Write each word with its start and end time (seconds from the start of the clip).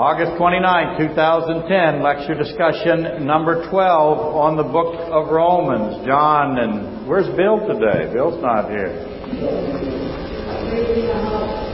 August 0.00 0.32
29, 0.38 0.96
2010, 1.12 2.00
lecture 2.02 2.32
discussion 2.32 3.26
number 3.26 3.68
12 3.68 4.32
on 4.32 4.56
the 4.56 4.64
book 4.64 4.96
of 4.96 5.28
Romans. 5.28 6.06
John 6.08 6.56
and 6.56 7.06
where's 7.06 7.28
Bill 7.36 7.60
today? 7.68 8.08
Bill's 8.08 8.40
not 8.40 8.72
here. 8.72 8.96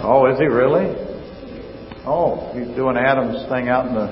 Oh, 0.03 0.27
is 0.27 0.43
he 0.43 0.47
really? 0.51 0.91
Oh, 2.03 2.51
he's 2.51 2.67
doing 2.75 2.97
Adam's 2.97 3.47
thing 3.47 3.69
out 3.69 3.87
in 3.87 3.95
the. 3.95 4.11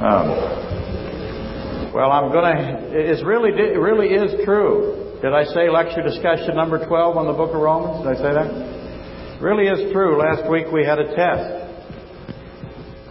Um, 0.00 1.92
well, 1.92 2.08
I'm 2.16 2.32
gonna. 2.32 2.80
It's 2.96 3.22
really, 3.28 3.50
it 3.52 3.76
really 3.76 4.08
is 4.08 4.42
true. 4.46 5.20
Did 5.20 5.34
I 5.34 5.44
say 5.52 5.68
lecture 5.68 6.00
discussion 6.00 6.56
number 6.56 6.80
12 6.80 7.18
on 7.18 7.26
the 7.26 7.36
book 7.36 7.52
of 7.52 7.60
Romans? 7.60 8.08
Did 8.08 8.16
I 8.16 8.16
say 8.16 8.32
that? 8.32 9.42
Really 9.42 9.68
is 9.68 9.92
true. 9.92 10.16
Last 10.16 10.48
week 10.48 10.72
we 10.72 10.82
had 10.82 10.98
a 10.98 11.14
test. 11.14 11.61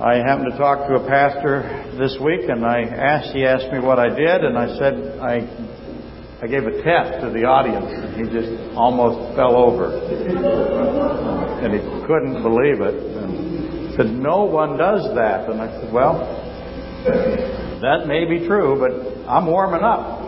I 0.02 0.16
happened 0.16 0.52
to 0.52 0.58
talk 0.58 0.88
to 0.88 0.96
a 0.96 1.08
pastor 1.08 1.62
this 2.00 2.18
week, 2.18 2.50
and 2.50 2.66
I 2.66 2.82
asked. 2.82 3.36
He 3.36 3.46
asked 3.46 3.72
me 3.72 3.78
what 3.78 4.00
I 4.00 4.10
did, 4.10 4.44
and 4.44 4.58
I 4.58 4.76
said 4.80 5.20
I 5.22 5.46
I 6.42 6.48
gave 6.48 6.66
a 6.66 6.82
test 6.82 7.22
to 7.22 7.30
the 7.30 7.46
audience, 7.46 7.86
and 7.86 8.10
he 8.18 8.24
just 8.34 8.50
almost 8.74 9.38
fell 9.38 9.56
over, 9.56 9.94
and 11.62 11.70
he 11.70 11.82
couldn't 12.08 12.42
believe 12.42 12.82
it. 12.82 12.98
And 12.98 13.94
said, 13.94 14.10
"No 14.10 14.46
one 14.46 14.76
does 14.76 15.14
that." 15.14 15.48
And 15.48 15.62
I 15.62 15.70
said, 15.70 15.94
"Well, 15.94 16.18
that 17.86 18.08
may 18.08 18.26
be 18.26 18.48
true, 18.48 18.82
but 18.82 19.30
I'm 19.30 19.46
warming 19.46 19.84
up. 19.84 20.26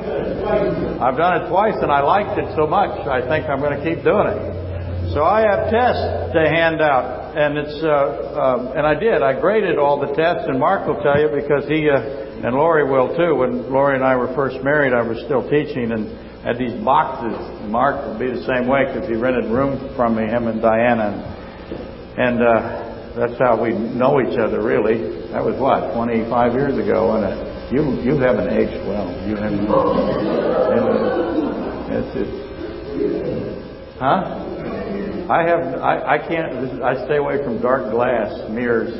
I've 1.01 1.17
done 1.17 1.41
it 1.41 1.49
twice, 1.49 1.81
and 1.81 1.91
I 1.91 2.01
liked 2.01 2.37
it 2.37 2.53
so 2.55 2.67
much. 2.67 3.07
I 3.07 3.27
think 3.27 3.49
I'm 3.49 3.59
going 3.59 3.75
to 3.75 3.83
keep 3.83 4.03
doing 4.03 4.27
it." 4.27 4.62
So 5.13 5.21
I 5.21 5.41
have 5.45 5.69
tests 5.69 6.33
to 6.33 6.41
hand 6.41 6.81
out, 6.81 7.37
and 7.37 7.55
it's 7.55 7.83
uh, 7.85 7.85
uh, 7.87 8.73
and 8.75 8.81
I 8.81 8.97
did. 8.97 9.21
I 9.21 9.39
graded 9.39 9.77
all 9.77 10.01
the 10.01 10.09
tests, 10.17 10.49
and 10.49 10.59
Mark 10.59 10.87
will 10.87 10.97
tell 11.05 11.21
you 11.21 11.29
because 11.29 11.69
he 11.69 11.85
uh, 11.85 12.01
and 12.41 12.57
Lori 12.57 12.89
will 12.89 13.13
too. 13.15 13.35
When 13.35 13.69
Lori 13.71 13.93
and 13.93 14.03
I 14.03 14.15
were 14.15 14.33
first 14.33 14.57
married, 14.63 14.91
I 14.91 15.05
was 15.05 15.21
still 15.29 15.47
teaching 15.47 15.91
and 15.93 16.09
had 16.41 16.57
these 16.57 16.73
boxes. 16.83 17.37
And 17.61 17.71
Mark 17.71 18.01
would 18.09 18.17
be 18.17 18.33
the 18.33 18.41
same 18.41 18.65
way 18.67 18.89
because 18.89 19.07
he 19.07 19.13
rented 19.13 19.53
rooms 19.53 19.77
from 19.95 20.15
me, 20.17 20.25
him 20.25 20.47
and 20.47 20.59
Diana, 20.59 21.13
and 22.17 22.41
uh, 22.41 23.13
that's 23.13 23.37
how 23.37 23.61
we 23.61 23.69
know 23.69 24.17
each 24.17 24.39
other. 24.41 24.65
Really, 24.65 25.29
that 25.29 25.45
was 25.45 25.53
what 25.61 25.93
25 25.93 26.53
years 26.57 26.73
ago, 26.73 27.21
and 27.21 27.29
you 27.69 28.01
you 28.01 28.17
haven't 28.17 28.49
aged 28.49 28.81
well. 28.89 29.13
You 29.29 29.37
haven't. 29.37 29.69
It's, 31.93 32.17
it's, 32.17 32.33
huh? 34.01 34.52
I 35.29 35.47
have, 35.47 35.61
I, 35.79 36.15
I 36.15 36.17
can't, 36.17 36.83
I 36.83 37.05
stay 37.05 37.17
away 37.17 37.37
from 37.43 37.61
dark 37.61 37.91
glass, 37.91 38.49
mirrors, 38.49 38.91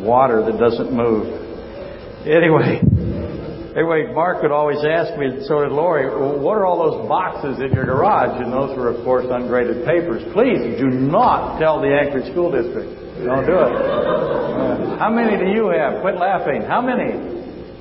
water 0.00 0.42
that 0.44 0.58
doesn't 0.58 0.92
move. 0.92 1.30
Anyway, 2.26 2.82
anyway, 3.76 4.12
Mark 4.12 4.42
would 4.42 4.50
always 4.50 4.84
ask 4.84 5.16
me, 5.16 5.46
so 5.46 5.62
did 5.62 5.72
Lori, 5.72 6.10
well, 6.10 6.38
what 6.40 6.58
are 6.58 6.66
all 6.66 6.90
those 6.90 7.08
boxes 7.08 7.60
in 7.60 7.72
your 7.72 7.84
garage? 7.86 8.42
And 8.42 8.52
those 8.52 8.76
were, 8.76 8.88
of 8.88 9.04
course, 9.04 9.26
ungraded 9.30 9.86
papers. 9.86 10.22
Please 10.32 10.76
do 10.78 10.90
not 10.90 11.58
tell 11.58 11.80
the 11.80 11.88
Anchorage 11.88 12.30
School 12.32 12.50
District. 12.50 12.90
Don't 13.24 13.46
do 13.46 13.56
it. 13.56 14.98
How 14.98 15.10
many 15.10 15.38
do 15.38 15.50
you 15.50 15.68
have? 15.70 16.02
Quit 16.02 16.16
laughing. 16.16 16.62
How 16.62 16.82
many? 16.82 17.39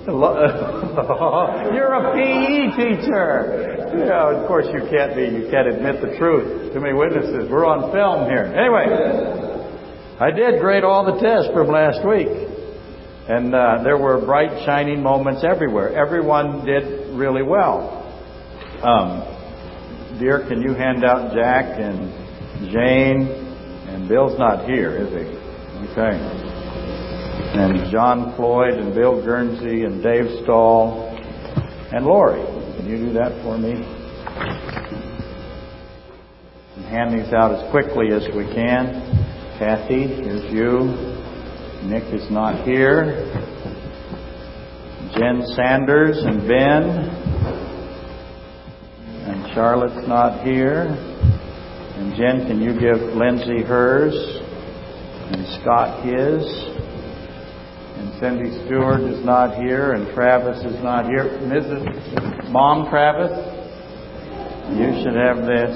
You're 1.73 1.93
a 1.93 2.13
PE 2.13 2.75
teacher. 2.75 3.77
Yeah, 4.05 4.33
of 4.33 4.47
course 4.47 4.65
you 4.73 4.81
can't 4.89 5.15
be. 5.15 5.23
You 5.23 5.47
can't 5.52 5.67
admit 5.67 6.02
the 6.02 6.17
truth. 6.17 6.73
Too 6.73 6.79
many 6.79 6.93
witnesses. 6.93 7.49
We're 7.49 7.65
on 7.65 7.91
film 7.91 8.25
here. 8.25 8.45
Anyway, 8.45 8.89
I 10.19 10.31
did 10.31 10.59
grade 10.59 10.83
all 10.83 11.05
the 11.05 11.19
tests 11.19 11.52
from 11.53 11.67
last 11.67 12.05
week, 12.07 12.27
and 13.27 13.53
uh, 13.53 13.83
there 13.83 13.97
were 13.97 14.25
bright, 14.25 14.65
shining 14.65 15.03
moments 15.03 15.43
everywhere. 15.43 15.95
Everyone 15.95 16.65
did 16.65 17.15
really 17.15 17.43
well. 17.43 17.97
Um, 18.81 20.20
dear, 20.20 20.47
can 20.47 20.61
you 20.61 20.73
hand 20.73 21.05
out 21.05 21.33
Jack 21.33 21.80
and 21.80 22.71
Jane? 22.71 23.27
And 23.89 24.08
Bill's 24.08 24.37
not 24.39 24.65
here, 24.65 24.95
is 24.95 25.09
he? 25.09 25.26
Okay. 25.91 26.48
And 27.52 27.92
John 27.92 28.36
Floyd 28.36 28.73
and 28.73 28.93
Bill 28.93 29.23
Guernsey 29.26 29.83
and 29.83 30.04
Dave 30.04 30.26
Stahl 30.43 31.10
and 31.92 32.05
Lori. 32.05 32.45
Can 32.77 32.87
you 32.87 32.98
do 32.98 33.14
that 33.14 33.42
for 33.42 33.58
me? 33.58 33.73
And 36.76 36.86
hand 36.86 37.20
these 37.20 37.33
out 37.33 37.52
as 37.52 37.71
quickly 37.71 38.09
as 38.14 38.27
we 38.36 38.45
can. 38.54 39.02
Kathy, 39.58 40.08
here's 40.08 40.54
you. 40.54 40.93
Nick 41.89 42.04
is 42.14 42.30
not 42.30 42.67
here. 42.67 43.26
Jen 45.17 45.42
Sanders 45.55 46.17
and 46.20 46.48
Ben. 46.48 46.88
And 49.26 49.54
Charlotte's 49.55 50.08
not 50.08 50.45
here. 50.45 50.86
And 51.98 52.15
Jen, 52.15 52.48
can 52.48 52.61
you 52.61 52.80
give 52.80 53.02
Lindsay 53.17 53.64
hers? 53.64 54.14
And 55.33 55.48
Scott 55.61 56.05
his. 56.05 56.45
Cindy 58.19 58.52
Stewart 58.65 58.99
is 58.99 59.23
not 59.23 59.55
here, 59.55 59.93
and 59.93 60.13
Travis 60.13 60.57
is 60.65 60.83
not 60.83 61.05
here. 61.05 61.23
Mrs. 61.23 62.52
Mom 62.52 62.89
Travis, 62.89 63.31
you 64.75 64.91
should 65.02 65.15
have 65.15 65.37
this. 65.47 65.73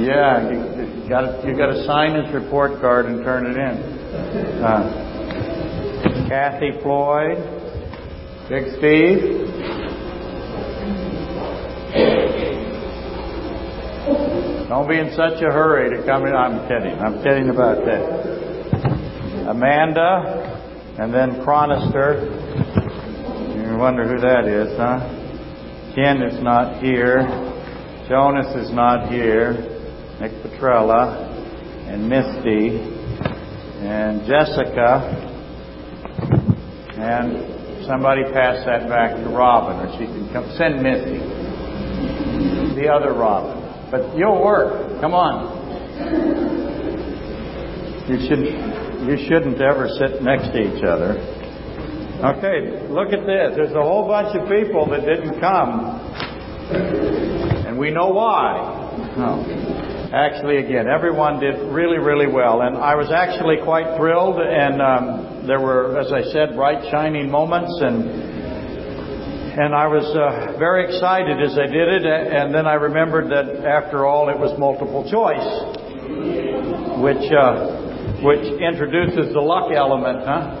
Yeah, 0.00 0.48
you, 0.48 1.08
got 1.10 1.44
you 1.44 1.54
got 1.54 1.66
to 1.66 1.84
sign 1.84 2.14
his 2.14 2.32
report 2.32 2.80
card 2.80 3.04
and 3.04 3.22
turn 3.22 3.44
it 3.44 3.58
in. 3.58 3.76
Uh, 4.64 6.26
Kathy 6.26 6.70
Floyd, 6.80 7.36
Big 8.48 8.78
Steve. 8.78 9.60
Don't 14.70 14.86
be 14.88 15.00
in 15.00 15.10
such 15.16 15.42
a 15.42 15.50
hurry 15.50 15.90
to 15.90 16.06
come 16.06 16.26
in. 16.26 16.32
I'm 16.32 16.68
kidding. 16.68 16.96
I'm 17.00 17.20
kidding 17.24 17.50
about 17.50 17.84
that. 17.86 19.50
Amanda, 19.50 20.94
and 20.96 21.12
then 21.12 21.42
Chronister. 21.42 22.22
You 23.66 23.76
wonder 23.76 24.06
who 24.06 24.20
that 24.20 24.46
is, 24.46 24.76
huh? 24.78 25.00
Ken 25.96 26.22
is 26.22 26.40
not 26.40 26.80
here. 26.80 27.18
Jonas 28.08 28.46
is 28.54 28.70
not 28.72 29.10
here. 29.10 29.54
Nick 30.20 30.30
Petrella, 30.44 31.18
and 31.88 32.08
Misty, 32.08 32.78
and 33.82 34.24
Jessica, 34.24 35.02
and 36.96 37.86
somebody 37.86 38.22
pass 38.32 38.64
that 38.66 38.88
back 38.88 39.16
to 39.16 39.30
Robin, 39.30 39.84
or 39.84 39.90
she 39.98 40.06
can 40.06 40.32
come. 40.32 40.48
Send 40.56 40.80
Misty. 40.80 41.18
The 42.80 42.86
other 42.86 43.12
Robin. 43.14 43.59
But 43.90 44.16
you'll 44.16 44.42
work. 44.44 45.00
Come 45.00 45.14
on. 45.14 45.60
You 48.08 48.18
shouldn't, 48.26 49.08
you 49.08 49.16
shouldn't 49.28 49.60
ever 49.60 49.88
sit 49.98 50.22
next 50.22 50.50
to 50.52 50.58
each 50.58 50.82
other. 50.84 51.18
Okay, 52.20 52.86
look 52.88 53.12
at 53.12 53.24
this. 53.24 53.56
There's 53.56 53.72
a 53.72 53.82
whole 53.82 54.06
bunch 54.06 54.36
of 54.36 54.48
people 54.48 54.86
that 54.90 55.06
didn't 55.06 55.40
come. 55.40 55.98
And 57.66 57.78
we 57.78 57.90
know 57.90 58.08
why. 58.10 59.14
No 59.16 59.40
Actually, 60.12 60.58
again, 60.58 60.88
everyone 60.88 61.38
did 61.38 61.54
really, 61.72 61.98
really 61.98 62.26
well. 62.26 62.62
And 62.62 62.76
I 62.76 62.96
was 62.96 63.12
actually 63.12 63.58
quite 63.62 63.96
thrilled. 63.96 64.40
And 64.40 64.82
um, 64.82 65.46
there 65.46 65.60
were, 65.60 65.98
as 65.98 66.12
I 66.12 66.22
said, 66.32 66.56
bright, 66.56 66.90
shining 66.90 67.30
moments. 67.30 67.72
And 67.80 68.29
and 69.58 69.74
I 69.74 69.86
was 69.88 70.06
uh, 70.14 70.58
very 70.58 70.86
excited 70.86 71.42
as 71.42 71.58
I 71.58 71.66
did 71.66 71.88
it, 71.88 72.06
and 72.06 72.54
then 72.54 72.66
I 72.66 72.74
remembered 72.74 73.30
that 73.30 73.66
after 73.66 74.06
all, 74.06 74.28
it 74.28 74.38
was 74.38 74.56
multiple 74.58 75.02
choice, 75.10 75.42
which 77.02 77.26
uh, 77.34 78.22
which 78.22 78.46
introduces 78.62 79.32
the 79.34 79.40
luck 79.40 79.72
element, 79.74 80.22
huh? 80.22 80.54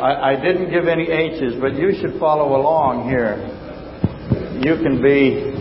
I, 0.00 0.32
I 0.32 0.36
didn't 0.40 0.70
give 0.70 0.88
any 0.88 1.10
H's, 1.10 1.60
but 1.60 1.74
you 1.74 1.92
should 2.00 2.18
follow 2.18 2.56
along 2.56 3.08
here. 3.08 3.36
You 4.64 4.80
can 4.80 5.02
be 5.02 5.52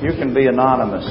you 0.00 0.16
can 0.16 0.32
be 0.32 0.46
anonymous. 0.46 1.04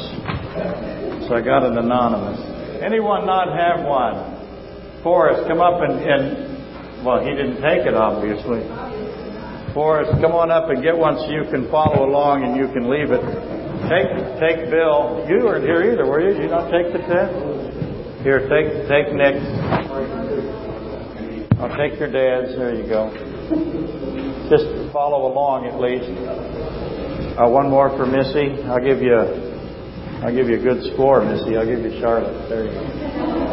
So 1.30 1.36
I 1.36 1.42
got 1.46 1.62
an 1.62 1.78
anonymous. 1.78 2.42
Anyone 2.82 3.28
not 3.28 3.54
have 3.54 3.86
one? 3.86 5.04
Forrest, 5.04 5.48
come 5.48 5.62
up 5.62 5.82
and, 5.82 6.02
and 6.02 6.49
well, 7.04 7.24
he 7.24 7.32
didn't 7.32 7.62
take 7.62 7.86
it, 7.86 7.94
obviously. 7.94 8.64
Forrest, 9.74 10.12
come 10.20 10.34
on 10.34 10.52
up 10.52 10.70
and 10.70 10.82
get 10.84 10.98
one 10.98 11.18
so 11.18 11.30
you 11.30 11.46
can 11.52 11.70
follow 11.70 12.10
along 12.10 12.44
and 12.44 12.58
you 12.58 12.68
can 12.74 12.90
leave 12.90 13.12
it. 13.12 13.22
Take, 13.88 14.10
take 14.42 14.70
Bill. 14.70 15.24
You 15.30 15.46
weren't 15.46 15.64
here 15.64 15.92
either, 15.92 16.06
were 16.06 16.20
you? 16.20 16.34
Did 16.34 16.44
you 16.44 16.50
not 16.50 16.70
take 16.72 16.92
the 16.92 17.00
test? 17.00 17.32
Here, 18.24 18.44
take, 18.50 18.90
take 18.92 19.14
Nick. 19.16 19.40
I'll 21.60 21.76
take 21.78 22.00
your 22.00 22.12
dad's. 22.12 22.56
There 22.56 22.76
you 22.76 22.88
go. 22.88 23.12
Just 24.50 24.92
follow 24.92 25.32
along 25.32 25.68
at 25.68 25.80
least. 25.80 26.10
Uh, 27.38 27.48
one 27.48 27.70
more 27.70 27.90
for 27.96 28.06
Missy. 28.06 28.62
I'll 28.64 28.84
give 28.84 29.02
you 29.02 29.16
I'll 30.24 30.36
give 30.36 30.50
you 30.50 30.60
a 30.60 30.64
good 30.64 30.84
score, 30.94 31.24
Missy. 31.24 31.56
I'll 31.56 31.66
give 31.66 31.80
you 31.80 32.00
Charlotte. 32.02 32.50
There 32.50 32.66
you 32.66 32.72
go. 32.72 33.49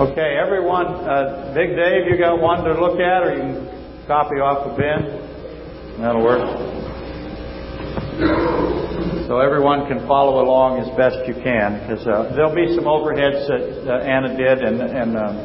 Okay, 0.00 0.38
everyone. 0.40 0.86
Uh, 0.86 1.52
Big 1.54 1.76
Dave, 1.76 2.08
you 2.08 2.16
got 2.16 2.40
one 2.40 2.64
to 2.64 2.72
look 2.72 2.98
at, 3.00 3.22
or 3.22 3.34
you 3.36 3.42
can 3.42 4.06
copy 4.06 4.36
off 4.40 4.66
of 4.66 4.78
Ben. 4.78 6.00
That'll 6.00 6.24
work. 6.24 6.40
So 9.28 9.40
everyone 9.40 9.86
can 9.88 9.98
follow 10.08 10.42
along 10.42 10.80
as 10.80 10.88
best 10.96 11.28
you 11.28 11.34
can, 11.44 11.84
because 11.84 12.06
uh, 12.06 12.32
there'll 12.34 12.54
be 12.54 12.74
some 12.74 12.84
overheads 12.84 13.44
that 13.44 13.92
uh, 13.92 14.00
Anna 14.00 14.34
did, 14.38 14.64
and 14.64 14.80
and 14.80 15.18
um, 15.18 15.36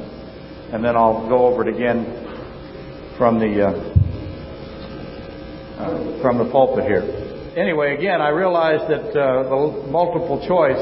and 0.72 0.82
then 0.86 0.96
I'll 0.96 1.28
go 1.28 1.48
over 1.48 1.68
it 1.68 1.76
again 1.76 2.06
from 3.18 3.40
the 3.40 3.60
uh, 3.60 3.76
uh, 5.84 6.22
from 6.22 6.38
the 6.38 6.46
pulpit 6.50 6.86
here. 6.86 7.04
Anyway, 7.58 7.94
again, 7.94 8.22
I 8.22 8.30
realize 8.30 8.88
that 8.88 9.12
uh, 9.20 9.44
the 9.52 9.92
multiple 9.92 10.40
choice 10.48 10.80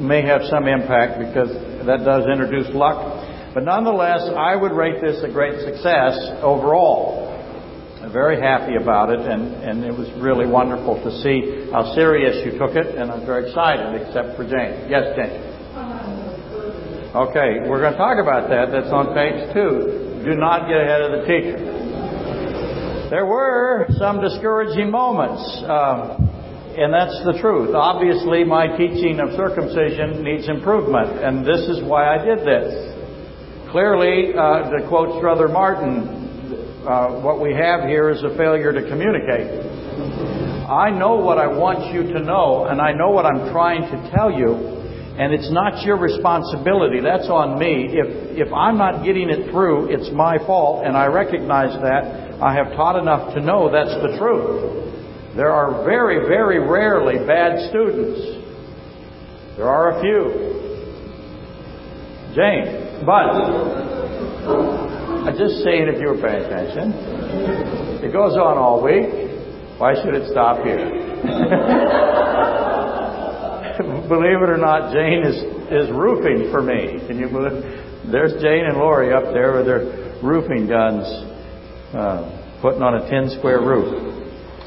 may 0.00 0.22
have 0.22 0.42
some 0.50 0.66
impact 0.68 1.18
because 1.18 1.50
that 1.86 2.04
does 2.04 2.26
introduce 2.26 2.74
luck. 2.74 3.24
But 3.54 3.64
nonetheless, 3.64 4.28
I 4.36 4.54
would 4.54 4.72
rate 4.72 5.00
this 5.00 5.22
a 5.22 5.28
great 5.32 5.60
success 5.60 6.18
overall. 6.42 7.32
I'm 8.02 8.12
very 8.12 8.40
happy 8.40 8.76
about 8.76 9.10
it, 9.10 9.20
and, 9.20 9.54
and 9.64 9.84
it 9.84 9.96
was 9.96 10.08
really 10.20 10.46
wonderful 10.46 11.02
to 11.02 11.10
see 11.22 11.70
how 11.72 11.94
serious 11.94 12.44
you 12.44 12.58
took 12.58 12.76
it, 12.76 12.94
and 12.94 13.10
I'm 13.10 13.24
very 13.24 13.48
excited, 13.48 14.00
except 14.02 14.36
for 14.36 14.44
Jane. 14.44 14.90
Yes, 14.90 15.16
Jane. 15.16 15.42
Okay, 17.16 17.64
we're 17.64 17.80
going 17.80 17.92
to 17.92 17.98
talk 17.98 18.20
about 18.20 18.50
that. 18.50 18.68
That's 18.70 18.92
on 18.92 19.14
page 19.16 19.48
two. 19.54 20.20
Do 20.22 20.36
not 20.36 20.68
get 20.68 20.76
ahead 20.76 21.00
of 21.00 21.12
the 21.16 21.24
teacher. 21.24 21.56
There 23.08 23.24
were 23.24 23.86
some 23.96 24.20
discouraging 24.20 24.90
moments, 24.90 25.40
um, 25.64 26.25
and 26.76 26.92
that's 26.92 27.24
the 27.24 27.40
truth. 27.40 27.74
Obviously, 27.74 28.44
my 28.44 28.68
teaching 28.76 29.18
of 29.18 29.32
circumcision 29.32 30.22
needs 30.22 30.46
improvement, 30.48 31.24
and 31.24 31.40
this 31.40 31.64
is 31.72 31.82
why 31.82 32.12
I 32.14 32.22
did 32.22 32.44
this. 32.44 33.72
Clearly, 33.72 34.36
uh, 34.36 34.68
to 34.68 34.86
quote 34.86 35.16
Strother 35.16 35.48
Martin, 35.48 36.84
uh, 36.84 37.20
what 37.24 37.40
we 37.40 37.54
have 37.54 37.88
here 37.88 38.10
is 38.10 38.22
a 38.22 38.36
failure 38.36 38.72
to 38.72 38.86
communicate. 38.88 39.48
I 40.68 40.90
know 40.90 41.16
what 41.16 41.38
I 41.38 41.46
want 41.46 41.94
you 41.94 42.12
to 42.12 42.20
know, 42.20 42.66
and 42.66 42.80
I 42.80 42.92
know 42.92 43.08
what 43.08 43.24
I'm 43.24 43.50
trying 43.50 43.88
to 43.88 44.10
tell 44.14 44.30
you, 44.30 44.52
and 45.16 45.32
it's 45.32 45.50
not 45.50 45.80
your 45.80 45.96
responsibility. 45.96 47.00
That's 47.00 47.30
on 47.30 47.58
me. 47.58 47.88
If, 47.96 48.46
if 48.46 48.52
I'm 48.52 48.76
not 48.76 49.02
getting 49.02 49.30
it 49.30 49.50
through, 49.50 49.88
it's 49.88 50.10
my 50.12 50.36
fault, 50.44 50.84
and 50.84 50.94
I 50.94 51.06
recognize 51.06 51.72
that. 51.80 52.36
I 52.42 52.52
have 52.52 52.76
taught 52.76 53.00
enough 53.00 53.32
to 53.32 53.40
know 53.40 53.72
that's 53.72 53.96
the 54.04 54.18
truth. 54.20 54.85
There 55.36 55.52
are 55.52 55.84
very, 55.84 56.26
very 56.26 56.58
rarely 56.58 57.18
bad 57.26 57.68
students. 57.68 58.18
There 59.58 59.68
are 59.68 59.98
a 59.98 60.00
few. 60.00 60.32
Jane, 62.34 63.04
but 63.04 63.36
I'm 65.28 65.36
just 65.36 65.62
saying 65.62 65.88
if 65.92 66.00
you 66.00 66.08
were 66.08 66.16
paying 66.16 66.42
attention. 66.42 66.94
It 68.02 68.14
goes 68.14 68.32
on 68.32 68.56
all 68.56 68.82
week. 68.82 69.12
Why 69.76 69.92
should 70.00 70.14
it 70.14 70.26
stop 70.30 70.64
here? 70.64 70.88
believe 74.08 74.40
it 74.40 74.48
or 74.48 74.56
not, 74.56 74.90
Jane 74.94 75.22
is, 75.22 75.36
is 75.68 75.90
roofing 75.92 76.48
for 76.50 76.62
me. 76.62 76.98
Can 77.06 77.18
you 77.18 77.28
believe? 77.28 77.62
There's 78.10 78.32
Jane 78.40 78.64
and 78.64 78.78
Lori 78.78 79.12
up 79.12 79.34
there 79.34 79.52
with 79.56 79.66
their 79.66 79.84
roofing 80.22 80.66
guns, 80.66 81.04
uh, 81.92 82.24
putting 82.62 82.80
on 82.80 82.94
a 83.02 83.10
10 83.10 83.28
square 83.38 83.60
roof. 83.60 84.16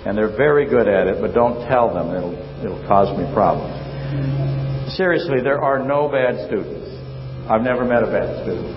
And 0.06 0.18
they're 0.18 0.36
very 0.36 0.66
good 0.66 0.88
at 0.88 1.08
it, 1.08 1.20
but 1.20 1.34
don't 1.34 1.68
tell 1.68 1.94
them. 1.94 2.16
It'll, 2.16 2.38
it'll 2.64 2.88
cause 2.88 3.12
me 3.18 3.28
problems. 3.34 3.76
Seriously, 4.96 5.42
there 5.44 5.62
are 5.62 5.84
no 5.84 6.08
bad 6.08 6.48
students. 6.48 6.88
I've 7.50 7.62
never 7.62 7.84
met 7.84 8.04
a 8.04 8.08
bad 8.08 8.44
student. 8.44 8.74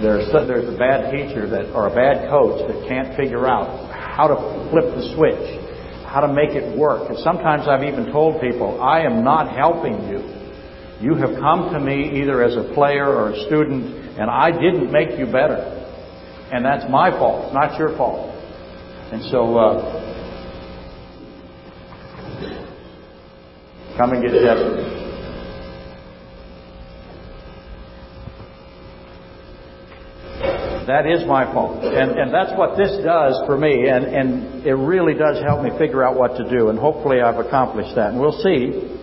There's, 0.00 0.30
there's 0.32 0.68
a 0.68 0.78
bad 0.78 1.10
teacher 1.10 1.48
that, 1.48 1.72
or 1.74 1.88
a 1.88 1.94
bad 1.94 2.28
coach 2.28 2.62
that 2.68 2.86
can't 2.86 3.16
figure 3.16 3.46
out 3.46 3.90
how 3.90 4.28
to 4.28 4.36
flip 4.70 4.84
the 4.94 5.12
switch, 5.16 5.60
how 6.06 6.20
to 6.20 6.28
make 6.28 6.50
it 6.50 6.76
work. 6.78 7.08
And 7.08 7.18
sometimes 7.18 7.66
I've 7.68 7.82
even 7.82 8.12
told 8.12 8.40
people, 8.40 8.80
I 8.80 9.00
am 9.02 9.24
not 9.24 9.50
helping 9.50 10.08
you. 10.08 10.20
You 11.00 11.14
have 11.16 11.36
come 11.40 11.72
to 11.72 11.80
me 11.80 12.22
either 12.22 12.42
as 12.42 12.56
a 12.56 12.72
player 12.72 13.04
or 13.04 13.32
a 13.32 13.46
student, 13.46 14.18
and 14.18 14.30
I 14.30 14.50
didn't 14.52 14.92
make 14.92 15.18
you 15.18 15.26
better. 15.26 15.60
And 16.52 16.64
that's 16.64 16.88
my 16.88 17.10
fault, 17.10 17.52
not 17.52 17.78
your 17.78 17.96
fault. 17.96 18.32
And 19.12 19.22
so, 19.30 19.56
uh, 19.58 20.05
come 23.96 24.12
and 24.12 24.22
get 24.22 24.32
Jesse. 24.32 25.06
That 30.86 31.04
is 31.04 31.26
my 31.26 31.44
fault. 31.52 31.82
And, 31.82 32.12
and 32.14 32.32
that's 32.32 32.56
what 32.56 32.76
this 32.76 33.02
does 33.02 33.34
for 33.44 33.58
me. 33.58 33.88
And, 33.88 34.04
and 34.06 34.64
it 34.64 34.74
really 34.74 35.14
does 35.14 35.42
help 35.42 35.64
me 35.64 35.70
figure 35.78 36.04
out 36.04 36.16
what 36.16 36.36
to 36.36 36.48
do. 36.48 36.68
And 36.68 36.78
hopefully 36.78 37.20
I've 37.20 37.44
accomplished 37.44 37.96
that. 37.96 38.10
And 38.10 38.20
we'll 38.20 38.38
see. 38.40 38.94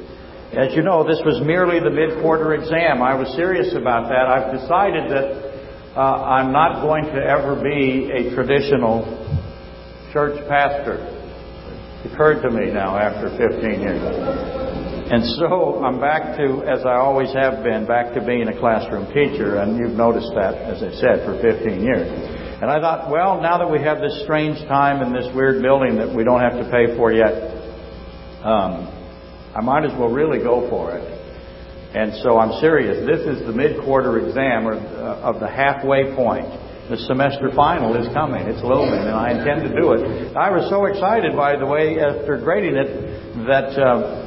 As 0.55 0.73
you 0.75 0.81
know, 0.81 1.03
this 1.03 1.19
was 1.25 1.41
merely 1.43 1.81
the 1.81 1.89
mid-quarter 1.89 2.53
exam. 2.53 3.01
I 3.01 3.15
was 3.15 3.27
serious 3.35 3.75
about 3.75 4.07
that. 4.07 4.29
I've 4.31 4.53
decided 4.53 5.11
that 5.11 5.97
uh, 5.97 6.23
I'm 6.23 6.53
not 6.53 6.81
going 6.81 7.05
to 7.05 7.19
ever 7.19 7.61
be 7.61 8.09
a 8.11 8.33
traditional 8.33 9.03
church 10.13 10.39
pastor. 10.47 11.03
It 12.05 12.13
occurred 12.13 12.43
to 12.43 12.49
me 12.49 12.71
now 12.71 12.97
after 12.97 13.29
15 13.35 13.81
years. 13.81 14.62
And 15.13 15.21
so 15.37 15.85
I'm 15.85 16.01
back 16.01 16.37
to, 16.37 16.65
as 16.65 16.87
I 16.89 16.97
always 16.97 17.31
have 17.33 17.61
been, 17.61 17.85
back 17.85 18.15
to 18.15 18.25
being 18.25 18.47
a 18.47 18.57
classroom 18.57 19.05
teacher, 19.13 19.61
and 19.61 19.77
you've 19.77 19.93
noticed 19.93 20.33
that, 20.33 20.57
as 20.57 20.81
I 20.81 20.89
said, 20.89 21.21
for 21.21 21.37
15 21.37 21.85
years. 21.85 22.09
And 22.57 22.65
I 22.65 22.81
thought, 22.81 23.11
well, 23.11 23.39
now 23.39 23.59
that 23.59 23.69
we 23.69 23.77
have 23.77 24.01
this 24.01 24.23
strange 24.23 24.57
time 24.65 25.05
in 25.05 25.13
this 25.13 25.29
weird 25.35 25.61
building 25.61 25.97
that 25.97 26.09
we 26.09 26.23
don't 26.23 26.41
have 26.41 26.57
to 26.57 26.65
pay 26.65 26.97
for 26.97 27.13
yet, 27.13 27.29
um, 28.41 28.89
I 29.53 29.61
might 29.61 29.85
as 29.85 29.93
well 29.99 30.09
really 30.09 30.39
go 30.39 30.67
for 30.67 30.97
it. 30.97 31.05
And 31.93 32.17
so 32.23 32.39
I'm 32.39 32.59
serious. 32.59 33.05
This 33.05 33.21
is 33.21 33.45
the 33.45 33.53
mid-quarter 33.53 34.17
exam 34.17 34.65
or, 34.65 34.81
uh, 34.81 35.29
of 35.29 35.39
the 35.39 35.47
halfway 35.47 36.15
point. 36.15 36.49
The 36.89 36.97
semester 37.05 37.53
final 37.55 37.93
is 38.01 38.11
coming. 38.17 38.49
It's 38.49 38.63
looming, 38.65 39.05
and 39.05 39.13
I 39.13 39.29
intend 39.29 39.61
to 39.61 39.77
do 39.77 39.93
it. 39.93 40.35
I 40.35 40.49
was 40.49 40.67
so 40.73 40.85
excited, 40.85 41.37
by 41.37 41.55
the 41.55 41.67
way, 41.67 42.01
after 42.01 42.41
grading 42.41 42.81
it, 42.81 43.45
that 43.45 43.77
uh, 43.77 44.22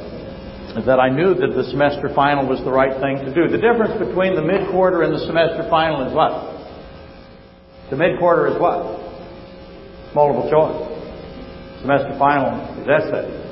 that 0.85 0.99
I 0.99 1.09
knew 1.09 1.33
that 1.33 1.55
the 1.55 1.63
semester 1.71 2.13
final 2.13 2.45
was 2.45 2.59
the 2.61 2.71
right 2.71 2.99
thing 3.01 3.23
to 3.25 3.33
do. 3.33 3.47
The 3.47 3.57
difference 3.57 3.97
between 3.97 4.35
the 4.35 4.43
mid-quarter 4.43 5.01
and 5.01 5.13
the 5.13 5.23
semester 5.25 5.65
final 5.69 6.05
is 6.05 6.13
what? 6.13 6.53
The 7.89 7.95
mid-quarter 7.95 8.53
is 8.53 8.59
what? 8.59 8.83
Multiple 10.13 10.51
choice. 10.51 11.81
Semester 11.81 12.13
final 12.19 12.51
is 12.81 12.87
essay. 12.87 13.47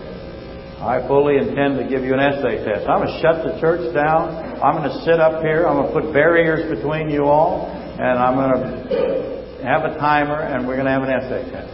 I 0.82 1.00
fully 1.08 1.38
intend 1.38 1.80
to 1.80 1.88
give 1.88 2.04
you 2.04 2.14
an 2.14 2.20
essay 2.20 2.60
test. 2.62 2.86
I'm 2.86 3.02
going 3.02 3.10
to 3.10 3.22
shut 3.24 3.48
the 3.48 3.58
church 3.62 3.94
down. 3.96 4.60
I'm 4.62 4.78
going 4.78 4.92
to 4.92 4.98
sit 5.06 5.20
up 5.20 5.42
here. 5.42 5.66
I'm 5.66 5.82
going 5.82 5.88
to 5.88 5.96
put 6.02 6.14
barriers 6.14 6.68
between 6.68 7.10
you 7.10 7.26
all. 7.26 7.72
And 7.72 8.20
I'm 8.20 8.36
going 8.36 8.54
to 8.54 9.64
have 9.64 9.88
a 9.88 9.98
timer 9.98 10.42
and 10.42 10.68
we're 10.68 10.76
going 10.76 10.86
to 10.86 10.92
have 10.92 11.04
an 11.04 11.10
essay 11.10 11.50
test. 11.50 11.72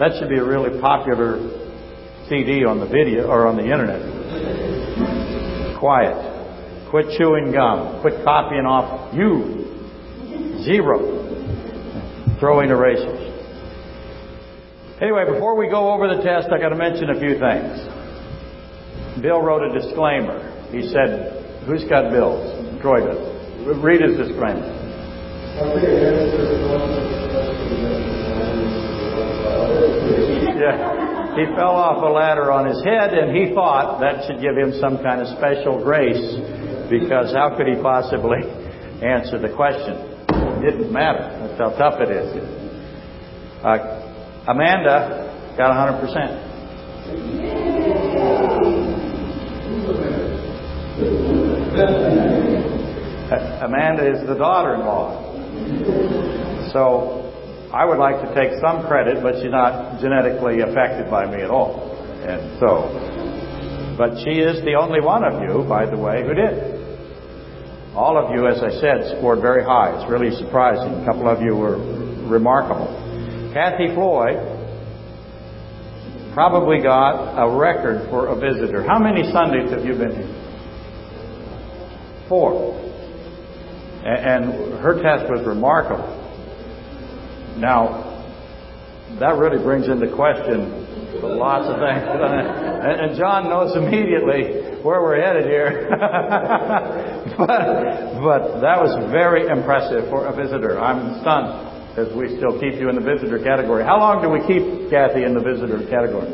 That 0.00 0.18
should 0.18 0.28
be 0.28 0.38
a 0.38 0.44
really 0.44 0.80
popular 0.80 1.38
CD 2.28 2.64
on 2.64 2.78
the 2.78 2.86
video 2.86 3.26
or 3.26 3.46
on 3.46 3.56
the 3.56 3.64
internet. 3.64 4.02
Quiet. 5.78 6.16
Quit 6.90 7.06
chewing 7.16 7.52
gum. 7.52 8.00
Quit 8.00 8.24
copying 8.24 8.66
off 8.66 9.14
you. 9.14 9.64
Zero. 10.64 10.98
Throwing 12.38 12.70
erasers. 12.70 13.28
Anyway, 15.00 15.24
before 15.32 15.56
we 15.56 15.68
go 15.70 15.92
over 15.92 16.08
the 16.14 16.22
test, 16.22 16.48
I 16.52 16.58
got 16.58 16.70
to 16.70 16.76
mention 16.76 17.10
a 17.10 17.18
few 17.18 17.38
things. 17.38 19.22
Bill 19.22 19.40
wrote 19.40 19.62
a 19.62 19.72
disclaimer. 19.80 20.42
He 20.70 20.88
said, 20.88 21.62
"Who's 21.66 21.84
got 21.84 22.10
bills?" 22.10 22.80
Troy 22.82 23.00
does. 23.00 23.18
Read 23.78 24.00
his 24.00 24.16
disclaimer. 24.16 24.74
Yeah 30.58 31.07
he 31.38 31.46
fell 31.54 31.76
off 31.76 32.02
a 32.02 32.10
ladder 32.10 32.50
on 32.50 32.66
his 32.66 32.82
head, 32.82 33.14
and 33.14 33.30
he 33.34 33.54
thought 33.54 34.00
that 34.00 34.26
should 34.26 34.40
give 34.40 34.56
him 34.56 34.72
some 34.80 34.98
kind 34.98 35.22
of 35.22 35.28
special 35.38 35.78
grace 35.82 36.34
because 36.90 37.32
how 37.32 37.56
could 37.56 37.68
he 37.68 37.76
possibly 37.80 38.42
answer 39.02 39.38
the 39.38 39.48
question? 39.54 39.94
It 40.58 40.72
didn't 40.72 40.92
matter. 40.92 41.30
That's 41.38 41.58
how 41.58 41.70
tough 41.78 42.00
it 42.00 42.10
is. 42.10 42.34
Uh, 43.62 43.78
Amanda 44.48 45.54
got 45.56 45.70
100%. 45.70 46.48
Amanda 53.62 54.10
is 54.10 54.26
the 54.26 54.34
daughter 54.34 54.74
in 54.74 54.80
law. 54.80 55.22
So 56.72 57.27
I 57.72 57.84
would 57.84 57.98
like 57.98 58.16
to 58.24 58.34
take 58.34 58.58
some 58.60 58.86
credit, 58.86 59.22
but 59.22 59.36
she's 59.42 59.52
not 59.52 60.00
genetically 60.00 60.60
affected 60.60 61.10
by 61.10 61.26
me 61.28 61.42
at 61.42 61.50
all. 61.50 61.92
And 62.24 62.58
so, 62.60 62.88
But 63.98 64.16
she 64.24 64.40
is 64.40 64.64
the 64.64 64.74
only 64.74 65.00
one 65.00 65.22
of 65.24 65.42
you, 65.42 65.68
by 65.68 65.84
the 65.84 65.96
way, 65.96 66.22
who 66.22 66.32
did. 66.32 66.78
All 67.94 68.16
of 68.16 68.32
you, 68.34 68.46
as 68.46 68.62
I 68.62 68.70
said, 68.80 69.18
scored 69.18 69.40
very 69.42 69.64
high. 69.64 70.00
It's 70.00 70.08
really 70.08 70.34
surprising. 70.36 71.02
A 71.02 71.04
couple 71.04 71.28
of 71.28 71.42
you 71.42 71.56
were 71.56 71.76
remarkable. 72.28 72.88
Kathy 73.52 73.92
Floyd 73.94 74.38
probably 76.32 76.80
got 76.80 77.36
a 77.36 77.50
record 77.50 78.08
for 78.08 78.28
a 78.28 78.36
visitor. 78.36 78.82
How 78.82 78.98
many 78.98 79.30
Sundays 79.32 79.70
have 79.72 79.84
you 79.84 79.94
been 79.94 80.14
here? 80.14 80.34
Four. 82.28 82.78
And 84.04 84.78
her 84.80 85.02
test 85.02 85.28
was 85.28 85.44
remarkable. 85.44 86.17
Now, 87.58 88.14
that 89.18 89.36
really 89.36 89.62
brings 89.62 89.88
into 89.88 90.14
question 90.14 90.86
lots 91.22 91.66
of 91.66 91.78
things. 91.82 92.06
And 92.78 93.18
John 93.18 93.50
knows 93.50 93.74
immediately 93.74 94.78
where 94.86 95.02
we're 95.02 95.20
headed 95.20 95.50
here. 95.50 95.90
but, 97.36 97.58
but 98.22 98.60
that 98.62 98.78
was 98.78 98.94
very 99.10 99.50
impressive 99.50 100.08
for 100.08 100.26
a 100.26 100.32
visitor. 100.32 100.78
I'm 100.78 101.18
stunned 101.20 101.98
as 101.98 102.14
we 102.14 102.38
still 102.38 102.54
keep 102.62 102.78
you 102.78 102.88
in 102.88 102.94
the 102.94 103.02
visitor 103.02 103.42
category. 103.42 103.82
How 103.82 103.98
long 103.98 104.22
do 104.22 104.30
we 104.30 104.38
keep 104.46 104.88
Kathy 104.94 105.26
in 105.26 105.34
the 105.34 105.42
visitor 105.42 105.82
category? 105.90 106.30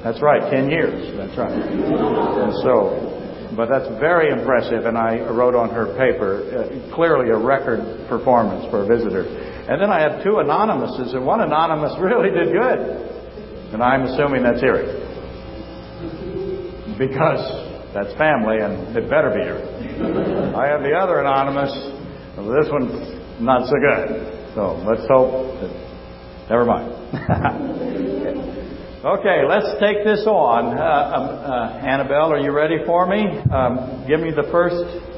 That's 0.00 0.24
right, 0.24 0.40
10 0.50 0.72
years. 0.72 1.12
That's 1.20 1.36
right. 1.36 1.52
And 1.52 2.52
so, 2.64 3.52
but 3.52 3.68
that's 3.68 3.88
very 4.00 4.32
impressive, 4.32 4.88
and 4.88 4.96
I 4.96 5.20
wrote 5.28 5.54
on 5.54 5.68
her 5.68 5.92
paper, 6.00 6.48
uh, 6.48 6.94
clearly 6.96 7.28
a 7.28 7.36
record 7.36 8.08
performance 8.08 8.64
for 8.72 8.82
a 8.82 8.86
visitor. 8.88 9.28
And 9.68 9.80
then 9.80 9.88
I 9.88 10.00
had 10.00 10.22
two 10.22 10.40
anonymouses, 10.40 11.14
and 11.14 11.24
one 11.24 11.40
anonymous 11.40 11.96
really 12.00 12.30
did 12.30 12.52
good. 12.52 12.78
And 13.72 13.82
I'm 13.82 14.02
assuming 14.02 14.42
that's 14.42 14.62
Eric. 14.62 15.02
Because 16.98 17.42
that's 17.94 18.12
family, 18.18 18.58
and 18.60 18.94
it 18.96 19.08
better 19.08 19.30
be 19.30 19.40
Eric. 19.40 19.64
I 20.54 20.66
have 20.66 20.82
the 20.82 20.92
other 20.92 21.20
anonymous, 21.20 21.72
this 22.36 22.68
one's 22.70 23.40
not 23.40 23.66
so 23.66 23.76
good. 23.80 24.52
So 24.54 24.76
let's 24.86 25.06
hope 25.08 25.58
that, 25.60 25.72
never 26.50 26.64
mind. 26.64 26.92
okay, 29.04 29.42
let's 29.48 29.80
take 29.80 30.04
this 30.04 30.26
on. 30.26 30.76
Uh, 30.76 31.16
um, 31.16 31.24
uh, 31.40 31.78
Annabelle, 31.80 32.32
are 32.32 32.38
you 32.38 32.52
ready 32.52 32.84
for 32.84 33.06
me? 33.06 33.26
Um, 33.50 34.04
give 34.06 34.20
me 34.20 34.30
the 34.30 34.46
first 34.52 35.13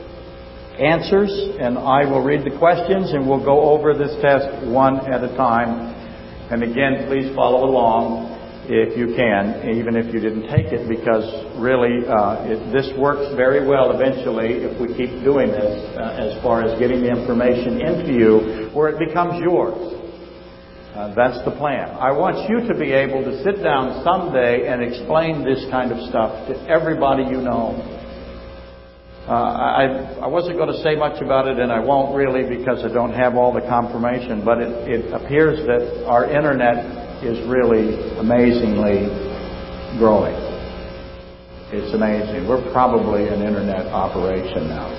answers, 0.78 1.30
and 1.58 1.78
I 1.78 2.04
will 2.04 2.22
read 2.22 2.44
the 2.44 2.56
questions, 2.58 3.12
and 3.12 3.28
we'll 3.28 3.44
go 3.44 3.70
over 3.70 3.94
this 3.94 4.14
test 4.20 4.66
one 4.66 5.00
at 5.12 5.24
a 5.24 5.34
time. 5.36 5.94
And 6.50 6.62
again, 6.62 7.08
please 7.08 7.34
follow 7.34 7.64
along 7.64 8.36
if 8.68 8.98
you 8.98 9.14
can, 9.14 9.70
even 9.70 9.96
if 9.96 10.12
you 10.12 10.20
didn't 10.20 10.50
take 10.50 10.74
it, 10.74 10.88
because 10.88 11.24
really 11.58 12.02
uh, 12.06 12.42
it, 12.50 12.58
this 12.74 12.90
works 12.98 13.34
very 13.36 13.66
well 13.66 13.94
eventually 13.94 14.66
if 14.66 14.74
we 14.80 14.90
keep 14.94 15.22
doing 15.22 15.48
this 15.48 15.96
uh, 15.96 16.18
as 16.18 16.34
far 16.42 16.66
as 16.66 16.78
getting 16.78 17.02
the 17.02 17.10
information 17.10 17.80
into 17.80 18.12
you 18.12 18.70
where 18.74 18.90
it 18.90 18.98
becomes 18.98 19.38
yours. 19.38 19.78
Uh, 20.96 21.14
that's 21.14 21.38
the 21.44 21.52
plan. 21.52 21.90
I 22.00 22.10
want 22.10 22.48
you 22.48 22.66
to 22.66 22.74
be 22.74 22.90
able 22.90 23.22
to 23.22 23.44
sit 23.44 23.62
down 23.62 24.02
someday 24.02 24.66
and 24.66 24.82
explain 24.82 25.44
this 25.44 25.62
kind 25.70 25.92
of 25.92 26.00
stuff 26.08 26.48
to 26.48 26.56
everybody 26.66 27.22
you 27.22 27.44
know. 27.44 27.95
Uh, 29.26 29.34
I, 29.34 29.84
I 30.22 30.26
wasn't 30.28 30.54
going 30.54 30.70
to 30.70 30.80
say 30.86 30.94
much 30.94 31.20
about 31.20 31.48
it, 31.48 31.58
and 31.58 31.72
I 31.72 31.80
won't 31.80 32.14
really 32.14 32.46
because 32.46 32.84
I 32.86 32.94
don't 32.94 33.12
have 33.12 33.34
all 33.34 33.52
the 33.52 33.66
confirmation, 33.66 34.44
but 34.44 34.62
it, 34.62 34.70
it 34.86 35.12
appears 35.12 35.66
that 35.66 36.06
our 36.06 36.30
internet 36.30 37.26
is 37.26 37.34
really 37.50 37.98
amazingly 38.22 39.10
growing. 39.98 40.38
It's 41.74 41.90
amazing. 41.90 42.46
We're 42.46 42.70
probably 42.70 43.26
an 43.26 43.42
internet 43.42 43.90
operation 43.90 44.70
now, 44.70 44.94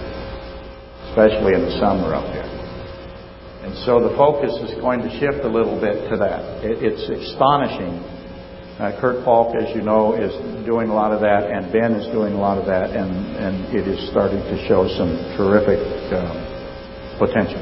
especially 1.08 1.56
in 1.56 1.64
the 1.64 1.80
summer 1.80 2.12
up 2.12 2.28
here. 2.36 2.44
And 3.64 3.72
so 3.88 4.04
the 4.04 4.12
focus 4.20 4.52
is 4.60 4.76
going 4.84 5.08
to 5.08 5.12
shift 5.24 5.48
a 5.48 5.48
little 5.48 5.80
bit 5.80 6.12
to 6.12 6.18
that. 6.20 6.68
It, 6.68 6.84
it's 6.84 7.08
astonishing 7.08 8.04
uh, 8.80 8.94
Kurt 9.02 9.26
Falk, 9.26 9.56
as 9.56 9.74
you 9.76 9.82
know, 9.82 10.14
is 10.14 10.30
doing 10.66 10.90
a 10.90 10.94
lot 10.94 11.12
of 11.12 11.22
that, 11.22 11.50
and 11.50 11.74
Ben 11.74 11.94
is 11.98 12.06
doing 12.14 12.34
a 12.34 12.40
lot 12.40 12.58
of 12.62 12.66
that, 12.70 12.94
and, 12.94 13.10
and 13.10 13.56
it 13.74 13.88
is 13.88 13.98
starting 14.12 14.38
to 14.38 14.56
show 14.70 14.86
some 14.94 15.18
terrific 15.34 15.82
uh, 16.14 17.18
potential. 17.18 17.58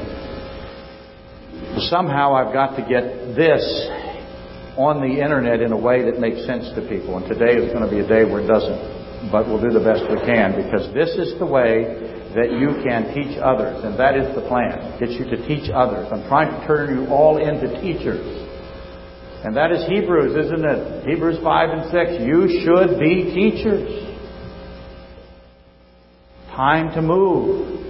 Somehow 1.88 2.36
I've 2.36 2.52
got 2.52 2.76
to 2.76 2.84
get 2.84 3.32
this 3.32 3.64
on 4.76 5.00
the 5.00 5.08
internet 5.08 5.64
in 5.64 5.72
a 5.72 5.76
way 5.76 6.04
that 6.04 6.20
makes 6.20 6.44
sense 6.44 6.68
to 6.76 6.84
people, 6.84 7.16
and 7.16 7.24
today 7.24 7.56
is 7.56 7.72
going 7.72 7.84
to 7.84 7.90
be 7.90 8.04
a 8.04 8.08
day 8.08 8.28
where 8.28 8.44
it 8.44 8.48
doesn't, 8.48 9.32
but 9.32 9.48
we'll 9.48 9.60
do 9.60 9.72
the 9.72 9.80
best 9.80 10.04
we 10.12 10.20
can 10.20 10.52
because 10.52 10.92
this 10.92 11.16
is 11.16 11.32
the 11.40 11.48
way 11.48 12.12
that 12.36 12.52
you 12.52 12.76
can 12.84 13.08
teach 13.16 13.40
others, 13.40 13.80
and 13.88 13.96
that 13.96 14.20
is 14.20 14.28
the 14.36 14.44
plan. 14.44 15.00
Get 15.00 15.16
you 15.16 15.24
to 15.32 15.40
teach 15.48 15.72
others. 15.72 16.04
I'm 16.12 16.28
trying 16.28 16.52
to 16.52 16.60
turn 16.68 16.92
you 16.92 17.08
all 17.08 17.40
into 17.40 17.72
teachers. 17.80 18.45
And 19.46 19.54
that 19.56 19.70
is 19.70 19.86
Hebrews, 19.86 20.34
isn't 20.34 20.64
it? 20.64 21.06
Hebrews 21.06 21.38
5 21.40 21.70
and 21.70 21.84
6. 21.86 22.26
You 22.26 22.50
should 22.66 22.98
be 22.98 23.30
teachers. 23.30 23.86
Time 26.50 26.92
to 26.96 27.00
move. 27.00 27.86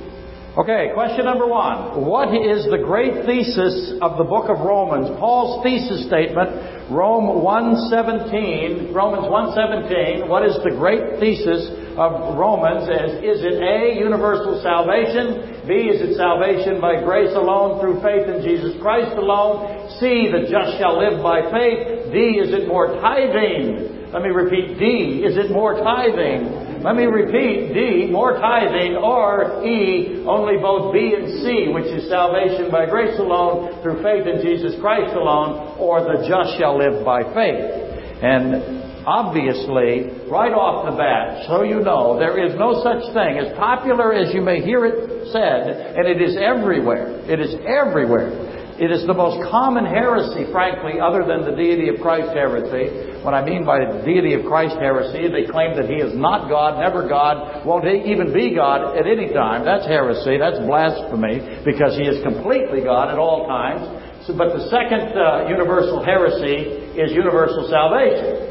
Okay, 0.59 0.93
question 0.93 1.25
number 1.25 1.47
one. 1.47 2.05
What 2.05 2.29
is 2.37 2.69
the 2.69 2.85
great 2.85 3.25
thesis 3.25 3.97
of 4.03 4.19
the 4.19 4.25
book 4.25 4.53
of 4.53 4.61
Romans? 4.61 5.09
Paul's 5.17 5.65
thesis 5.65 6.05
statement, 6.05 6.93
Rome 6.93 7.41
117, 7.41 8.93
Romans 8.93 9.25
117. 9.25 10.29
What 10.29 10.45
is 10.45 10.61
the 10.61 10.77
great 10.77 11.17
thesis 11.25 11.73
of 11.97 12.37
Romans? 12.37 12.85
Is, 12.85 13.41
is 13.41 13.41
it 13.49 13.65
A, 13.65 13.97
universal 13.97 14.61
salvation? 14.61 15.56
B, 15.67 15.91
is 15.91 15.99
it 15.99 16.15
salvation 16.15 16.81
by 16.81 17.03
grace 17.03 17.35
alone 17.35 17.83
through 17.83 17.99
faith 17.99 18.31
in 18.31 18.47
Jesus 18.47 18.79
Christ 18.81 19.19
alone? 19.19 19.91
C, 19.99 20.31
the 20.31 20.47
just 20.47 20.79
shall 20.79 21.03
live 21.03 21.19
by 21.23 21.43
faith. 21.51 22.15
D, 22.15 22.39
is 22.39 22.55
it 22.55 22.71
more 22.71 22.95
tithing? 23.03 24.15
Let 24.15 24.23
me 24.23 24.31
repeat 24.31 24.79
D, 24.79 25.27
is 25.27 25.35
it 25.37 25.51
more 25.51 25.75
tithing? 25.75 26.83
Let 26.87 26.95
me 26.95 27.11
repeat 27.11 27.75
D, 27.75 28.07
more 28.13 28.39
tithing, 28.39 28.95
or 28.95 29.67
E, 29.67 30.23
only 30.23 30.63
both 30.63 30.95
B 30.95 31.19
and 31.19 31.43
C, 31.43 31.67
which 31.75 31.91
is 31.91 32.09
salvation 32.09 32.71
by 32.71 32.87
grace 32.87 33.19
alone 33.19 33.83
through 33.83 34.07
faith 34.07 34.23
in 34.23 34.47
Jesus 34.47 34.79
Christ 34.81 35.11
alone, 35.19 35.75
or 35.83 36.07
the 36.07 36.23
just 36.31 36.55
shall 36.59 36.79
live 36.79 37.05
by 37.05 37.27
faith. 37.35 38.23
And 38.23 38.86
Obviously, 39.07 40.11
right 40.27 40.51
off 40.51 40.91
the 40.91 40.99
bat, 40.99 41.47
so 41.47 41.63
you 41.63 41.79
know, 41.79 42.19
there 42.19 42.43
is 42.43 42.59
no 42.59 42.83
such 42.83 43.07
thing, 43.15 43.39
as 43.39 43.55
popular 43.55 44.11
as 44.13 44.35
you 44.35 44.43
may 44.43 44.59
hear 44.59 44.83
it 44.83 45.31
said, 45.31 45.95
and 45.95 46.11
it 46.11 46.19
is 46.19 46.35
everywhere. 46.35 47.23
It 47.31 47.39
is 47.39 47.55
everywhere. 47.63 48.35
It 48.77 48.93
is 48.93 49.07
the 49.07 49.17
most 49.17 49.41
common 49.49 49.87
heresy, 49.87 50.51
frankly, 50.53 51.01
other 51.01 51.25
than 51.25 51.49
the 51.49 51.57
deity 51.57 51.89
of 51.89 51.97
Christ 52.03 52.35
heresy. 52.37 53.17
What 53.25 53.33
I 53.33 53.41
mean 53.41 53.65
by 53.65 53.81
the 53.81 54.05
deity 54.05 54.37
of 54.37 54.45
Christ 54.45 54.77
heresy, 54.77 55.33
they 55.33 55.49
claim 55.49 55.79
that 55.81 55.89
he 55.89 55.97
is 55.97 56.13
not 56.13 56.53
God, 56.53 56.77
never 56.77 57.09
God, 57.09 57.65
won't 57.65 57.89
even 57.89 58.37
be 58.37 58.53
God 58.53 58.99
at 58.99 59.09
any 59.09 59.33
time. 59.33 59.65
That's 59.65 59.89
heresy. 59.89 60.37
That's 60.37 60.61
blasphemy 60.61 61.41
because 61.65 61.97
he 61.97 62.05
is 62.05 62.21
completely 62.21 62.85
God 62.85 63.09
at 63.09 63.17
all 63.17 63.49
times. 63.49 64.27
So, 64.29 64.37
but 64.37 64.53
the 64.53 64.69
second 64.69 65.17
uh, 65.17 65.49
universal 65.49 66.05
heresy 66.05 66.69
is 67.01 67.17
universal 67.17 67.71
salvation. 67.73 68.46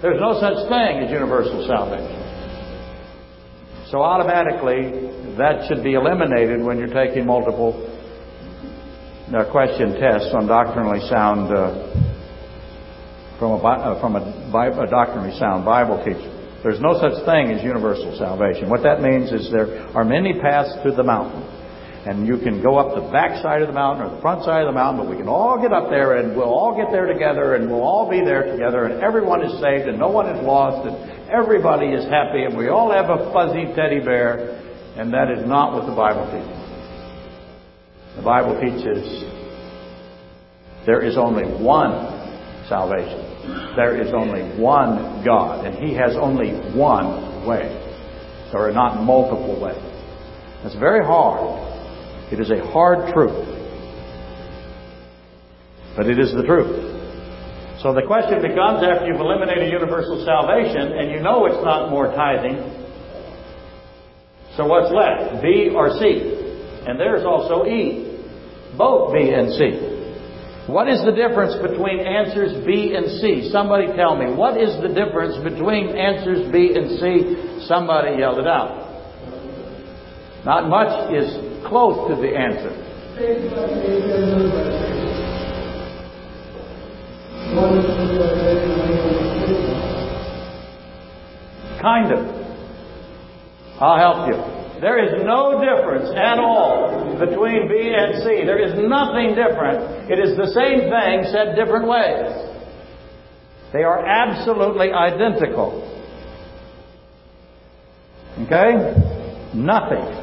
There's 0.00 0.20
no 0.20 0.38
such 0.38 0.68
thing 0.68 1.02
as 1.02 1.10
universal 1.10 1.66
salvation. 1.66 2.28
So 3.90 4.02
automatically, 4.02 5.34
that 5.36 5.66
should 5.66 5.82
be 5.82 5.94
eliminated 5.94 6.62
when 6.62 6.78
you're 6.78 6.92
taking 6.92 7.26
multiple 7.26 7.74
uh, 9.34 9.50
question 9.50 9.98
tests 9.98 10.30
on 10.34 10.46
doctrinally 10.46 11.00
sound 11.08 11.50
uh, 11.50 11.90
from, 13.38 13.52
a, 13.52 13.58
uh, 13.58 14.00
from 14.00 14.14
a, 14.14 14.22
a 14.22 14.86
doctrinally 14.86 15.36
sound 15.38 15.64
Bible 15.64 15.98
teacher. 16.04 16.30
There's 16.62 16.80
no 16.80 16.94
such 17.00 17.24
thing 17.26 17.50
as 17.50 17.64
universal 17.64 18.16
salvation. 18.18 18.70
What 18.70 18.82
that 18.82 19.02
means 19.02 19.32
is 19.32 19.50
there 19.50 19.88
are 19.96 20.04
many 20.04 20.38
paths 20.38 20.70
to 20.84 20.92
the 20.92 21.02
mountain. 21.02 21.42
And 22.08 22.26
you 22.26 22.38
can 22.38 22.62
go 22.62 22.78
up 22.78 22.94
the 22.96 23.12
back 23.12 23.42
side 23.42 23.60
of 23.60 23.68
the 23.68 23.74
mountain 23.74 24.06
or 24.06 24.16
the 24.16 24.22
front 24.22 24.42
side 24.42 24.64
of 24.64 24.68
the 24.68 24.72
mountain, 24.72 25.04
but 25.04 25.12
we 25.12 25.20
can 25.20 25.28
all 25.28 25.60
get 25.60 25.74
up 25.74 25.90
there 25.90 26.16
and 26.16 26.34
we'll 26.34 26.48
all 26.48 26.74
get 26.74 26.90
there 26.90 27.04
together 27.04 27.54
and 27.54 27.68
we'll 27.68 27.82
all 27.84 28.08
be 28.08 28.24
there 28.24 28.50
together 28.50 28.86
and 28.86 29.02
everyone 29.04 29.44
is 29.44 29.52
saved 29.60 29.86
and 29.86 29.98
no 29.98 30.08
one 30.08 30.24
is 30.24 30.40
lost 30.42 30.88
and 30.88 30.96
everybody 31.28 31.88
is 31.92 32.08
happy 32.08 32.44
and 32.48 32.56
we 32.56 32.68
all 32.68 32.90
have 32.90 33.10
a 33.12 33.30
fuzzy 33.30 33.68
teddy 33.76 34.00
bear. 34.00 34.56
And 34.96 35.12
that 35.12 35.30
is 35.30 35.46
not 35.46 35.74
what 35.74 35.84
the 35.84 35.92
Bible 35.92 36.24
teaches. 36.32 36.56
The 38.16 38.24
Bible 38.24 38.56
teaches 38.56 39.04
there 40.86 41.04
is 41.04 41.18
only 41.18 41.44
one 41.44 41.92
salvation. 42.72 43.76
There 43.76 44.00
is 44.00 44.14
only 44.14 44.58
one 44.58 45.22
God, 45.26 45.66
and 45.66 45.76
He 45.76 45.92
has 45.92 46.16
only 46.16 46.56
one 46.72 47.46
way. 47.46 47.68
There 48.50 48.64
are 48.64 48.72
not 48.72 49.04
multiple 49.04 49.60
ways. 49.60 49.76
That's 50.64 50.74
very 50.76 51.04
hard 51.04 51.68
it 52.32 52.40
is 52.40 52.50
a 52.50 52.60
hard 52.72 53.12
truth. 53.14 53.56
But 55.96 56.06
it 56.06 56.18
is 56.18 56.32
the 56.32 56.44
truth. 56.44 56.88
So 57.82 57.94
the 57.94 58.02
question 58.06 58.42
becomes 58.42 58.82
after 58.82 59.06
you've 59.06 59.20
eliminated 59.20 59.72
universal 59.72 60.24
salvation 60.24 60.98
and 60.98 61.10
you 61.10 61.20
know 61.20 61.46
it's 61.46 61.62
not 61.62 61.90
more 61.90 62.10
tithing, 62.14 62.78
so 64.58 64.66
what's 64.66 64.90
left? 64.90 65.40
B 65.40 65.70
or 65.72 65.94
C? 66.02 66.34
And 66.84 66.98
there's 66.98 67.24
also 67.24 67.64
E. 67.64 68.18
Both 68.76 69.14
B 69.14 69.30
and 69.30 69.54
C. 69.54 69.98
What 70.66 70.88
is 70.88 71.00
the 71.04 71.12
difference 71.12 71.54
between 71.62 72.00
answers 72.00 72.66
B 72.66 72.92
and 72.94 73.06
C? 73.22 73.50
Somebody 73.52 73.86
tell 73.94 74.16
me. 74.16 74.34
What 74.34 74.60
is 74.60 74.74
the 74.82 74.88
difference 74.88 75.38
between 75.46 75.96
answers 75.96 76.50
B 76.50 76.74
and 76.74 76.98
C? 76.98 77.66
Somebody 77.66 78.18
yelled 78.18 78.38
it 78.38 78.48
out. 78.48 78.84
Not 80.44 80.68
much 80.68 81.14
is 81.14 81.47
close 81.68 82.08
to 82.08 82.16
the 82.16 82.36
answer. 82.36 82.72
Kind 91.80 92.12
of. 92.12 92.38
I'll 93.80 93.98
help 93.98 94.28
you. 94.28 94.80
There 94.80 94.98
is 95.04 95.24
no 95.24 95.58
difference 95.58 96.10
at 96.16 96.38
all 96.38 97.16
between 97.18 97.68
B 97.68 97.94
and 97.96 98.22
C. 98.22 98.44
There 98.44 98.58
is 98.58 98.74
nothing 98.88 99.34
different. 99.34 100.10
It 100.10 100.18
is 100.18 100.36
the 100.36 100.48
same 100.54 100.90
thing 100.90 101.24
said 101.32 101.56
different 101.56 101.88
ways. 101.88 102.48
They 103.72 103.82
are 103.82 104.04
absolutely 104.06 104.92
identical. 104.92 105.84
Okay? 108.40 108.94
Nothing. 109.54 110.17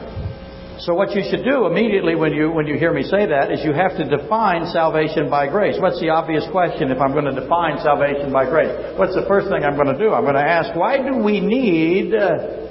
So 0.80 0.94
what 0.94 1.16
you 1.16 1.24
should 1.30 1.46
do 1.46 1.68
immediately 1.68 2.16
when 2.16 2.34
you 2.34 2.52
when 2.52 2.68
you 2.68 2.76
hear 2.76 2.92
me 2.92 3.04
say 3.04 3.26
that 3.26 3.52
is 3.52 3.64
you 3.64 3.72
have 3.72 3.96
to 3.96 4.04
define 4.04 4.68
salvation 4.68 5.30
by 5.30 5.48
grace. 5.48 5.78
What's 5.80 6.02
the 6.02 6.10
obvious 6.10 6.44
question 6.52 6.92
if 6.92 7.00
I'm 7.00 7.14
going 7.14 7.32
to 7.32 7.38
define 7.40 7.80
salvation 7.80 8.34
by 8.34 8.44
grace? 8.44 8.76
What's 9.00 9.16
the 9.16 9.24
first 9.28 9.48
thing 9.48 9.64
I'm 9.64 9.80
going 9.80 9.96
to 9.96 9.98
do? 9.98 10.12
I'm 10.12 10.28
going 10.28 10.36
to 10.36 10.44
ask 10.44 10.76
why 10.76 11.00
do 11.00 11.16
we 11.24 11.40
need 11.40 12.14
uh, 12.14 12.66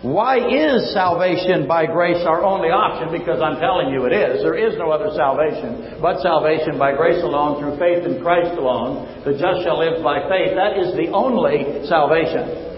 why 0.00 0.40
is 0.40 0.96
salvation 0.96 1.68
by 1.68 1.84
grace 1.84 2.24
our 2.24 2.40
only 2.40 2.72
option? 2.72 3.12
Because 3.12 3.44
I'm 3.44 3.60
telling 3.60 3.92
you 3.92 4.08
it 4.08 4.16
is. 4.16 4.40
There 4.40 4.56
is 4.56 4.80
no 4.80 4.88
other 4.88 5.12
salvation 5.12 6.00
but 6.00 6.24
salvation 6.24 6.80
by 6.80 6.96
grace 6.96 7.20
alone 7.20 7.60
through 7.60 7.76
faith 7.76 8.08
in 8.08 8.24
Christ 8.24 8.56
alone. 8.56 9.20
The 9.28 9.36
just 9.36 9.60
shall 9.68 9.76
live 9.76 10.00
by 10.00 10.24
faith. 10.32 10.56
That 10.56 10.80
is 10.80 10.96
the 10.96 11.12
only 11.12 11.84
salvation. 11.84 12.69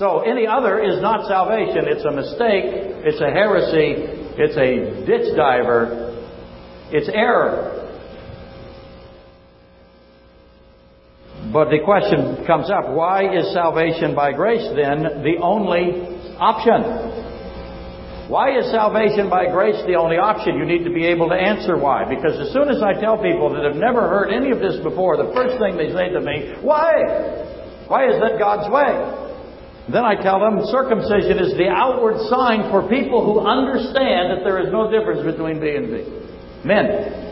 So 0.00 0.20
any 0.20 0.46
other 0.46 0.80
is 0.80 1.02
not 1.02 1.28
salvation. 1.28 1.84
It's 1.84 2.06
a 2.06 2.10
mistake. 2.10 3.04
It's 3.04 3.20
a 3.20 3.28
heresy. 3.28 4.00
It's 4.40 4.56
a 4.56 5.04
ditch 5.04 5.36
diver. 5.36 6.16
It's 6.88 7.10
error. 7.12 7.76
But 11.52 11.68
the 11.68 11.84
question 11.84 12.46
comes 12.46 12.70
up 12.70 12.88
why 12.88 13.28
is 13.28 13.52
salvation 13.52 14.14
by 14.14 14.32
grace 14.32 14.64
then 14.74 15.20
the 15.20 15.36
only 15.36 16.00
option? 16.40 16.80
Why 18.32 18.56
is 18.56 18.70
salvation 18.70 19.28
by 19.28 19.52
grace 19.52 19.84
the 19.84 19.96
only 19.96 20.16
option? 20.16 20.56
You 20.56 20.64
need 20.64 20.84
to 20.84 20.94
be 20.94 21.04
able 21.04 21.28
to 21.28 21.36
answer 21.36 21.76
why. 21.76 22.08
Because 22.08 22.40
as 22.40 22.54
soon 22.54 22.70
as 22.70 22.80
I 22.80 22.98
tell 22.98 23.20
people 23.20 23.52
that 23.52 23.64
have 23.64 23.76
never 23.76 24.08
heard 24.08 24.32
any 24.32 24.50
of 24.50 24.60
this 24.60 24.80
before, 24.80 25.18
the 25.18 25.28
first 25.34 25.60
thing 25.60 25.76
they 25.76 25.92
say 25.92 26.08
to 26.08 26.20
me, 26.24 26.56
why? 26.64 27.84
Why 27.84 28.08
is 28.08 28.16
that 28.22 28.38
God's 28.38 28.72
way? 28.72 29.28
Then 29.90 30.04
I 30.04 30.14
tell 30.14 30.38
them 30.38 30.62
circumcision 30.70 31.42
is 31.42 31.56
the 31.58 31.66
outward 31.66 32.14
sign 32.30 32.70
for 32.70 32.86
people 32.88 33.26
who 33.26 33.40
understand 33.42 34.30
that 34.30 34.44
there 34.44 34.62
is 34.62 34.70
no 34.70 34.90
difference 34.90 35.26
between 35.26 35.58
B 35.58 35.74
and 35.74 35.90
B. 35.90 36.06
Men. 36.64 37.26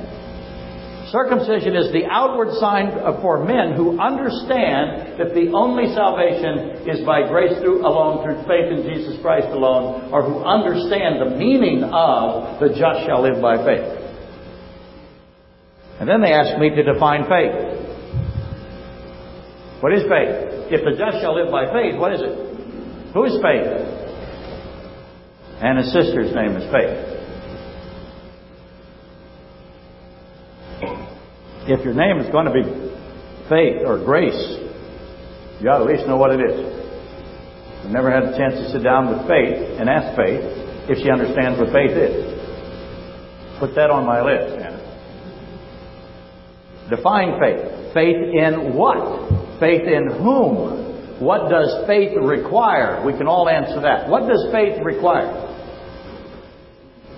Circumcision 1.12 1.76
is 1.76 1.92
the 1.92 2.04
outward 2.10 2.52
sign 2.58 2.90
for 3.22 3.44
men 3.44 3.72
who 3.72 3.98
understand 3.98 5.18
that 5.18 5.32
the 5.34 5.52
only 5.54 5.94
salvation 5.94 6.84
is 6.84 7.00
by 7.06 7.26
grace 7.28 7.56
through 7.60 7.80
alone, 7.86 8.24
through 8.24 8.42
faith 8.44 8.74
in 8.74 8.82
Jesus 8.82 9.22
Christ 9.22 9.48
alone, 9.48 10.12
or 10.12 10.22
who 10.22 10.42
understand 10.44 11.22
the 11.22 11.36
meaning 11.36 11.84
of 11.84 12.60
the 12.60 12.68
just 12.74 13.06
shall 13.06 13.22
live 13.22 13.40
by 13.40 13.56
faith. 13.64 13.88
And 16.00 16.08
then 16.08 16.20
they 16.20 16.32
ask 16.32 16.58
me 16.58 16.70
to 16.70 16.82
define 16.82 17.24
faith. 17.24 17.54
What 19.80 19.94
is 19.94 20.02
faith? 20.10 20.47
If 20.70 20.84
the 20.84 20.96
just 20.96 21.20
shall 21.20 21.34
live 21.34 21.50
by 21.50 21.72
faith, 21.72 21.96
what 21.98 22.12
is 22.12 22.20
it? 22.20 22.48
Who 23.14 23.24
is 23.24 23.40
Faith? 23.40 23.66
And 25.60 25.78
his 25.78 25.92
sister's 25.92 26.34
name 26.34 26.56
is 26.56 26.64
Faith. 26.70 27.18
If 31.68 31.84
your 31.84 31.94
name 31.94 32.18
is 32.18 32.30
going 32.30 32.46
to 32.46 32.52
be 32.52 32.62
Faith 33.48 33.82
or 33.84 33.98
Grace, 34.04 34.58
you 35.60 35.68
ought 35.70 35.78
to 35.78 35.84
at 35.84 35.96
least 35.96 36.06
know 36.06 36.16
what 36.16 36.32
it 36.32 36.40
is. 36.40 36.60
I've 37.84 37.90
never 37.90 38.10
had 38.10 38.24
a 38.24 38.36
chance 38.36 38.54
to 38.54 38.70
sit 38.70 38.82
down 38.84 39.08
with 39.08 39.26
Faith 39.26 39.80
and 39.80 39.88
ask 39.88 40.16
Faith 40.16 40.44
if 40.88 40.98
she 40.98 41.10
understands 41.10 41.58
what 41.58 41.72
faith 41.72 41.96
is. 41.96 42.38
Put 43.58 43.74
that 43.74 43.90
on 43.90 44.06
my 44.06 44.22
list, 44.22 44.56
Anna. 44.56 44.78
Define 46.88 47.38
faith. 47.40 47.92
Faith 47.92 48.16
in 48.16 48.74
what? 48.74 49.37
Faith 49.60 49.82
in 49.86 50.08
whom? 50.10 51.20
What 51.20 51.50
does 51.50 51.86
faith 51.86 52.16
require? 52.16 53.04
We 53.04 53.12
can 53.12 53.26
all 53.26 53.48
answer 53.48 53.80
that. 53.82 54.08
What 54.08 54.28
does 54.28 54.48
faith 54.52 54.78
require? 54.84 55.48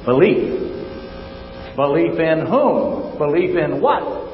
Belief. 0.06 1.76
Belief 1.76 2.18
in 2.18 2.46
whom? 2.46 3.18
Belief 3.18 3.56
in 3.56 3.80
what? 3.80 4.30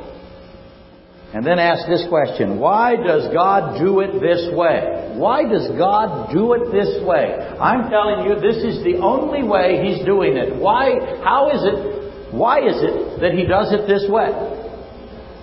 And 1.35 1.45
then 1.45 1.59
ask 1.59 1.87
this 1.89 2.07
question 2.09 2.59
Why 2.59 2.95
does 2.97 3.33
God 3.35 3.79
do 3.79 4.01
it 4.01 4.21
this 4.21 4.49
way? 4.55 5.13
Why 5.17 5.43
does 5.43 5.69
God 5.77 6.33
do 6.33 6.53
it 6.55 6.71
this 6.71 7.03
way? 7.05 7.35
I'm 7.61 7.91
telling 7.91 8.27
you, 8.27 8.37
this 8.41 8.63
is 8.63 8.85
the 8.85 8.99
only 9.03 9.43
way 9.43 9.83
He's 9.85 10.05
doing 10.07 10.37
it. 10.37 10.55
Why? 10.55 11.21
How 11.25 11.51
is 11.51 11.63
it? 11.65 12.33
Why 12.33 12.61
is 12.61 12.77
it 12.79 13.21
that 13.21 13.33
He 13.33 13.47
does 13.47 13.73
it 13.73 13.87
this 13.89 14.09
way? 14.09 14.31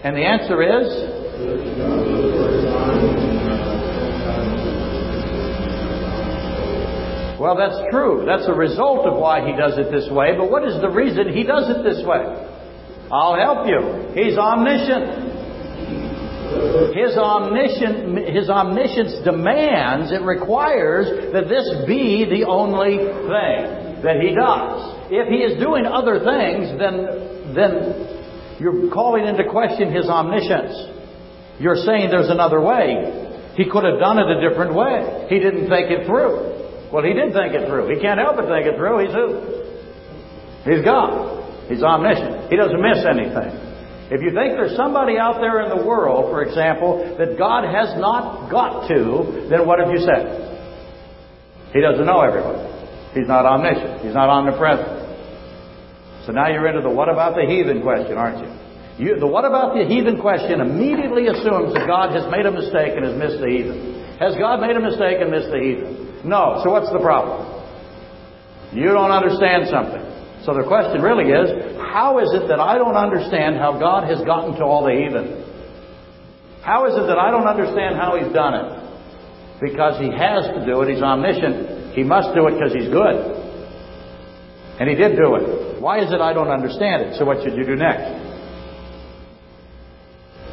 And 0.03 0.15
the 0.15 0.23
answer 0.23 0.63
is 0.63 2.12
Well, 7.43 7.59
that's 7.59 7.91
true. 7.91 8.23
That's 8.25 8.47
a 8.47 8.53
result 8.53 9.05
of 9.05 9.19
why 9.19 9.45
he 9.45 9.51
does 9.51 9.75
it 9.75 9.91
this 9.91 10.07
way. 10.09 10.31
But 10.31 10.49
what 10.49 10.63
is 10.63 10.79
the 10.79 10.87
reason 10.87 11.27
he 11.27 11.43
does 11.43 11.67
it 11.67 11.83
this 11.83 11.99
way? 12.07 12.23
I'll 13.11 13.35
help 13.35 13.67
you. 13.67 14.15
He's 14.15 14.39
omniscient. 14.39 15.35
His, 16.95 17.19
omniscient, 17.19 18.31
his 18.31 18.47
omniscience 18.49 19.27
demands, 19.27 20.13
it 20.15 20.23
requires 20.23 21.33
that 21.33 21.51
this 21.51 21.67
be 21.83 22.23
the 22.23 22.47
only 22.47 22.95
thing 23.03 23.99
that 24.07 24.23
he 24.23 24.31
does. 24.31 25.11
If 25.11 25.27
he 25.27 25.43
is 25.43 25.59
doing 25.59 25.83
other 25.83 26.23
things, 26.23 26.79
then, 26.79 27.51
then 27.51 28.55
you're 28.57 28.87
calling 28.89 29.27
into 29.27 29.43
question 29.51 29.91
his 29.91 30.07
omniscience. 30.07 30.79
You're 31.59 31.83
saying 31.83 32.07
there's 32.07 32.31
another 32.31 32.61
way. 32.61 33.51
He 33.57 33.69
could 33.69 33.83
have 33.83 33.99
done 33.99 34.17
it 34.17 34.31
a 34.31 34.39
different 34.47 34.73
way. 34.73 35.27
He 35.27 35.39
didn't 35.39 35.67
think 35.67 35.91
it 35.91 36.07
through. 36.07 36.62
Well, 36.93 37.01
he 37.01 37.17
did 37.17 37.33
think 37.33 37.57
it 37.57 37.65
through. 37.65 37.89
He 37.89 37.99
can't 37.99 38.21
help 38.21 38.37
but 38.37 38.45
think 38.45 38.69
it 38.69 38.77
through. 38.77 39.01
He's 39.01 39.15
who? 39.17 39.27
He's 40.69 40.85
God. 40.85 41.41
He's 41.65 41.81
omniscient. 41.81 42.53
He 42.53 42.55
doesn't 42.55 42.77
miss 42.77 43.01
anything. 43.01 43.49
If 44.13 44.21
you 44.21 44.29
think 44.29 44.53
there's 44.53 44.77
somebody 44.77 45.17
out 45.17 45.41
there 45.41 45.65
in 45.65 45.73
the 45.73 45.81
world, 45.81 46.29
for 46.29 46.45
example, 46.45 47.17
that 47.17 47.33
God 47.33 47.65
has 47.65 47.97
not 47.97 48.45
got 48.53 48.85
to, 48.93 49.49
then 49.49 49.65
what 49.65 49.81
have 49.81 49.89
you 49.89 50.05
said? 50.05 50.53
He 51.73 51.81
doesn't 51.81 52.05
know 52.05 52.21
everybody. 52.21 52.61
He's 53.17 53.27
not 53.27 53.49
omniscient. 53.49 54.05
He's 54.05 54.13
not 54.13 54.29
omnipresent. 54.29 55.01
So 56.29 56.31
now 56.31 56.53
you're 56.53 56.69
into 56.69 56.85
the 56.85 56.93
what 56.93 57.09
about 57.09 57.33
the 57.33 57.49
heathen 57.49 57.81
question, 57.81 58.21
aren't 58.21 58.45
you? 58.45 58.53
you 59.01 59.19
the 59.19 59.25
what 59.25 59.45
about 59.45 59.73
the 59.73 59.81
heathen 59.89 60.21
question 60.21 60.61
immediately 60.61 61.25
assumes 61.25 61.73
that 61.73 61.89
God 61.89 62.13
has 62.13 62.29
made 62.29 62.45
a 62.45 62.53
mistake 62.53 62.93
and 62.93 63.01
has 63.01 63.17
missed 63.17 63.41
the 63.41 63.49
heathen. 63.49 64.21
Has 64.21 64.37
God 64.37 64.61
made 64.61 64.77
a 64.77 64.79
mistake 64.79 65.17
and 65.17 65.33
missed 65.33 65.49
the 65.49 65.57
heathen? 65.57 66.12
No. 66.23 66.61
So 66.63 66.71
what's 66.71 66.91
the 66.91 66.99
problem? 66.99 67.49
You 68.73 68.89
don't 68.89 69.11
understand 69.11 69.67
something. 69.69 70.01
So 70.45 70.53
the 70.53 70.63
question 70.67 71.01
really 71.01 71.31
is, 71.31 71.77
how 71.79 72.19
is 72.19 72.33
it 72.33 72.47
that 72.47 72.59
I 72.59 72.77
don't 72.77 72.97
understand 72.97 73.55
how 73.57 73.79
God 73.79 74.09
has 74.09 74.19
gotten 74.25 74.55
to 74.55 74.63
all 74.65 74.83
the 74.83 74.91
heathen? 74.91 75.45
How 76.61 76.87
is 76.87 76.95
it 76.95 77.07
that 77.07 77.19
I 77.19 77.29
don't 77.31 77.47
understand 77.47 77.95
how 77.95 78.17
He's 78.17 78.31
done 78.33 78.53
it? 78.55 78.67
Because 79.61 79.99
He 79.99 80.11
has 80.11 80.47
to 80.57 80.65
do 80.65 80.81
it. 80.81 80.93
He's 80.93 81.03
omniscient. 81.03 81.95
He 81.95 82.03
must 82.03 82.33
do 82.35 82.47
it 82.47 82.55
because 82.59 82.73
He's 82.73 82.89
good. 82.89 83.15
And 84.79 84.89
He 84.89 84.95
did 84.95 85.15
do 85.15 85.35
it. 85.35 85.79
Why 85.79 85.99
is 85.99 86.11
it 86.11 86.19
I 86.19 86.33
don't 86.33 86.49
understand 86.49 87.03
it? 87.03 87.15
So 87.19 87.25
what 87.25 87.43
should 87.43 87.55
you 87.55 87.65
do 87.65 87.75
next? 87.75 88.09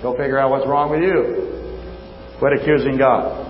Go 0.03 0.17
figure 0.17 0.39
out 0.39 0.51
what's 0.51 0.67
wrong 0.67 0.91
with 0.91 1.03
you. 1.03 2.39
Quit 2.39 2.61
accusing 2.61 2.97
God. 2.97 3.50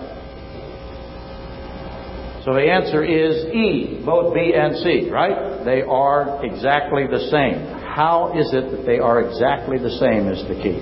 So 2.45 2.55
the 2.55 2.65
answer 2.65 3.05
is 3.05 3.45
E, 3.53 4.01
both 4.05 4.33
B 4.33 4.55
and 4.57 4.77
C, 4.79 5.11
right? 5.11 5.63
They 5.65 5.83
are 5.83 6.41
exactly 6.45 7.05
the 7.07 7.29
same. 7.29 7.69
How 7.85 8.33
is 8.33 8.49
it 8.55 8.71
that 8.71 8.87
they 8.87 8.99
are 8.99 9.21
exactly 9.21 9.77
the 9.77 9.91
same 10.01 10.27
is 10.29 10.41
the 10.49 10.57
key. 10.57 10.81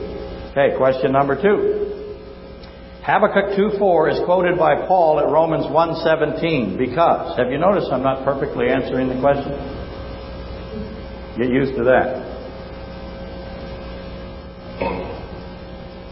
Okay, 0.54 0.76
question 0.76 1.10
number 1.10 1.34
two. 1.34 1.88
Habakkuk 3.02 3.58
2.4 3.58 4.12
is 4.12 4.20
quoted 4.24 4.58
by 4.58 4.86
Paul 4.86 5.18
at 5.18 5.32
Romans 5.32 5.64
1.17 5.64 6.78
because, 6.78 7.36
have 7.38 7.50
you 7.50 7.58
noticed 7.58 7.90
I'm 7.90 8.02
not 8.02 8.24
perfectly 8.24 8.68
answering 8.68 9.08
the 9.08 9.18
question? 9.18 9.50
Get 11.38 11.48
used 11.48 11.74
to 11.76 11.84
that. 11.84 12.28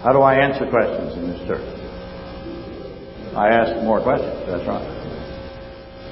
How 0.03 0.13
do 0.13 0.23
I 0.23 0.37
answer 0.37 0.69
questions 0.71 1.15
in 1.19 1.29
this 1.31 1.47
church? 1.47 1.67
I 3.37 3.49
ask 3.49 3.85
more 3.85 4.03
questions, 4.03 4.43
that's 4.47 4.67
right. 4.67 4.96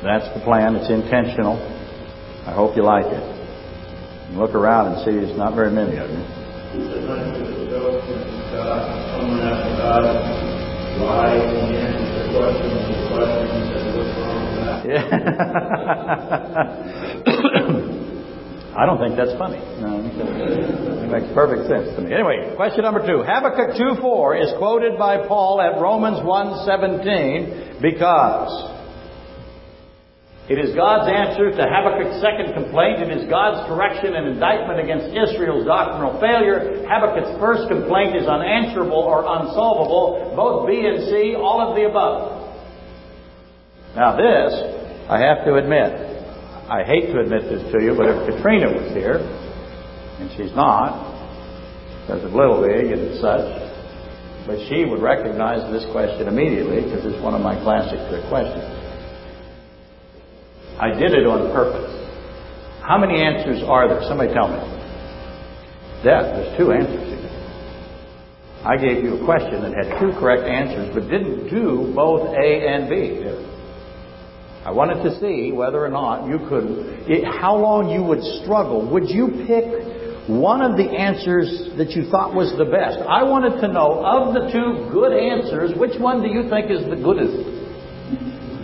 That's 0.04 0.28
the 0.36 0.40
plan, 0.44 0.76
it's 0.76 0.90
intentional. 0.90 1.56
I 2.44 2.52
hope 2.52 2.76
you 2.76 2.84
like 2.84 3.06
it. 3.06 3.24
And 4.28 4.36
Look 4.36 4.54
around 4.54 4.92
and 4.92 5.00
see 5.00 5.12
there's 5.16 5.32
not 5.34 5.54
very 5.54 5.72
many 5.72 5.96
of 5.96 6.10
you. 6.10 6.20
Why 11.00 11.40
he 11.40 11.80
answers 11.80 12.20
the 12.20 12.36
questions 12.36 12.84
the 12.84 13.00
questions 13.16 13.72
and 13.80 13.96
what's 13.96 14.12
wrong 14.20 14.44
with 14.44 14.60
that? 14.60 14.84
Yeah. 14.84 15.08
I 18.76 18.84
don't 18.84 19.00
think 19.00 19.16
that's 19.16 19.32
funny. 19.38 19.56
No, 19.80 20.04
it 20.04 21.08
makes 21.08 21.32
perfect 21.32 21.64
sense 21.70 21.96
to 21.96 22.02
me. 22.02 22.12
Anyway, 22.12 22.52
question 22.56 22.82
number 22.82 23.00
two. 23.00 23.22
Habakkuk 23.24 23.80
2.4 23.80 24.42
is 24.42 24.52
quoted 24.58 24.98
by 24.98 25.26
Paul 25.26 25.62
at 25.62 25.80
Romans 25.80 26.18
1.17 26.20 27.80
because 27.80 28.74
it 30.44 30.60
is 30.60 30.76
God's 30.76 31.08
answer 31.08 31.48
to 31.48 31.62
Habakkuk's 31.64 32.20
second 32.20 32.52
complaint. 32.52 33.00
It 33.00 33.16
is 33.16 33.24
God's 33.32 33.64
correction 33.64 34.12
and 34.12 34.28
indictment 34.28 34.76
against 34.76 35.08
Israel's 35.08 35.64
doctrinal 35.64 36.20
failure. 36.20 36.84
Habakkuk's 36.84 37.40
first 37.40 37.64
complaint 37.72 38.12
is 38.12 38.28
unanswerable 38.28 39.00
or 39.00 39.24
unsolvable. 39.24 40.36
Both 40.36 40.68
B 40.68 40.84
and 40.84 41.08
C, 41.08 41.32
all 41.32 41.64
of 41.64 41.72
the 41.72 41.88
above. 41.88 42.44
Now 43.96 44.20
this, 44.20 44.52
I 45.08 45.16
have 45.24 45.48
to 45.48 45.56
admit, 45.56 46.12
I 46.68 46.84
hate 46.84 47.08
to 47.08 47.24
admit 47.24 47.48
this 47.48 47.64
to 47.72 47.80
you, 47.80 47.96
but 47.96 48.12
if 48.12 48.36
Katrina 48.36 48.68
was 48.68 48.92
here, 48.92 49.24
and 50.20 50.28
she's 50.36 50.52
not, 50.52 51.08
because 52.04 52.20
of 52.20 52.36
Little 52.36 52.60
League 52.60 52.92
and 52.92 53.16
such, 53.16 53.48
but 54.44 54.60
she 54.68 54.84
would 54.84 55.00
recognize 55.00 55.64
this 55.72 55.88
question 55.88 56.28
immediately 56.28 56.84
because 56.84 57.00
it's 57.08 57.22
one 57.24 57.32
of 57.32 57.40
my 57.40 57.56
classic 57.64 57.96
questions. 58.28 58.73
I 60.78 60.90
did 60.90 61.14
it 61.14 61.26
on 61.26 61.52
purpose. 61.52 61.90
How 62.82 62.98
many 62.98 63.22
answers 63.22 63.62
are 63.62 63.88
there? 63.88 64.02
Somebody 64.08 64.34
tell 64.34 64.48
me. 64.48 64.58
Yeah, 66.04 66.22
there's 66.34 66.58
two 66.58 66.72
answers 66.72 67.00
here. 67.00 67.30
I 68.64 68.76
gave 68.76 69.04
you 69.04 69.20
a 69.20 69.24
question 69.24 69.62
that 69.62 69.72
had 69.72 70.00
two 70.00 70.12
correct 70.18 70.48
answers, 70.48 70.90
but 70.92 71.08
didn't 71.08 71.48
do 71.48 71.92
both 71.94 72.28
A 72.34 72.48
and 72.66 72.90
B. 72.90 73.24
I 74.64 74.70
wanted 74.70 75.04
to 75.04 75.20
see 75.20 75.52
whether 75.52 75.84
or 75.84 75.90
not 75.90 76.26
you 76.26 76.40
could, 76.48 76.64
it, 77.04 77.24
how 77.24 77.54
long 77.54 77.90
you 77.90 78.02
would 78.02 78.24
struggle. 78.42 78.88
Would 78.90 79.08
you 79.08 79.44
pick 79.46 79.68
one 80.26 80.64
of 80.64 80.78
the 80.80 80.88
answers 80.88 81.76
that 81.76 81.90
you 81.92 82.08
thought 82.08 82.34
was 82.34 82.56
the 82.56 82.64
best? 82.64 82.96
I 83.04 83.22
wanted 83.22 83.60
to 83.60 83.68
know, 83.68 84.00
of 84.00 84.32
the 84.32 84.48
two 84.48 84.88
good 84.88 85.12
answers, 85.12 85.76
which 85.76 86.00
one 86.00 86.24
do 86.24 86.32
you 86.32 86.48
think 86.48 86.72
is 86.72 86.80
the 86.88 86.96
goodest? 86.96 87.36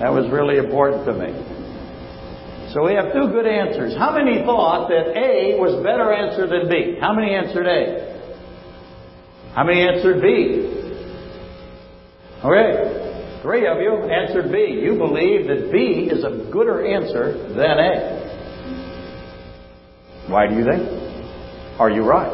That 0.00 0.08
was 0.08 0.24
really 0.32 0.56
important 0.56 1.04
to 1.04 1.12
me. 1.12 1.49
So 2.72 2.86
we 2.86 2.94
have 2.94 3.12
two 3.12 3.28
good 3.32 3.46
answers. 3.46 3.96
How 3.98 4.14
many 4.14 4.44
thought 4.44 4.88
that 4.90 5.16
A 5.16 5.58
was 5.58 5.74
a 5.74 5.82
better 5.82 6.12
answer 6.12 6.46
than 6.46 6.68
B? 6.68 6.98
How 7.00 7.12
many 7.12 7.34
answered 7.34 7.66
A? 7.66 8.10
How 9.54 9.64
many 9.64 9.82
answered 9.82 10.22
B? 10.22 10.70
Okay. 12.44 13.40
Three 13.42 13.66
of 13.66 13.78
you 13.78 14.06
answered 14.06 14.52
B. 14.52 14.78
You 14.82 14.96
believe 14.96 15.48
that 15.48 15.72
B 15.72 16.10
is 16.12 16.22
a 16.22 16.50
gooder 16.52 16.86
answer 16.86 17.48
than 17.48 17.78
A. 17.80 18.20
Why 20.28 20.46
do 20.46 20.54
you 20.54 20.64
think? 20.64 21.80
Are 21.80 21.90
you 21.90 22.04
right? 22.04 22.30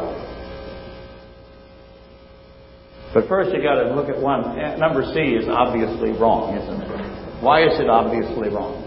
But 3.13 3.27
first 3.27 3.55
you 3.55 3.63
got 3.63 3.81
to 3.81 3.95
look 3.95 4.09
at 4.09 4.21
one. 4.21 4.59
Eh, 4.59 4.75
number 4.75 5.01
C 5.15 5.19
is 5.19 5.47
obviously 5.49 6.11
wrong, 6.11 6.55
isn't 6.55 6.81
it? 6.81 7.41
Why 7.41 7.63
is 7.63 7.79
it 7.79 7.89
obviously 7.89 8.49
wrong? 8.49 8.86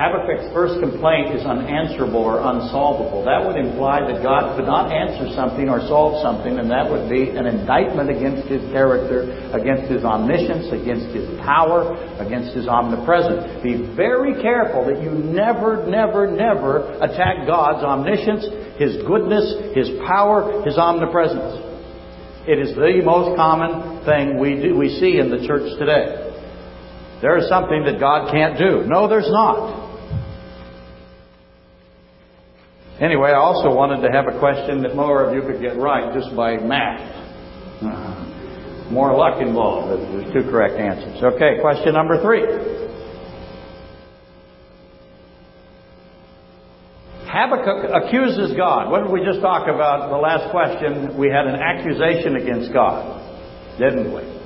Habakkuk's 0.00 0.48
first 0.56 0.80
complaint 0.80 1.36
is 1.36 1.44
unanswerable 1.44 2.24
or 2.24 2.40
unsolvable. 2.40 3.20
That 3.28 3.44
would 3.44 3.60
imply 3.60 4.00
that 4.00 4.24
God 4.24 4.56
could 4.56 4.64
not 4.64 4.88
answer 4.88 5.28
something 5.36 5.68
or 5.68 5.84
solve 5.92 6.24
something, 6.24 6.56
and 6.56 6.72
that 6.72 6.88
would 6.88 7.12
be 7.12 7.36
an 7.36 7.44
indictment 7.44 8.08
against 8.08 8.48
his 8.48 8.64
character, 8.72 9.28
against 9.52 9.92
his 9.92 10.00
omniscience, 10.00 10.72
against 10.72 11.12
his 11.12 11.28
power, 11.44 12.00
against 12.16 12.56
his 12.56 12.64
omnipresence. 12.64 13.60
Be 13.60 13.92
very 13.92 14.40
careful 14.40 14.88
that 14.88 15.04
you 15.04 15.12
never, 15.12 15.84
never, 15.84 16.32
never 16.32 16.96
attack 17.04 17.44
God's 17.44 17.84
omniscience, 17.84 18.48
his 18.80 19.04
goodness, 19.04 19.76
his 19.76 20.00
power, 20.08 20.64
his 20.64 20.80
omnipresence. 20.80 21.60
It 22.48 22.56
is 22.56 22.72
the 22.72 23.04
most 23.04 23.36
common 23.36 24.00
thing 24.08 24.40
we 24.40 24.56
do, 24.64 24.80
we 24.80 24.96
see 24.96 25.20
in 25.20 25.28
the 25.28 25.44
church 25.44 25.76
today. 25.76 26.24
There 27.20 27.36
is 27.36 27.52
something 27.52 27.84
that 27.84 28.00
God 28.00 28.32
can't 28.32 28.56
do. 28.56 28.88
No, 28.88 29.04
there's 29.06 29.28
not. 29.28 29.89
Anyway, 33.00 33.30
I 33.30 33.40
also 33.40 33.72
wanted 33.72 34.06
to 34.06 34.12
have 34.12 34.28
a 34.28 34.38
question 34.38 34.82
that 34.82 34.94
more 34.94 35.24
of 35.24 35.34
you 35.34 35.40
could 35.40 35.62
get 35.62 35.78
right 35.78 36.12
just 36.12 36.36
by 36.36 36.58
math. 36.58 37.00
Uh, 37.80 38.90
more 38.90 39.16
luck 39.16 39.40
involved. 39.40 39.88
There's 39.88 40.32
two 40.34 40.50
correct 40.50 40.74
answers. 40.74 41.22
Okay, 41.22 41.60
question 41.62 41.94
number 41.94 42.20
three. 42.20 42.44
Habakkuk 47.24 47.88
accuses 47.88 48.54
God. 48.54 48.90
What 48.90 49.04
did 49.04 49.10
we 49.10 49.24
just 49.24 49.40
talk 49.40 49.68
about? 49.68 50.10
The 50.10 50.16
last 50.16 50.50
question, 50.50 51.16
we 51.16 51.28
had 51.30 51.46
an 51.46 51.54
accusation 51.54 52.36
against 52.36 52.70
God, 52.70 53.16
didn't 53.78 54.12
we? 54.12 54.39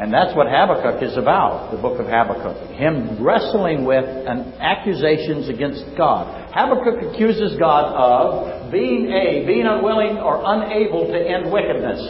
And 0.00 0.08
that's 0.08 0.34
what 0.34 0.48
Habakkuk 0.48 1.02
is 1.04 1.18
about, 1.20 1.70
the 1.72 1.76
book 1.76 2.00
of 2.00 2.08
Habakkuk. 2.08 2.72
Him 2.72 3.22
wrestling 3.22 3.84
with 3.84 4.08
accusations 4.56 5.52
against 5.52 5.84
God. 5.92 6.24
Habakkuk 6.56 7.12
accuses 7.12 7.60
God 7.60 7.92
of 7.92 8.72
being 8.72 9.12
A, 9.12 9.44
being 9.44 9.68
unwilling 9.68 10.16
or 10.16 10.40
unable 10.40 11.04
to 11.04 11.18
end 11.20 11.52
wickedness. 11.52 12.00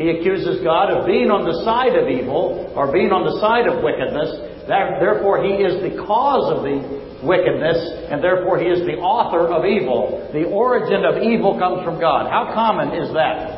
He 0.00 0.08
accuses 0.08 0.64
God 0.64 0.88
of 0.88 1.04
being 1.04 1.28
on 1.28 1.44
the 1.44 1.60
side 1.68 1.92
of 2.00 2.08
evil 2.08 2.72
or 2.72 2.88
being 2.88 3.12
on 3.12 3.28
the 3.28 3.36
side 3.44 3.68
of 3.68 3.84
wickedness. 3.84 4.64
Therefore, 4.64 5.44
he 5.44 5.60
is 5.60 5.84
the 5.84 6.00
cause 6.08 6.48
of 6.48 6.64
the 6.64 6.80
wickedness, 7.20 8.08
and 8.08 8.24
therefore 8.24 8.56
he 8.56 8.72
is 8.72 8.88
the 8.88 8.96
author 9.04 9.52
of 9.52 9.68
evil. 9.68 10.32
The 10.32 10.48
origin 10.48 11.04
of 11.04 11.20
evil 11.20 11.60
comes 11.60 11.84
from 11.84 12.00
God. 12.00 12.32
How 12.32 12.56
common 12.56 12.96
is 12.96 13.12
that? 13.12 13.52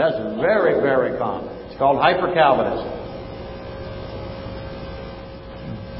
That's 0.00 0.16
very, 0.40 0.80
very 0.80 1.20
common. 1.20 1.55
It's 1.76 1.82
called 1.84 2.00
hyper 2.00 2.32
Calvinism. 2.32 2.88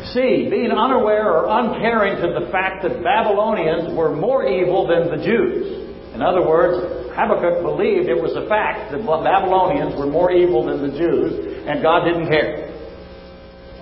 C, 0.08 0.48
being 0.48 0.72
unaware 0.72 1.36
or 1.36 1.52
uncaring 1.52 2.16
to 2.16 2.40
the 2.40 2.50
fact 2.50 2.82
that 2.84 3.04
Babylonians 3.04 3.92
were 3.92 4.16
more 4.16 4.48
evil 4.48 4.88
than 4.88 5.12
the 5.12 5.22
Jews. 5.22 5.92
In 6.14 6.22
other 6.22 6.40
words, 6.40 7.12
Habakkuk 7.12 7.60
believed 7.60 8.08
it 8.08 8.16
was 8.16 8.32
a 8.40 8.48
fact 8.48 8.90
that 8.92 9.04
Babylonians 9.04 10.00
were 10.00 10.06
more 10.06 10.32
evil 10.32 10.64
than 10.64 10.80
the 10.80 10.96
Jews, 10.96 11.60
and 11.68 11.82
God 11.82 12.06
didn't 12.06 12.28
care. 12.32 12.72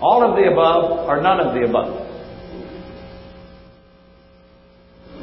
All 0.02 0.28
of 0.28 0.34
the 0.34 0.50
above 0.50 1.06
or 1.06 1.22
none 1.22 1.38
of 1.38 1.54
the 1.54 1.62
above. 1.62 2.03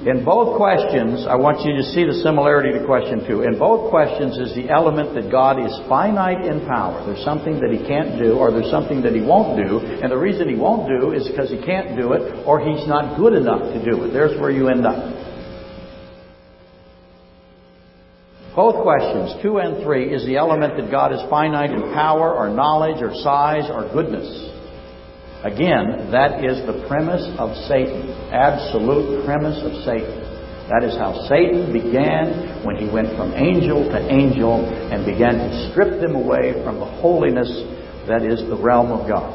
In 0.02 0.26
both 0.26 0.58
questions, 0.58 1.30
I 1.30 1.36
want 1.38 1.62
you 1.62 1.78
to 1.78 1.84
see 1.94 2.10
the 2.10 2.26
similarity 2.26 2.74
to 2.74 2.84
question 2.90 3.22
two. 3.22 3.46
In 3.46 3.60
both 3.60 3.94
questions 3.94 4.34
is 4.34 4.50
the 4.58 4.66
element 4.74 5.14
that 5.14 5.30
God 5.30 5.62
is 5.62 5.70
finite 5.86 6.42
in 6.42 6.66
power. 6.66 7.06
There's 7.06 7.24
something 7.24 7.62
that 7.62 7.70
He 7.70 7.86
can't 7.86 8.18
do, 8.18 8.34
or 8.34 8.50
there's 8.50 8.72
something 8.74 9.06
that 9.06 9.14
He 9.14 9.22
won't 9.22 9.62
do, 9.62 9.78
and 9.78 10.10
the 10.12 10.18
reason 10.18 10.50
He 10.50 10.58
won't 10.58 10.90
do 10.90 11.14
is 11.14 11.30
because 11.30 11.54
He 11.54 11.62
can't 11.62 11.94
do 11.94 12.14
it, 12.14 12.34
or 12.50 12.58
He's 12.58 12.88
not 12.90 13.14
good 13.14 13.34
enough 13.34 13.62
to 13.62 13.78
do 13.86 14.02
it. 14.02 14.10
There's 14.10 14.34
where 14.42 14.50
you 14.50 14.70
end 14.70 14.90
up. 14.90 14.98
Both 18.56 18.82
questions, 18.82 19.38
two 19.46 19.60
and 19.62 19.84
three, 19.84 20.10
is 20.10 20.26
the 20.26 20.38
element 20.38 20.82
that 20.82 20.90
God 20.90 21.14
is 21.14 21.22
finite 21.30 21.70
in 21.70 21.94
power, 21.94 22.34
or 22.34 22.50
knowledge, 22.50 23.06
or 23.06 23.14
size, 23.22 23.70
or 23.70 23.86
goodness. 23.94 24.50
Again, 25.44 26.12
that 26.12 26.46
is 26.46 26.62
the 26.70 26.86
premise 26.88 27.26
of 27.42 27.50
Satan. 27.66 28.14
Absolute 28.30 29.26
premise 29.26 29.58
of 29.66 29.74
Satan. 29.82 30.22
That 30.70 30.86
is 30.86 30.94
how 31.02 31.26
Satan 31.28 31.74
began 31.74 32.64
when 32.64 32.78
he 32.78 32.86
went 32.86 33.10
from 33.18 33.34
angel 33.34 33.90
to 33.90 34.00
angel 34.06 34.62
and 34.62 35.04
began 35.04 35.34
to 35.42 35.72
strip 35.72 36.00
them 36.00 36.14
away 36.14 36.62
from 36.64 36.78
the 36.78 36.86
holiness 36.86 37.50
that 38.08 38.22
is 38.22 38.46
the 38.48 38.56
realm 38.56 38.92
of 38.92 39.10
God. 39.10 39.34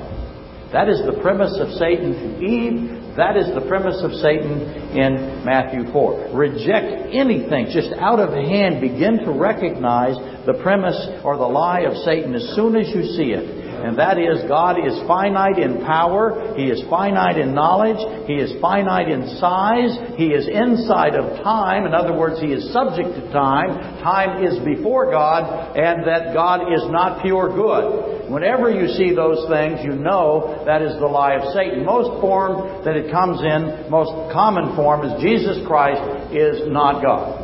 That 0.73 0.89
is 0.89 1.03
the 1.07 1.19
premise 1.23 1.59
of 1.59 1.75
Satan 1.75 2.15
to 2.15 2.29
Eve. 2.39 3.17
That 3.17 3.37
is 3.37 3.51
the 3.55 3.67
premise 3.67 3.99
of 4.03 4.13
Satan 4.23 4.63
in 4.95 5.43
Matthew 5.45 5.91
4. 5.91 6.31
Reject 6.33 7.11
anything 7.11 7.67
just 7.75 7.91
out 7.99 8.21
of 8.21 8.31
hand. 8.31 8.81
Begin 8.81 9.19
to 9.27 9.33
recognize 9.33 10.15
the 10.47 10.55
premise 10.63 10.99
or 11.25 11.37
the 11.37 11.51
lie 11.51 11.81
of 11.81 11.97
Satan 12.07 12.35
as 12.35 12.55
soon 12.55 12.77
as 12.77 12.87
you 12.95 13.03
see 13.19 13.35
it 13.35 13.66
and 13.87 13.97
that 13.99 14.19
is 14.19 14.43
God 14.49 14.83
is 14.83 14.99
finite 15.07 15.61
in 15.61 15.79
power, 15.87 16.55
He 16.57 16.67
is 16.67 16.83
finite 16.91 17.39
in 17.39 17.55
knowledge, 17.55 18.03
He 18.27 18.35
is 18.35 18.61
finite 18.61 19.09
in 19.09 19.39
size, 19.39 19.95
He 20.19 20.35
is 20.35 20.49
inside 20.51 21.15
of 21.15 21.45
time, 21.45 21.87
in 21.87 21.95
other 21.95 22.13
words, 22.13 22.41
He 22.41 22.51
is 22.51 22.73
subject 22.73 23.15
to 23.15 23.31
time, 23.31 24.03
time 24.03 24.43
is 24.43 24.59
before 24.67 25.13
God, 25.13 25.79
and 25.79 26.03
that 26.03 26.35
God 26.35 26.67
is 26.73 26.83
not 26.91 27.23
pure 27.23 27.55
good. 27.55 28.27
Whenever 28.29 28.75
you 28.75 28.89
see 28.99 29.15
those 29.15 29.47
things, 29.47 29.79
you 29.85 29.95
know 29.95 30.65
that 30.67 30.83
is 30.83 30.99
the 30.99 31.07
lie 31.07 31.35
of 31.35 31.55
Satan. 31.55 31.87
Most 31.87 32.21
form 32.21 32.83
that 32.83 32.97
it 32.97 33.13
comes 33.13 33.39
in, 33.39 33.89
most 33.89 34.11
common 34.35 34.75
form 34.75 35.07
is 35.07 35.23
Jesus 35.23 35.65
Christ 35.65 36.03
is 36.35 36.67
not 36.67 37.05
God. 37.05 37.39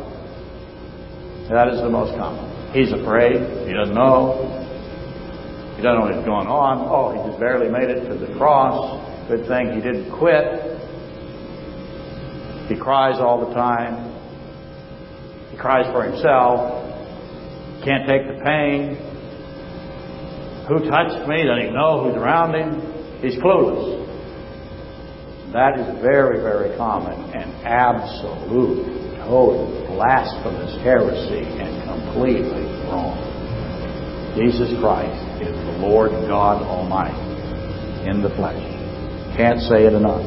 That 1.47 1.69
is 1.69 1.79
the 1.79 1.89
most 1.89 2.17
common. 2.19 2.51
He's 2.73 2.91
afraid. 2.91 3.39
He 3.65 3.71
doesn't 3.71 3.95
know. 3.95 4.62
What's 5.83 6.23
going 6.23 6.47
on. 6.47 6.87
Oh, 6.87 7.11
he 7.11 7.19
just 7.27 7.41
barely 7.43 7.67
made 7.67 7.89
it 7.91 8.07
to 8.07 8.15
the 8.15 8.31
cross. 8.39 9.03
Good 9.27 9.45
thing 9.51 9.75
he 9.75 9.81
didn't 9.83 10.15
quit. 10.15 10.79
He 12.71 12.79
cries 12.79 13.19
all 13.19 13.43
the 13.43 13.53
time. 13.53 14.15
He 15.51 15.57
cries 15.57 15.83
for 15.91 16.07
himself. 16.07 16.87
Can't 17.83 18.07
take 18.07 18.31
the 18.31 18.39
pain. 18.47 18.95
Who 20.71 20.87
touched 20.87 21.27
me? 21.27 21.43
Doesn't 21.43 21.67
even 21.67 21.75
know 21.75 22.07
who's 22.07 22.15
around 22.15 22.55
him. 22.55 22.79
He's 23.19 23.35
clueless. 23.43 23.99
That 25.51 25.77
is 25.77 25.99
very, 25.99 26.39
very 26.39 26.77
common 26.77 27.19
and 27.35 27.51
absolute, 27.67 29.19
total, 29.19 29.67
blasphemous 29.91 30.79
heresy 30.79 31.43
and 31.43 31.83
completely 31.83 32.71
wrong. 32.87 33.32
Jesus 34.35 34.73
Christ 34.81 35.41
is 35.41 35.53
the 35.53 35.77
Lord 35.85 36.11
God 36.27 36.63
Almighty 36.63 37.13
in 38.09 38.21
the 38.21 38.29
flesh. 38.35 38.61
Can't 39.37 39.61
say 39.61 39.85
it 39.85 39.93
enough. 39.93 40.25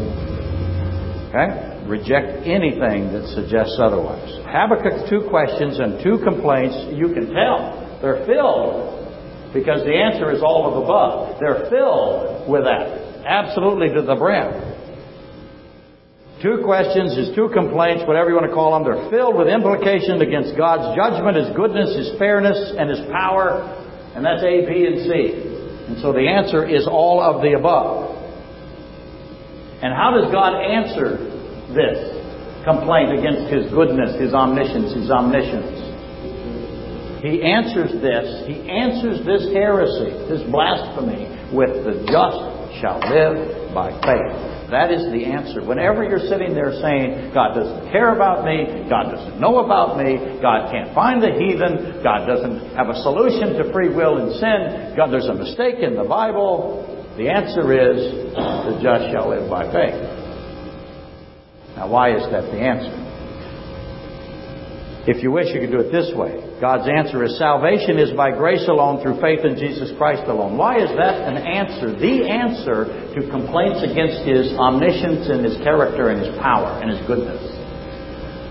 Okay? 1.30 1.84
Reject 1.86 2.46
anything 2.46 3.12
that 3.12 3.26
suggests 3.34 3.78
otherwise. 3.78 4.30
Habakkuk's 4.46 5.10
two 5.10 5.26
questions 5.28 5.78
and 5.78 6.02
two 6.02 6.22
complaints, 6.22 6.74
you 6.94 7.14
can 7.14 7.34
tell. 7.34 7.98
They're 8.02 8.26
filled 8.26 9.52
because 9.54 9.82
the 9.82 9.94
answer 9.94 10.30
is 10.30 10.42
all 10.42 10.70
of 10.70 10.82
above. 10.82 11.38
They're 11.40 11.70
filled 11.70 12.48
with 12.48 12.62
that. 12.62 13.26
Absolutely 13.26 13.90
to 13.94 14.02
the 14.02 14.14
brim. 14.14 14.76
Two 16.42 16.60
questions, 16.62 17.16
his 17.16 17.34
two 17.34 17.48
complaints, 17.48 18.04
whatever 18.06 18.28
you 18.28 18.36
want 18.36 18.46
to 18.46 18.52
call 18.52 18.76
them, 18.76 18.84
they're 18.84 19.08
filled 19.08 19.34
with 19.40 19.48
implications 19.48 20.20
against 20.20 20.52
God's 20.52 20.92
judgment, 20.92 21.32
His 21.32 21.48
goodness, 21.56 21.96
His 21.96 22.12
fairness, 22.20 22.60
and 22.76 22.92
His 22.92 23.00
power, 23.08 23.64
and 24.16 24.24
that's 24.24 24.42
A, 24.42 24.64
B, 24.64 24.88
and 24.88 24.96
C. 25.04 25.12
And 25.92 26.00
so 26.00 26.10
the 26.10 26.26
answer 26.26 26.64
is 26.64 26.88
all 26.88 27.20
of 27.20 27.42
the 27.42 27.52
above. 27.52 28.16
And 29.84 29.92
how 29.92 30.16
does 30.16 30.32
God 30.32 30.56
answer 30.56 31.20
this 31.76 32.16
complaint 32.64 33.12
against 33.12 33.52
His 33.52 33.70
goodness, 33.70 34.18
His 34.18 34.32
omniscience, 34.32 34.96
His 34.96 35.10
omniscience? 35.10 35.84
He 37.20 37.44
answers 37.44 37.92
this, 38.00 38.48
He 38.48 38.64
answers 38.64 39.20
this 39.26 39.52
heresy, 39.52 40.16
this 40.32 40.42
blasphemy, 40.48 41.28
with 41.52 41.84
the 41.84 42.00
just 42.08 42.80
shall 42.80 42.96
live 43.12 43.74
by 43.74 43.92
faith. 44.00 44.55
That 44.70 44.90
is 44.90 45.06
the 45.14 45.24
answer. 45.24 45.62
Whenever 45.62 46.02
you're 46.02 46.26
sitting 46.26 46.54
there 46.54 46.74
saying, 46.82 47.30
God 47.32 47.54
doesn't 47.54 47.92
care 47.92 48.14
about 48.14 48.44
me, 48.44 48.86
God 48.90 49.14
doesn't 49.14 49.40
know 49.40 49.62
about 49.62 49.96
me, 49.96 50.18
God 50.42 50.72
can't 50.72 50.92
find 50.92 51.22
the 51.22 51.30
heathen, 51.30 52.02
God 52.02 52.26
doesn't 52.26 52.74
have 52.74 52.88
a 52.88 53.00
solution 53.02 53.54
to 53.62 53.72
free 53.72 53.94
will 53.94 54.18
and 54.18 54.34
sin, 54.34 54.94
God, 54.96 55.10
there's 55.10 55.28
a 55.30 55.34
mistake 55.34 55.76
in 55.78 55.94
the 55.94 56.02
Bible, 56.02 56.82
the 57.16 57.28
answer 57.30 57.72
is, 57.72 58.34
the 58.34 58.80
just 58.82 59.12
shall 59.14 59.30
live 59.30 59.48
by 59.48 59.70
faith. 59.70 60.02
Now, 61.76 61.88
why 61.88 62.16
is 62.16 62.22
that 62.32 62.50
the 62.50 62.58
answer? 62.58 63.06
If 65.06 65.22
you 65.22 65.30
wish, 65.30 65.54
you 65.54 65.60
could 65.60 65.70
do 65.70 65.80
it 65.80 65.92
this 65.92 66.10
way. 66.14 66.45
God's 66.60 66.88
answer 66.88 67.22
is 67.22 67.36
salvation 67.36 67.98
is 67.98 68.16
by 68.16 68.30
grace 68.30 68.64
alone 68.66 69.02
through 69.02 69.20
faith 69.20 69.44
in 69.44 69.56
Jesus 69.56 69.92
Christ 69.98 70.22
alone. 70.24 70.56
Why 70.56 70.80
is 70.80 70.88
that 70.96 71.28
an 71.28 71.36
answer? 71.36 71.92
The 71.92 72.24
answer 72.24 73.12
to 73.12 73.28
complaints 73.28 73.84
against 73.84 74.24
His 74.24 74.56
omniscience 74.56 75.28
and 75.28 75.44
His 75.44 75.56
character 75.60 76.08
and 76.08 76.24
His 76.24 76.32
power 76.40 76.80
and 76.80 76.96
His 76.96 77.06
goodness. 77.06 77.44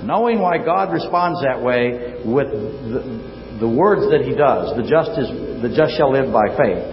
Knowing 0.05 0.37
why 0.37 0.59
God 0.59 0.93
responds 0.93 1.41
that 1.41 1.57
way 1.57 2.21
with 2.21 2.45
the, 2.53 3.57
the 3.59 3.69
words 3.69 4.05
that 4.13 4.21
He 4.21 4.37
does, 4.37 4.77
the 4.77 4.85
just, 4.85 5.17
is, 5.17 5.25
the 5.65 5.73
just 5.73 5.97
shall 5.97 6.13
live 6.13 6.31
by 6.31 6.45
faith, 6.53 6.85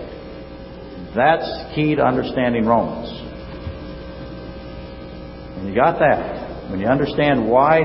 that's 1.15 1.45
key 1.75 1.95
to 1.95 2.03
understanding 2.03 2.65
Romans. 2.65 3.13
When 5.59 5.69
you 5.69 5.75
got 5.75 5.99
that, 5.99 6.71
when 6.71 6.81
you 6.81 6.87
understand 6.87 7.47
why 7.47 7.85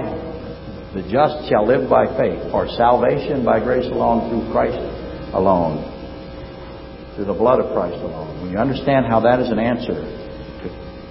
the 0.93 1.03
just 1.11 1.49
shall 1.49 1.65
live 1.67 1.89
by 1.89 2.07
faith, 2.17 2.53
or 2.53 2.67
salvation 2.69 3.43
by 3.43 3.59
grace 3.59 3.85
alone 3.85 4.29
through 4.29 4.51
Christ 4.51 4.79
alone, 5.33 5.83
through 7.15 7.25
the 7.25 7.33
blood 7.33 7.59
of 7.59 7.73
Christ 7.73 7.97
alone. 7.97 8.41
When 8.41 8.51
you 8.51 8.57
understand 8.57 9.05
how 9.05 9.19
that 9.21 9.39
is 9.39 9.49
an 9.49 9.59
answer, 9.59 9.93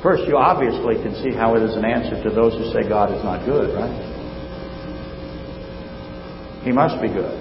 first 0.02 0.26
you 0.26 0.36
obviously 0.36 0.96
can 1.02 1.14
see 1.22 1.32
how 1.36 1.54
it 1.56 1.62
is 1.62 1.76
an 1.76 1.84
answer 1.84 2.22
to 2.22 2.30
those 2.34 2.54
who 2.54 2.72
say 2.72 2.88
God 2.88 3.12
is 3.12 3.22
not 3.22 3.44
good, 3.44 3.74
right? 3.76 3.92
He 6.64 6.72
must 6.72 7.00
be 7.00 7.08
good. 7.08 7.38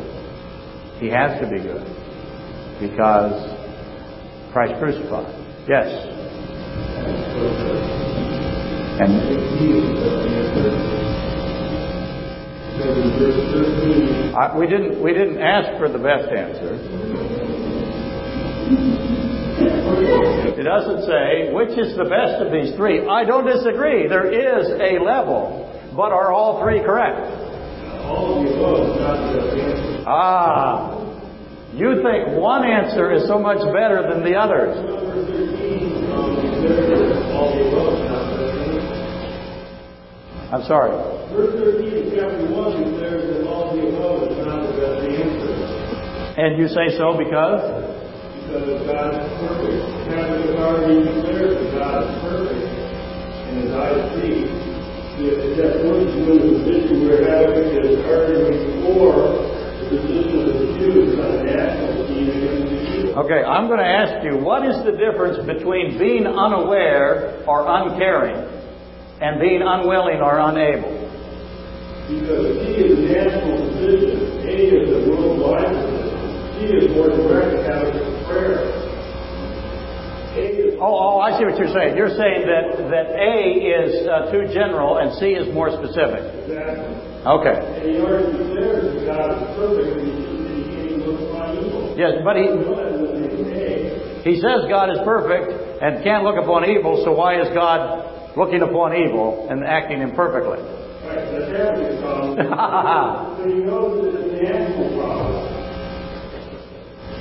He 1.00 1.08
has 1.08 1.40
to 1.42 1.50
be 1.50 1.58
good 1.58 1.84
because 2.80 3.34
Christ 4.52 4.74
crucified. 4.80 5.34
Yes. 5.68 5.90
And 8.98 10.95
I, 12.76 14.58
we 14.58 14.68
didn't 14.68 15.02
we 15.02 15.14
didn't 15.14 15.40
ask 15.40 15.80
for 15.80 15.88
the 15.88 15.98
best 15.98 16.28
answer. 16.30 16.76
It 20.60 20.64
doesn't 20.64 21.06
say 21.06 21.54
which 21.54 21.78
is 21.78 21.96
the 21.96 22.04
best 22.04 22.42
of 22.42 22.52
these 22.52 22.76
three. 22.76 23.08
I 23.08 23.24
don't 23.24 23.46
disagree. 23.46 24.10
There 24.10 24.28
is 24.28 24.68
a 24.68 25.00
level, 25.02 25.72
but 25.96 26.12
are 26.12 26.34
all 26.34 26.62
three 26.62 26.82
correct? 26.84 27.32
Ah, 30.08 31.00
you 31.74 32.04
think 32.04 32.38
one 32.38 32.66
answer 32.66 33.14
is 33.14 33.26
so 33.26 33.40
much 33.40 33.60
better 33.74 34.06
than 34.10 34.22
the 34.24 34.36
others. 34.36 34.78
I'm 40.52 40.64
sorry. 40.64 41.15
Verse 41.36 41.52
13 41.52 42.00
of 42.00 42.16
chapter 42.16 42.48
1 42.48 42.96
declares 42.96 43.28
that 43.28 43.44
all 43.44 43.76
the 43.76 43.84
above 43.92 44.24
is 44.24 44.40
not 44.48 44.64
the 44.64 44.72
best 44.80 45.04
answer. 45.04 45.52
And 46.40 46.56
you 46.56 46.72
say 46.72 46.96
so 46.96 47.12
because? 47.12 47.60
Because 48.48 48.88
God 48.88 49.20
is 49.20 49.28
perfect. 49.44 49.84
Habakkuk 50.16 50.56
already 50.64 51.04
declares 51.04 51.60
that 51.60 51.76
God 51.76 52.08
is 52.08 52.16
perfect. 52.24 52.64
And 53.52 53.68
as 53.68 53.76
I 53.76 54.16
see, 54.16 54.48
if 55.28 55.60
that 55.60 55.84
points 55.84 56.16
to 56.16 56.40
the 56.40 56.56
position 56.56 57.04
where 57.04 57.20
Habakkuk 57.20 57.84
is 57.84 58.00
arguing 58.08 58.80
for 58.88 59.44
the 59.92 59.92
position 59.92 60.40
of 60.40 60.56
the 60.56 60.68
Jews 60.80 61.20
on 61.20 61.36
a 61.36 61.44
national 61.44 62.00
scene 62.08 62.32
against 62.32 62.64
the 62.64 62.80
Jews. 62.80 63.12
Okay, 63.12 63.44
I'm 63.44 63.68
going 63.68 63.84
to 63.84 63.92
ask 63.92 64.24
you, 64.24 64.40
what 64.40 64.64
is 64.64 64.80
the 64.88 64.96
difference 64.96 65.44
between 65.44 66.00
being 66.00 66.24
unaware 66.24 67.44
or 67.44 67.68
uncaring 67.68 68.40
and 69.20 69.36
being 69.44 69.60
unwilling 69.60 70.24
or 70.24 70.40
unable? 70.40 71.05
Because 72.06 72.62
P 72.62 72.86
is 72.86 73.00
a 73.00 73.10
national 73.18 73.66
position, 73.74 74.46
A 74.46 74.58
is 74.78 74.90
a 74.94 75.10
worldwide 75.10 75.74
position, 75.74 76.26
C 76.54 76.70
is 76.78 76.86
more 76.94 77.10
direct 77.10 77.66
Catholic 77.66 78.06
prayer. 78.28 78.86
Oh, 80.82 80.84
oh, 80.84 81.20
I 81.20 81.38
see 81.40 81.46
what 81.46 81.58
you're 81.58 81.72
saying. 81.72 81.96
You're 81.96 82.12
saying 82.12 82.44
that, 82.44 82.76
that 82.92 83.08
A 83.16 83.56
is 83.58 84.06
uh, 84.06 84.30
too 84.32 84.52
general 84.54 84.98
and 85.00 85.16
C 85.16 85.32
is 85.32 85.48
more 85.54 85.72
specific. 85.72 86.28
Exactly. 86.44 86.92
Okay. 87.26 87.56
And 87.56 87.90
he 87.90 87.98
already 88.04 88.38
declares 88.38 88.84
that 88.84 89.08
God 89.08 89.32
is 89.32 89.56
perfect 89.56 89.96
and 89.96 90.04
he, 90.04 90.92
even 90.92 91.08
look 91.08 91.24
upon 91.32 91.58
evil. 91.58 91.96
Yes, 91.96 92.20
but 92.22 92.36
he, 92.36 92.52
he 94.30 94.36
says 94.42 94.68
God 94.68 94.92
is 94.92 95.00
perfect 95.08 95.82
and 95.82 96.04
can't 96.04 96.24
look 96.24 96.36
upon 96.36 96.70
evil, 96.70 97.02
so 97.06 97.16
why 97.16 97.40
is 97.40 97.48
God 97.56 98.36
looking 98.36 98.62
upon 98.62 98.94
evil 98.94 99.48
and 99.50 99.64
acting 99.64 100.02
imperfectly? 100.02 100.60
Right, 101.16 101.32
the 101.32 101.48
Habakkuk 101.48 101.96
problem. 102.02 102.36
so 103.38 103.44
he 103.48 103.54
knows 103.64 104.04
that 104.14 104.16
it's 104.20 104.28
a 104.28 104.36
national 104.44 104.90
problem. 105.00 105.48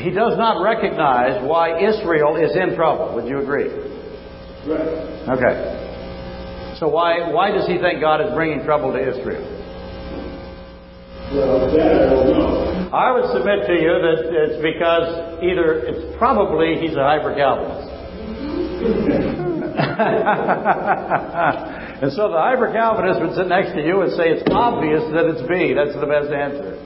he 0.03 0.11
does 0.11 0.35
not 0.37 0.61
recognize 0.63 1.41
why 1.47 1.79
Israel 1.79 2.35
is 2.37 2.57
in 2.57 2.75
trouble. 2.75 3.15
Would 3.15 3.29
you 3.29 3.39
agree? 3.39 3.69
Right. 4.67 5.31
Okay. 5.39 5.55
So 6.79 6.89
why 6.89 7.31
why 7.31 7.53
does 7.53 7.69
he 7.69 7.79
think 7.79 8.01
God 8.01 8.21
is 8.21 8.33
bringing 8.35 8.65
trouble 8.65 8.91
to 8.93 8.99
Israel? 8.99 9.45
Well, 11.33 11.71
that 11.71 11.81
I 11.81 12.11
don't 12.11 12.31
know. 12.31 12.91
I 12.93 13.13
would 13.13 13.27
submit 13.31 13.65
to 13.67 13.73
you 13.75 13.99
that 14.03 14.27
it's 14.31 14.61
because 14.63 15.39
either 15.43 15.79
it's 15.87 16.05
probably 16.19 16.79
he's 16.81 16.97
a 16.97 17.05
hyper 17.05 17.33
Calvinist. 17.35 17.91
and 22.05 22.13
so 22.13 22.29
the 22.29 22.37
hyper 22.37 22.69
Calvinist 22.69 23.17
would 23.19 23.33
sit 23.33 23.49
next 23.49 23.73
to 23.73 23.81
you 23.81 24.03
and 24.03 24.13
say 24.13 24.29
it's 24.29 24.45
obvious 24.53 25.01
that 25.17 25.25
it's 25.25 25.41
B. 25.49 25.73
That's 25.73 25.97
the 25.97 26.05
best 26.05 26.29
answer. 26.29 26.77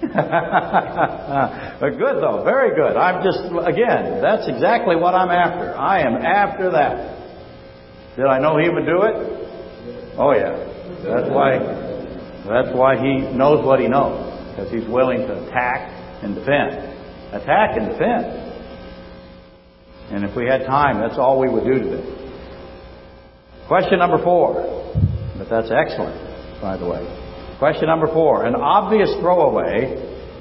but 1.76 1.90
good 2.00 2.24
though, 2.24 2.40
very 2.42 2.74
good. 2.74 2.96
I'm 2.96 3.20
just 3.20 3.44
again, 3.68 4.22
that's 4.24 4.48
exactly 4.48 4.96
what 4.96 5.14
I'm 5.14 5.28
after. 5.28 5.76
I 5.76 6.00
am 6.00 6.16
after 6.16 6.70
that. 6.72 7.20
Did 8.16 8.24
I 8.24 8.38
know 8.38 8.56
he 8.56 8.70
would 8.70 8.86
do 8.86 9.02
it? 9.04 10.16
Oh 10.16 10.32
yeah. 10.32 10.56
That's 11.04 11.28
why 11.28 11.60
that's 12.48 12.74
why 12.74 12.96
he 12.96 13.28
knows 13.36 13.62
what 13.62 13.78
he 13.78 13.88
knows, 13.88 14.24
because 14.56 14.72
he's 14.72 14.88
willing 14.88 15.18
to 15.28 15.48
attack 15.48 15.92
and 16.24 16.34
defend. 16.34 16.80
Attack 17.34 17.76
and 17.76 17.90
defend. 17.92 18.24
And 20.16 20.24
if 20.24 20.34
we 20.34 20.46
had 20.46 20.64
time, 20.64 20.98
that's 20.98 21.18
all 21.18 21.38
we 21.38 21.50
would 21.50 21.64
do 21.64 21.78
today. 21.78 22.23
Question 23.68 23.98
number 23.98 24.22
four. 24.22 24.60
But 25.38 25.48
that's 25.48 25.70
excellent, 25.70 26.14
by 26.60 26.76
the 26.76 26.86
way. 26.86 27.02
Question 27.58 27.86
number 27.86 28.06
four. 28.08 28.44
An 28.44 28.54
obvious 28.54 29.10
throwaway 29.20 29.96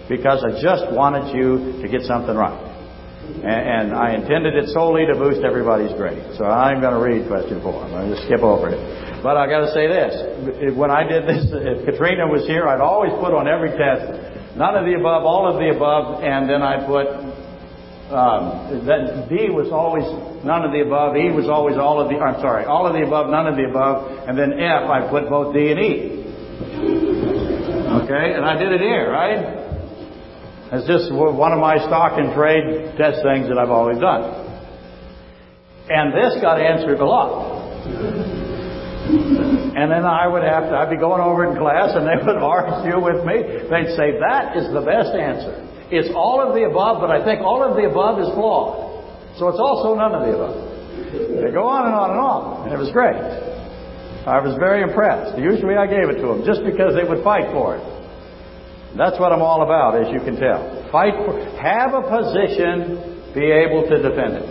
because 0.10 0.44
I 0.44 0.62
just 0.62 0.92
wanted 0.92 1.34
you 1.34 1.82
to 1.82 1.88
get 1.88 2.02
something 2.04 2.36
right. 2.36 2.72
And, 3.24 3.96
I 3.96 4.16
intended 4.16 4.56
it 4.56 4.70
solely 4.70 5.06
to 5.08 5.16
boost 5.16 5.44
everybody's 5.44 5.96
grade. 5.96 6.36
So 6.38 6.44
I'm 6.44 6.82
going 6.82 6.94
to 6.94 7.00
read 7.00 7.28
question 7.28 7.62
four. 7.64 7.84
I'm 7.84 7.92
going 7.92 8.10
to 8.10 8.16
just 8.16 8.28
skip 8.28 8.44
over 8.44 8.68
it. 8.68 9.24
But 9.24 9.38
I 9.38 9.48
got 9.48 9.64
to 9.64 9.72
say 9.72 9.88
this: 9.88 10.76
when 10.76 10.92
I 10.92 11.08
did 11.08 11.24
this, 11.24 11.48
if 11.52 11.86
Katrina 11.88 12.28
was 12.28 12.46
here, 12.46 12.68
I'd 12.68 12.84
always 12.84 13.12
put 13.24 13.32
on 13.32 13.48
every 13.48 13.72
test 13.80 14.34
none 14.56 14.76
of 14.76 14.86
the 14.86 14.94
above, 14.94 15.24
all 15.24 15.50
of 15.50 15.58
the 15.58 15.74
above, 15.74 16.24
and 16.24 16.50
then 16.50 16.62
I 16.62 16.86
put 16.86 17.08
um, 18.13 18.86
that 18.86 19.28
D 19.28 19.49
was 19.49 19.73
always 19.73 20.06
none 20.45 20.63
of 20.63 20.71
the 20.71 20.86
above, 20.86 21.17
E 21.17 21.34
was 21.34 21.49
always 21.49 21.78
all 21.78 21.99
of 21.99 22.10
the. 22.10 22.21
I'm 22.21 22.39
sorry, 22.39 22.65
all 22.65 22.86
of 22.86 22.93
the 22.93 23.02
above, 23.02 23.30
none 23.30 23.47
of 23.47 23.58
the 23.58 23.65
above, 23.65 24.30
and 24.30 24.38
then 24.38 24.54
F 24.54 24.89
I 24.89 25.10
put 25.10 25.30
both 25.30 25.54
D 25.54 25.73
and 25.73 25.80
E. 25.82 26.23
Okay, 28.06 28.34
and 28.34 28.45
I 28.45 28.58
did 28.58 28.71
it 28.71 28.82
here, 28.82 29.12
right? 29.12 29.63
It's 30.73 30.88
just 30.88 31.13
one 31.13 31.52
of 31.54 31.60
my 31.60 31.78
stock 31.86 32.17
and 32.17 32.34
trade 32.34 32.97
test 32.97 33.21
things 33.21 33.45
that 33.49 33.58
I've 33.62 33.69
always 33.69 33.99
done. 33.99 34.23
And 35.89 36.13
this 36.13 36.41
got 36.41 36.60
answered 36.60 36.99
a 36.99 37.06
lot. 37.06 37.54
And 39.06 39.91
then 39.91 40.06
I 40.06 40.28
would 40.28 40.43
have 40.43 40.63
to, 40.69 40.73
I'd 40.78 40.89
be 40.89 40.97
going 40.97 41.21
over 41.21 41.45
in 41.45 41.58
class 41.60 41.91
and 41.93 42.08
they 42.08 42.17
would 42.17 42.38
argue 42.41 43.04
with 43.04 43.26
me. 43.26 43.67
They'd 43.69 43.93
say, 43.93 44.17
that 44.17 44.58
is 44.58 44.71
the 44.73 44.82
best 44.82 45.13
answer. 45.13 45.73
It's 45.93 46.10
all 46.13 46.41
of 46.41 46.58
the 46.58 46.65
above, 46.65 46.99
but 46.99 47.13
I 47.13 47.23
think 47.23 47.41
all 47.41 47.62
of 47.62 47.77
the 47.77 47.86
above 47.86 48.19
is 48.19 48.29
flawed. 48.34 49.38
So 49.38 49.49
it's 49.49 49.62
also 49.62 49.93
none 49.93 50.13
of 50.13 50.25
the 50.25 50.34
above. 50.34 50.58
They 51.13 51.51
go 51.53 51.69
on 51.69 51.86
and 51.86 51.93
on 51.93 52.10
and 52.12 52.19
on. 52.19 52.41
And 52.65 52.71
it 52.73 52.82
was 52.82 52.89
great. 52.89 53.17
I 54.25 54.39
was 54.39 54.58
very 54.58 54.82
impressed. 54.82 55.38
Usually 55.38 55.75
I 55.75 55.86
gave 55.86 56.10
it 56.10 56.17
to 56.21 56.27
them 56.34 56.41
just 56.45 56.63
because 56.63 56.95
they 56.95 57.03
would 57.03 57.23
fight 57.23 57.51
for 57.53 57.77
it. 57.77 57.84
That's 58.97 59.19
what 59.19 59.34
I'm 59.34 59.41
all 59.41 59.65
about, 59.65 59.97
as 59.97 60.13
you 60.13 60.21
can 60.21 60.38
tell. 60.38 60.62
Fight 60.93 61.17
for, 61.25 61.34
have 61.58 61.97
a 61.97 62.06
position, 62.06 63.34
be 63.34 63.49
able 63.49 63.86
to 63.89 63.95
defend 64.01 64.41
it. 64.41 64.47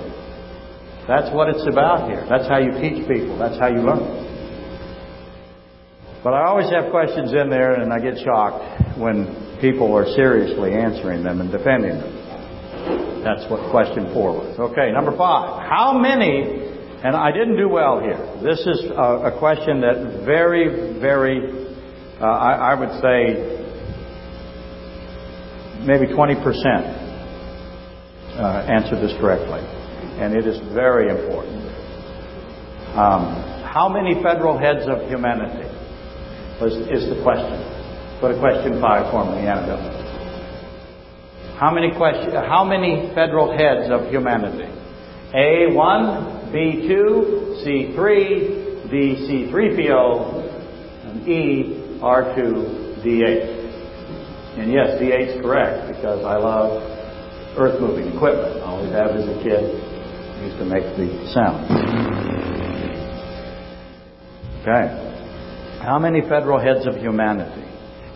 That's 1.07 1.31
what 1.35 1.50
it's 1.50 1.66
about 1.66 2.11
here. 2.11 2.26
That's 2.28 2.46
how 2.46 2.59
you 2.59 2.74
teach 2.78 3.07
people. 3.07 3.38
That's 3.38 3.59
how 3.59 3.70
you 3.70 3.83
learn. 3.83 4.32
But 6.23 6.35
I 6.35 6.47
always 6.47 6.71
have 6.71 6.91
questions 6.91 7.33
in 7.33 7.51
there, 7.51 7.75
and 7.75 7.93
I 7.93 7.99
get 7.99 8.19
shocked 8.23 8.99
when 8.99 9.59
people 9.61 9.93
are 9.97 10.07
seriously 10.15 10.73
answering 10.75 11.25
them 11.25 11.41
and 11.41 11.51
defending 11.51 11.99
them. 11.99 13.23
That's 13.25 13.49
what 13.51 13.71
question 13.71 14.13
four 14.13 14.33
was. 14.33 14.59
Okay, 14.59 14.91
number 14.93 15.17
five. 15.17 15.63
How 15.69 15.99
many, 15.99 16.43
and 17.03 17.15
I 17.17 17.31
didn't 17.31 17.57
do 17.57 17.69
well 17.69 18.01
here. 18.01 18.19
This 18.43 18.61
is 18.67 18.85
a, 18.91 19.35
a 19.35 19.39
question 19.39 19.81
that 19.81 20.23
very, 20.25 20.99
very, 20.99 21.39
uh, 22.21 22.25
I, 22.25 22.71
I, 22.71 22.75
would 22.75 22.91
say, 23.03 23.63
maybe 25.87 26.07
20% 26.07 26.43
uh, 28.39 28.67
answered 28.67 29.01
this 29.03 29.15
correctly. 29.21 29.61
And 30.23 30.35
it 30.35 30.47
is 30.47 30.59
very 30.73 31.11
important. 31.11 31.63
Um, 32.95 33.63
how 33.73 33.89
many 33.89 34.23
federal 34.23 34.59
heads 34.59 34.87
of 34.87 35.09
humanity? 35.09 35.62
Was, 36.62 36.75
is 36.94 37.11
the 37.11 37.18
question. 37.22 37.59
Go 38.22 38.31
to 38.31 38.38
question 38.38 38.81
five 38.81 39.11
for 39.11 39.27
me, 39.27 39.46
Annabelle. 39.46 39.83
How 41.59 41.75
many 41.75 41.90
question, 41.96 42.31
How 42.35 42.64
many 42.64 43.11
federal 43.14 43.51
heads 43.51 43.90
of 43.90 44.11
humanity? 44.11 44.70
A 45.35 45.75
one, 45.75 46.53
B 46.53 46.87
two, 46.87 47.59
C 47.64 47.92
three, 47.94 48.87
D 48.90 49.27
C 49.27 49.51
three 49.51 49.75
PO, 49.75 50.38
and 51.07 51.27
E 51.27 51.98
R 52.01 52.35
two, 52.37 52.94
D 53.03 53.22
eight. 53.27 53.62
And 54.59 54.70
yes, 54.70 55.01
D 55.01 55.11
eight's 55.11 55.42
correct 55.42 55.88
because 55.88 56.25
I 56.25 56.37
love 56.37 56.83
earth 57.59 57.81
moving 57.81 58.14
equipment. 58.14 58.62
I 58.62 58.66
always 58.66 58.92
have 58.92 59.11
as 59.11 59.27
a 59.27 59.42
kid. 59.42 59.64
I 59.66 60.44
used 60.44 60.59
to 60.59 60.64
make 60.64 60.85
the 60.96 61.33
sound. 61.33 61.66
Okay. 64.62 65.12
How 65.83 65.99
many 65.99 66.21
federal 66.21 66.61
heads 66.61 66.87
of 66.87 66.95
humanity? 66.95 67.66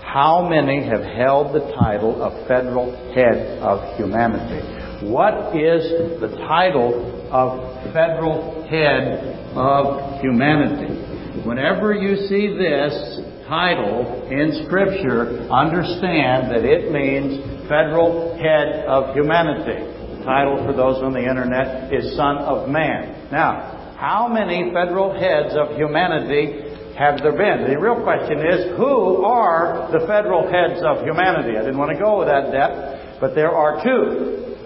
How 0.01 0.49
many 0.49 0.87
have 0.87 1.03
held 1.03 1.53
the 1.53 1.67
title 1.75 2.23
of 2.23 2.47
federal 2.47 2.95
head 3.13 3.59
of 3.59 3.99
humanity? 3.99 4.63
What 5.05 5.51
is 5.51 5.83
the 6.21 6.31
title 6.47 6.95
of 7.33 7.93
federal 7.93 8.69
head 8.71 9.51
of 9.57 10.21
humanity? 10.21 11.43
Whenever 11.43 11.93
you 11.93 12.29
see 12.29 12.55
this 12.57 13.19
title 13.49 14.29
in 14.31 14.65
Scripture, 14.67 15.51
understand 15.51 16.53
that 16.55 16.63
it 16.63 16.93
means 16.93 17.67
federal 17.69 18.39
head 18.39 18.87
of 18.87 19.13
humanity. 19.13 20.23
Title 20.23 20.63
for 20.65 20.73
those 20.73 21.03
on 21.03 21.13
the 21.13 21.19
internet 21.19 21.93
is 21.93 22.17
Son 22.17 22.39
of 22.39 22.69
Man. 22.69 23.29
Now, 23.33 23.97
how 23.99 24.29
many 24.29 24.71
federal 24.73 25.19
heads 25.19 25.57
of 25.57 25.75
humanity 25.77 26.66
have 26.97 27.21
there 27.21 27.37
been? 27.37 27.69
The 27.69 27.79
real 27.79 28.01
question 28.03 28.41
is, 28.41 28.77
who 28.77 29.25
are 29.25 29.93
the 29.93 30.07
federal 30.07 30.49
heads 30.49 30.81
of 30.81 31.05
humanity? 31.05 31.57
I 31.57 31.61
didn't 31.61 31.77
want 31.77 31.93
to 31.93 32.01
go 32.01 32.25
that 32.25 32.51
depth, 32.51 33.21
but 33.21 33.35
there 33.35 33.53
are 33.53 33.85
two. 33.85 34.57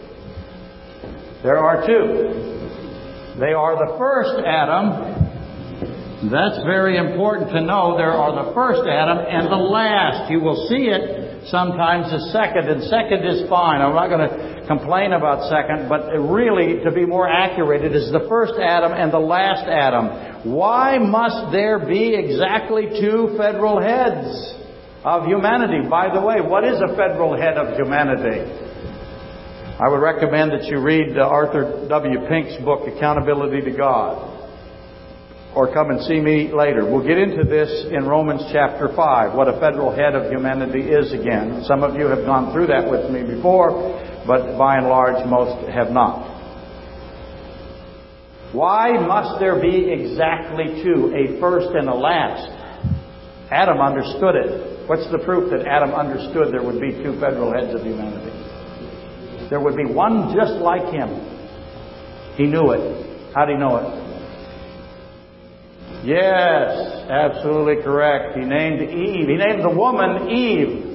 There 1.42 1.58
are 1.58 1.86
two. 1.86 3.38
They 3.40 3.50
are 3.50 3.74
the 3.74 3.98
first 3.98 4.46
Adam. 4.46 6.30
That's 6.30 6.62
very 6.68 6.98
important 6.98 7.50
to 7.50 7.60
know. 7.62 7.96
There 7.96 8.12
are 8.12 8.44
the 8.44 8.52
first 8.52 8.86
Adam 8.86 9.24
and 9.24 9.50
the 9.50 9.56
last. 9.56 10.30
You 10.30 10.38
will 10.40 10.68
see 10.68 10.92
it 10.92 11.48
sometimes 11.48 12.12
as 12.12 12.30
second, 12.30 12.68
and 12.68 12.84
second 12.84 13.24
is 13.24 13.48
fine. 13.48 13.80
I'm 13.80 13.96
not 13.96 14.12
going 14.12 14.28
to 14.28 14.59
complain 14.70 15.12
about 15.12 15.50
second, 15.50 15.88
but 15.88 16.06
really, 16.14 16.78
to 16.85 16.92
be 16.92 17.04
more 17.04 17.28
accurate, 17.28 17.83
it 17.83 17.90
is 17.90 18.12
the 18.12 18.24
first 18.28 18.52
Adam 18.62 18.92
and 18.92 19.12
the 19.12 19.18
last 19.18 19.66
Adam. 19.66 20.54
Why 20.54 20.96
must 20.96 21.50
there 21.50 21.80
be 21.80 22.14
exactly 22.14 22.87
two 23.02 23.35
federal 23.37 23.83
heads 23.83 24.30
of 25.02 25.26
humanity? 25.26 25.88
By 25.90 26.14
the 26.14 26.20
way, 26.20 26.40
what 26.40 26.62
is 26.62 26.78
a 26.78 26.94
federal 26.94 27.35
head 27.35 27.59
of 27.59 27.74
humanity? 27.74 28.46
I 29.83 29.88
would 29.88 29.98
recommend 29.98 30.52
that 30.52 30.66
you 30.66 30.78
read 30.78 31.18
uh, 31.18 31.26
Arthur 31.26 31.88
W. 31.88 32.28
Pink's 32.28 32.62
book, 32.62 32.87
Accountability 32.87 33.62
to 33.62 33.76
God. 33.76 34.38
Or 35.56 35.74
come 35.74 35.90
and 35.90 36.00
see 36.04 36.20
me 36.20 36.52
later. 36.54 36.87
We'll 36.87 37.04
get 37.04 37.18
into 37.18 37.42
this 37.42 37.87
in 37.90 38.04
Romans 38.06 38.42
chapter 38.52 38.94
5, 38.94 39.35
what 39.35 39.48
a 39.48 39.59
federal 39.59 39.90
head 39.90 40.14
of 40.14 40.30
humanity 40.30 40.83
is 40.83 41.12
again. 41.12 41.64
Some 41.66 41.82
of 41.82 41.97
you 41.97 42.07
have 42.07 42.24
gone 42.24 42.53
through 42.53 42.68
that 42.68 42.88
with 42.88 43.11
me 43.11 43.24
before, 43.26 43.99
but 44.31 44.57
by 44.57 44.76
and 44.76 44.87
large, 44.87 45.26
most 45.26 45.68
have 45.68 45.91
not. 45.91 46.22
Why 48.55 48.93
must 48.93 49.41
there 49.41 49.61
be 49.61 49.91
exactly 49.91 50.85
two, 50.85 51.11
a 51.11 51.41
first 51.41 51.74
and 51.74 51.89
a 51.89 51.95
last? 51.95 52.47
Adam 53.51 53.81
understood 53.81 54.37
it. 54.37 54.89
What's 54.89 55.11
the 55.11 55.18
proof 55.18 55.51
that 55.51 55.66
Adam 55.66 55.91
understood 55.91 56.55
there 56.55 56.62
would 56.62 56.81
be 56.81 56.93
two 57.03 57.18
federal 57.18 57.53
heads 57.53 57.74
of 57.74 57.83
humanity? 57.83 58.31
There 59.51 59.59
would 59.59 59.74
be 59.74 59.87
one 59.87 60.33
just 60.33 60.62
like 60.62 60.95
him. 60.95 61.11
He 62.37 62.47
knew 62.47 62.70
it. 62.70 63.35
How 63.35 63.47
did 63.47 63.55
he 63.55 63.59
know 63.59 63.78
it? 63.83 63.89
Yes, 66.07 67.03
absolutely 67.11 67.83
correct. 67.83 68.39
He 68.39 68.45
named 68.45 68.81
Eve. 68.81 69.26
He 69.26 69.35
named 69.35 69.64
the 69.64 69.74
woman 69.74 70.28
Eve. 70.31 70.89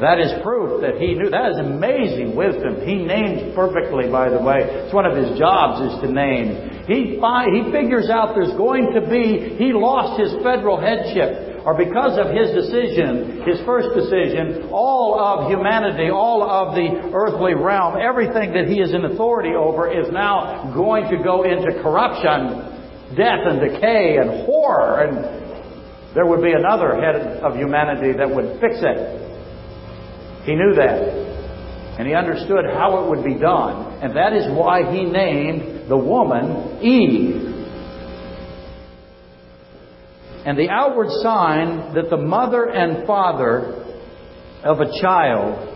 That 0.00 0.18
is 0.18 0.32
proof 0.42 0.80
that 0.80 0.96
he 0.96 1.12
knew. 1.12 1.28
That 1.28 1.52
is 1.52 1.58
amazing 1.60 2.34
wisdom. 2.34 2.80
He 2.88 3.04
names 3.04 3.54
perfectly, 3.54 4.08
by 4.08 4.30
the 4.30 4.40
way. 4.40 4.64
It's 4.64 4.94
one 4.94 5.04
of 5.04 5.12
his 5.12 5.38
jobs 5.38 5.92
is 5.92 6.00
to 6.00 6.08
name. 6.08 6.88
He, 6.88 7.20
he 7.20 7.60
figures 7.70 8.08
out 8.08 8.34
there's 8.34 8.56
going 8.56 8.96
to 8.96 9.04
be, 9.04 9.60
he 9.60 9.76
lost 9.76 10.18
his 10.18 10.32
federal 10.42 10.80
headship 10.80 11.62
or 11.64 11.76
because 11.76 12.16
of 12.16 12.32
his 12.32 12.48
decision, 12.56 13.44
his 13.44 13.60
first 13.68 13.92
decision, 13.92 14.72
all 14.72 15.20
of 15.20 15.50
humanity, 15.52 16.08
all 16.08 16.40
of 16.40 16.74
the 16.74 17.12
earthly 17.12 17.52
realm, 17.52 18.00
everything 18.00 18.56
that 18.56 18.66
he 18.66 18.80
is 18.80 18.94
in 18.94 19.04
authority 19.04 19.52
over 19.52 19.92
is 19.92 20.10
now 20.10 20.72
going 20.72 21.10
to 21.12 21.22
go 21.22 21.44
into 21.44 21.76
corruption, 21.82 23.12
death 23.14 23.44
and 23.44 23.60
decay 23.60 24.16
and 24.16 24.46
horror 24.48 25.04
and 25.04 25.40
there 26.14 26.26
would 26.26 26.42
be 26.42 26.50
another 26.50 26.98
head 26.98 27.38
of 27.44 27.54
humanity 27.54 28.12
that 28.18 28.28
would 28.28 28.58
fix 28.58 28.82
it. 28.82 29.19
He 30.44 30.54
knew 30.54 30.74
that. 30.74 31.30
And 31.98 32.08
he 32.08 32.14
understood 32.14 32.64
how 32.72 33.04
it 33.04 33.10
would 33.10 33.24
be 33.24 33.34
done. 33.38 34.02
And 34.02 34.16
that 34.16 34.32
is 34.32 34.46
why 34.56 34.90
he 34.90 35.04
named 35.04 35.90
the 35.90 35.96
woman 35.96 36.82
Eve. 36.82 37.50
And 40.46 40.56
the 40.58 40.70
outward 40.70 41.08
sign 41.22 41.94
that 41.94 42.08
the 42.08 42.16
mother 42.16 42.64
and 42.64 43.06
father 43.06 43.84
of 44.64 44.80
a 44.80 45.00
child 45.02 45.66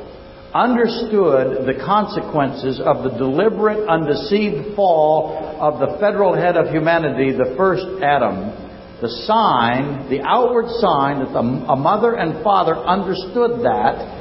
understood 0.55 1.67
the 1.67 1.83
consequences 1.85 2.81
of 2.81 3.03
the 3.03 3.11
deliberate, 3.19 3.87
undeceived 3.87 4.75
fall 4.77 5.37
of 5.61 5.81
the 5.81 5.99
federal 5.99 6.33
head 6.35 6.57
of 6.57 6.73
humanity, 6.73 7.33
the 7.33 7.55
first 7.57 7.85
Adam. 8.03 8.63
The 9.03 9.11
sign, 9.27 10.09
the 10.09 10.23
outward 10.23 10.71
sign 10.81 11.19
that 11.19 11.33
the, 11.33 11.41
a 11.69 11.77
mother 11.77 12.15
and 12.15 12.43
father 12.43 12.77
understood 12.77 13.61
that 13.65 14.14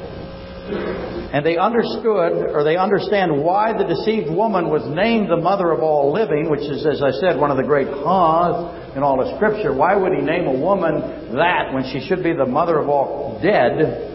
and 0.65 1.45
they 1.45 1.57
understood, 1.57 2.53
or 2.53 2.63
they 2.63 2.77
understand 2.77 3.43
why 3.43 3.73
the 3.73 3.83
deceived 3.83 4.29
woman 4.29 4.69
was 4.69 4.83
named 4.87 5.29
the 5.29 5.37
mother 5.37 5.71
of 5.71 5.81
all 5.81 6.13
living, 6.13 6.49
which 6.49 6.61
is, 6.61 6.85
as 6.85 7.01
I 7.01 7.11
said, 7.19 7.37
one 7.37 7.51
of 7.51 7.57
the 7.57 7.63
great 7.63 7.87
ha's 7.87 8.95
in 8.95 9.03
all 9.03 9.19
of 9.19 9.35
Scripture. 9.35 9.73
Why 9.73 9.95
would 9.95 10.13
he 10.13 10.21
name 10.21 10.47
a 10.47 10.57
woman 10.57 11.35
that 11.35 11.73
when 11.73 11.83
she 11.91 12.07
should 12.07 12.23
be 12.23 12.33
the 12.33 12.45
mother 12.45 12.77
of 12.77 12.87
all 12.87 13.39
dead? 13.41 14.12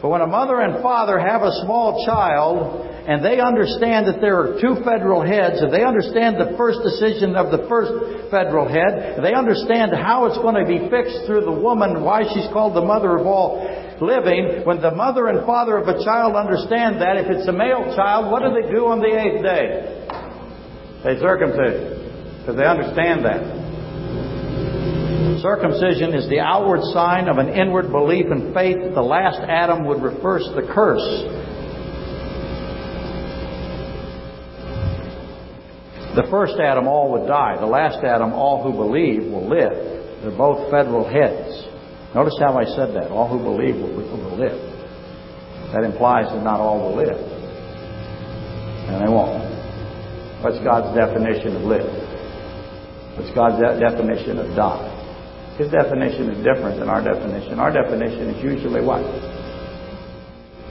But 0.00 0.08
when 0.08 0.20
a 0.22 0.26
mother 0.26 0.60
and 0.60 0.82
father 0.82 1.18
have 1.18 1.42
a 1.42 1.52
small 1.64 2.04
child, 2.06 2.88
and 3.06 3.24
they 3.24 3.40
understand 3.40 4.06
that 4.08 4.20
there 4.20 4.40
are 4.40 4.60
two 4.60 4.80
federal 4.84 5.20
heads, 5.20 5.60
and 5.60 5.72
they 5.72 5.84
understand 5.84 6.40
the 6.40 6.56
first 6.56 6.80
decision 6.80 7.36
of 7.36 7.52
the 7.52 7.68
first 7.68 7.92
federal 8.30 8.68
head, 8.68 9.20
they 9.22 9.34
understand 9.34 9.92
how 9.92 10.24
it's 10.26 10.38
going 10.38 10.56
to 10.56 10.64
be 10.64 10.88
fixed 10.88 11.26
through 11.26 11.44
the 11.44 11.52
woman, 11.52 12.02
why 12.02 12.24
she's 12.32 12.48
called 12.52 12.74
the 12.74 12.84
mother 12.84 13.18
of 13.18 13.26
all 13.26 13.60
living, 14.00 14.64
when 14.64 14.80
the 14.80 14.90
mother 14.90 15.28
and 15.28 15.44
father 15.44 15.76
of 15.76 15.86
a 15.86 16.02
child 16.02 16.34
understand 16.34 17.00
that, 17.00 17.20
if 17.20 17.28
it's 17.28 17.48
a 17.48 17.52
male 17.52 17.92
child, 17.94 18.32
what 18.32 18.40
do 18.40 18.48
they 18.56 18.72
do 18.72 18.88
on 18.88 19.00
the 19.00 19.12
eighth 19.12 19.44
day? 19.44 20.00
They 21.04 21.20
circumcise. 21.20 22.00
Because 22.40 22.56
they 22.56 22.64
understand 22.64 23.24
that. 23.24 23.59
Circumcision 25.42 26.12
is 26.14 26.28
the 26.28 26.40
outward 26.40 26.80
sign 26.92 27.28
of 27.28 27.38
an 27.38 27.48
inward 27.48 27.90
belief 27.90 28.26
and 28.30 28.52
faith 28.52 28.76
that 28.82 28.94
the 28.94 29.02
last 29.02 29.40
Adam 29.40 29.86
would 29.86 30.02
reverse 30.02 30.44
the 30.54 30.62
curse. 30.62 31.00
The 36.14 36.26
first 36.28 36.60
Adam, 36.60 36.88
all 36.88 37.12
would 37.12 37.26
die. 37.26 37.56
The 37.58 37.66
last 37.66 38.04
Adam, 38.04 38.32
all 38.32 38.62
who 38.62 38.72
believe, 38.72 39.22
will 39.30 39.48
live. 39.48 40.20
They're 40.20 40.36
both 40.36 40.70
federal 40.70 41.08
heads. 41.08 41.64
Notice 42.14 42.34
how 42.38 42.58
I 42.58 42.64
said 42.64 42.92
that. 42.98 43.10
All 43.10 43.28
who 43.28 43.38
believe 43.38 43.76
will, 43.76 43.94
will 43.94 44.36
live. 44.36 44.60
That 45.72 45.84
implies 45.84 46.26
that 46.34 46.42
not 46.42 46.60
all 46.60 46.82
will 46.82 46.96
live. 46.96 47.16
And 48.90 49.06
they 49.06 49.10
won't. 49.10 49.40
What's 50.42 50.58
God's 50.64 50.92
definition 50.96 51.56
of 51.56 51.62
live? 51.62 51.86
What's 53.16 53.30
God's 53.32 53.62
de- 53.62 53.78
definition 53.78 54.38
of 54.38 54.56
die? 54.56 54.99
His 55.60 55.68
definition 55.70 56.30
is 56.30 56.42
different 56.42 56.80
than 56.80 56.88
our 56.88 57.04
definition. 57.04 57.60
Our 57.60 57.70
definition 57.70 58.30
is 58.32 58.42
usually 58.42 58.80
what? 58.80 59.04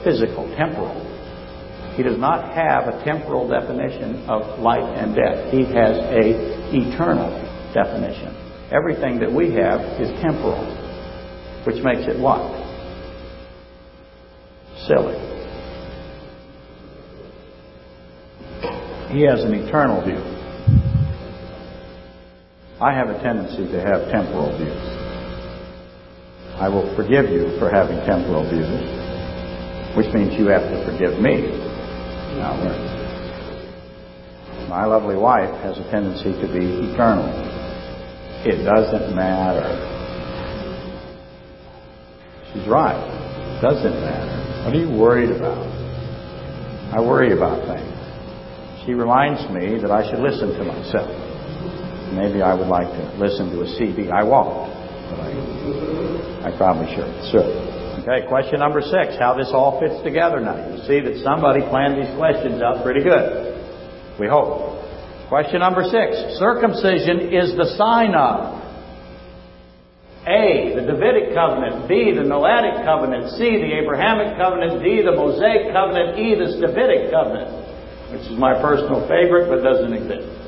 Physical, 0.02 0.50
temporal. 0.58 0.98
He 1.94 2.02
does 2.02 2.18
not 2.18 2.52
have 2.52 2.88
a 2.88 3.04
temporal 3.04 3.46
definition 3.46 4.28
of 4.28 4.58
life 4.58 4.82
and 4.82 5.14
death. 5.14 5.52
He 5.52 5.62
has 5.62 5.94
a 5.94 6.74
eternal 6.74 7.30
definition. 7.72 8.34
Everything 8.72 9.20
that 9.20 9.30
we 9.30 9.54
have 9.54 9.78
is 10.02 10.10
temporal 10.20 10.66
which 11.64 11.84
makes 11.84 12.10
it 12.10 12.18
what? 12.18 12.42
Silly. 14.88 15.14
He 19.14 19.22
has 19.22 19.44
an 19.44 19.54
eternal 19.54 20.02
view. 20.02 20.39
I 22.80 22.94
have 22.94 23.10
a 23.10 23.22
tendency 23.22 23.70
to 23.72 23.78
have 23.78 24.08
temporal 24.10 24.56
views. 24.56 24.72
I 26.56 26.66
will 26.70 26.96
forgive 26.96 27.28
you 27.28 27.58
for 27.58 27.68
having 27.68 27.98
temporal 28.08 28.48
views, 28.48 28.72
which 29.94 30.08
means 30.14 30.32
you 30.40 30.46
have 30.48 30.62
to 30.62 30.84
forgive 30.88 31.20
me. 31.20 31.60
Now, 32.40 32.56
uh, 32.56 32.90
my 34.70 34.86
lovely 34.86 35.16
wife 35.16 35.52
has 35.60 35.76
a 35.76 35.84
tendency 35.90 36.32
to 36.32 36.48
be 36.48 36.88
eternal. 36.88 37.28
It 38.48 38.64
doesn't 38.64 39.14
matter. 39.14 39.68
She's 42.54 42.66
right. 42.66 42.96
It 42.96 43.60
doesn't 43.60 44.00
matter. 44.00 44.64
What 44.64 44.74
are 44.74 44.78
you 44.80 44.88
worried 44.98 45.32
about? 45.36 45.66
I 46.96 47.00
worry 47.02 47.36
about 47.36 47.60
things. 47.68 48.86
She 48.86 48.94
reminds 48.94 49.42
me 49.52 49.78
that 49.82 49.90
I 49.90 50.08
should 50.10 50.20
listen 50.20 50.56
to 50.56 50.64
myself. 50.64 51.29
Maybe 52.12 52.42
I 52.42 52.54
would 52.54 52.66
like 52.66 52.88
to 52.88 53.04
listen 53.18 53.50
to 53.54 53.62
a 53.62 53.68
CD. 53.78 54.10
I 54.10 54.22
won't, 54.22 54.66
but 55.10 55.18
I, 55.22 56.50
I 56.50 56.56
probably 56.56 56.90
should. 56.94 57.10
Should. 57.30 57.70
Okay, 58.02 58.26
question 58.26 58.58
number 58.58 58.80
six. 58.80 59.14
How 59.18 59.34
this 59.36 59.50
all 59.52 59.78
fits 59.78 60.02
together 60.02 60.40
now. 60.40 60.56
You 60.56 60.82
see 60.88 61.00
that 61.00 61.22
somebody 61.22 61.60
planned 61.60 62.00
these 62.00 62.10
questions 62.16 62.62
out 62.62 62.82
pretty 62.82 63.04
good. 63.04 64.18
We 64.18 64.26
hope. 64.26 64.80
Question 65.28 65.60
number 65.60 65.84
six. 65.84 66.40
Circumcision 66.42 67.30
is 67.30 67.54
the 67.54 67.76
sign 67.78 68.14
of 68.18 68.58
a, 70.26 70.74
the 70.74 70.84
Davidic 70.84 71.32
covenant. 71.32 71.88
B, 71.88 72.12
the 72.12 72.26
Noahic 72.26 72.84
covenant. 72.84 73.38
C, 73.38 73.56
the 73.56 73.72
Abrahamic 73.78 74.36
covenant. 74.36 74.82
D, 74.82 75.00
the 75.00 75.12
Mosaic 75.12 75.72
covenant. 75.72 76.18
E, 76.18 76.34
the 76.34 76.60
Davidic 76.60 77.10
covenant, 77.10 77.48
which 78.12 78.26
is 78.26 78.36
my 78.36 78.58
personal 78.60 79.06
favorite 79.08 79.48
but 79.48 79.62
doesn't 79.62 79.92
exist. 79.92 80.39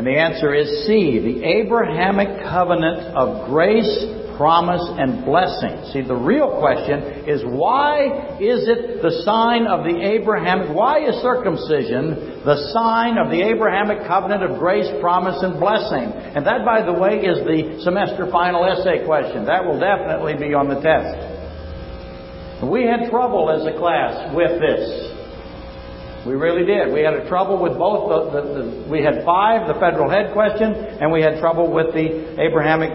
And 0.00 0.06
the 0.06 0.16
answer 0.16 0.54
is 0.56 0.86
C, 0.86 1.20
the 1.20 1.44
Abrahamic 1.44 2.40
covenant 2.48 3.12
of 3.12 3.50
grace 3.52 4.16
promise, 4.40 4.80
and 4.96 5.26
blessing. 5.26 5.92
See, 5.92 6.00
the 6.00 6.16
real 6.16 6.56
question 6.56 7.28
is 7.28 7.44
why 7.44 8.40
is 8.40 8.64
it 8.64 9.04
the 9.04 9.20
sign 9.28 9.66
of 9.66 9.84
the 9.84 10.00
Abrahamic, 10.00 10.74
why 10.74 11.04
is 11.04 11.20
circumcision 11.20 12.40
the 12.48 12.72
sign 12.72 13.18
of 13.18 13.28
the 13.28 13.44
Abrahamic 13.44 14.08
covenant 14.08 14.42
of 14.42 14.58
grace, 14.58 14.88
promise, 15.02 15.36
and 15.44 15.60
blessing? 15.60 16.08
And 16.32 16.46
that, 16.46 16.64
by 16.64 16.80
the 16.80 16.96
way, 16.96 17.20
is 17.20 17.44
the 17.44 17.84
semester 17.84 18.32
final 18.32 18.64
essay 18.64 19.04
question. 19.04 19.44
That 19.44 19.60
will 19.62 19.78
definitely 19.78 20.40
be 20.40 20.56
on 20.56 20.72
the 20.72 20.80
test. 20.80 22.64
We 22.64 22.88
had 22.88 23.12
trouble 23.12 23.52
as 23.52 23.68
a 23.68 23.76
class 23.76 24.32
with 24.32 24.56
this. 24.56 25.19
We 26.26 26.34
really 26.34 26.66
did. 26.66 26.92
We 26.92 27.00
had 27.00 27.14
a 27.14 27.28
trouble 27.28 27.62
with 27.62 27.78
both 27.78 28.32
the, 28.32 28.40
the, 28.40 28.42
the, 28.52 28.90
we 28.90 29.02
had 29.02 29.24
five, 29.24 29.66
the 29.66 29.80
federal 29.80 30.10
head 30.10 30.32
question, 30.32 30.68
and 30.68 31.10
we 31.10 31.22
had 31.22 31.40
trouble 31.40 31.72
with 31.72 31.94
the 31.94 32.36
Abrahamic 32.36 32.92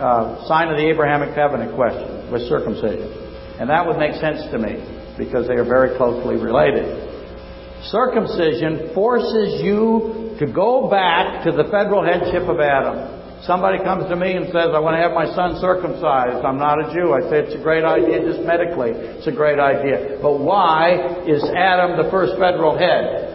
uh, 0.00 0.46
sign 0.48 0.68
of 0.68 0.76
the 0.76 0.88
Abrahamic 0.88 1.34
covenant 1.34 1.74
question 1.76 2.32
with 2.32 2.48
circumcision. 2.48 3.06
And 3.60 3.68
that 3.68 3.86
would 3.86 3.98
make 3.98 4.14
sense 4.16 4.42
to 4.50 4.58
me 4.58 4.80
because 5.18 5.46
they 5.46 5.54
are 5.54 5.64
very 5.64 5.96
closely 5.96 6.36
related. 6.36 6.88
Circumcision 7.92 8.94
forces 8.94 9.60
you 9.62 10.34
to 10.40 10.46
go 10.46 10.88
back 10.88 11.44
to 11.44 11.52
the 11.52 11.64
federal 11.70 12.02
headship 12.02 12.48
of 12.48 12.58
Adam. 12.58 13.13
Somebody 13.46 13.76
comes 13.84 14.08
to 14.08 14.16
me 14.16 14.32
and 14.32 14.46
says, 14.46 14.72
I 14.72 14.80
want 14.80 14.96
to 14.96 15.02
have 15.04 15.12
my 15.12 15.28
son 15.36 15.60
circumcised. 15.60 16.40
I'm 16.44 16.56
not 16.56 16.80
a 16.80 16.88
Jew. 16.96 17.12
I 17.12 17.20
say 17.28 17.44
it's 17.44 17.54
a 17.54 17.60
great 17.60 17.84
idea 17.84 18.24
just 18.24 18.40
medically. 18.40 18.92
It's 18.96 19.26
a 19.26 19.36
great 19.36 19.60
idea. 19.60 20.16
But 20.22 20.40
why 20.40 21.20
is 21.28 21.44
Adam 21.52 22.00
the 22.00 22.08
first 22.10 22.40
federal 22.40 22.72
head? 22.78 23.34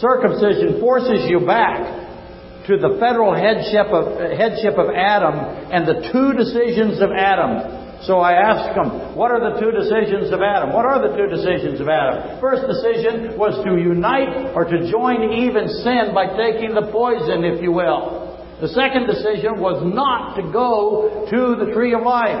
Circumcision 0.00 0.80
forces 0.80 1.28
you 1.28 1.44
back 1.44 2.64
to 2.68 2.78
the 2.78 2.96
federal 2.96 3.36
headship 3.36 3.92
of, 3.92 4.16
headship 4.32 4.80
of 4.80 4.88
Adam 4.96 5.36
and 5.68 5.84
the 5.84 6.08
two 6.08 6.32
decisions 6.40 7.02
of 7.02 7.10
Adam. 7.12 7.87
So 8.06 8.20
I 8.20 8.38
asked 8.38 8.78
them, 8.78 9.16
what 9.16 9.32
are 9.32 9.42
the 9.42 9.58
two 9.58 9.74
decisions 9.74 10.30
of 10.30 10.40
Adam? 10.40 10.72
What 10.72 10.86
are 10.86 11.02
the 11.02 11.16
two 11.18 11.26
decisions 11.26 11.80
of 11.80 11.88
Adam? 11.88 12.38
First 12.40 12.62
decision 12.62 13.36
was 13.36 13.58
to 13.66 13.74
unite 13.74 14.54
or 14.54 14.64
to 14.64 14.90
join 14.90 15.34
Eve 15.34 15.56
in 15.56 15.66
sin 15.82 16.14
by 16.14 16.30
taking 16.38 16.74
the 16.78 16.86
poison, 16.94 17.42
if 17.42 17.60
you 17.60 17.72
will. 17.72 18.38
The 18.60 18.68
second 18.68 19.06
decision 19.06 19.58
was 19.58 19.82
not 19.82 20.36
to 20.38 20.42
go 20.52 21.26
to 21.26 21.64
the 21.64 21.74
tree 21.74 21.94
of 21.94 22.02
life. 22.02 22.38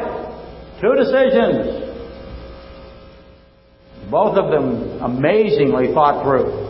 Two 0.80 0.94
decisions. 0.94 1.90
Both 4.10 4.38
of 4.38 4.50
them 4.50 5.02
amazingly 5.02 5.92
thought 5.92 6.22
through. 6.22 6.68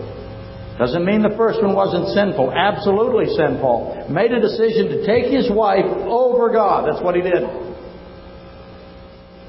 Doesn't 0.78 1.04
mean 1.04 1.22
the 1.22 1.36
first 1.36 1.60
one 1.60 1.74
wasn't 1.74 2.08
sinful. 2.14 2.52
Absolutely 2.52 3.34
sinful. 3.36 4.06
Made 4.08 4.32
a 4.32 4.40
decision 4.40 4.88
to 4.88 5.06
take 5.06 5.26
his 5.26 5.50
wife 5.50 5.84
over 6.08 6.48
God. 6.50 6.88
That's 6.88 7.04
what 7.04 7.14
he 7.14 7.20
did. 7.20 7.67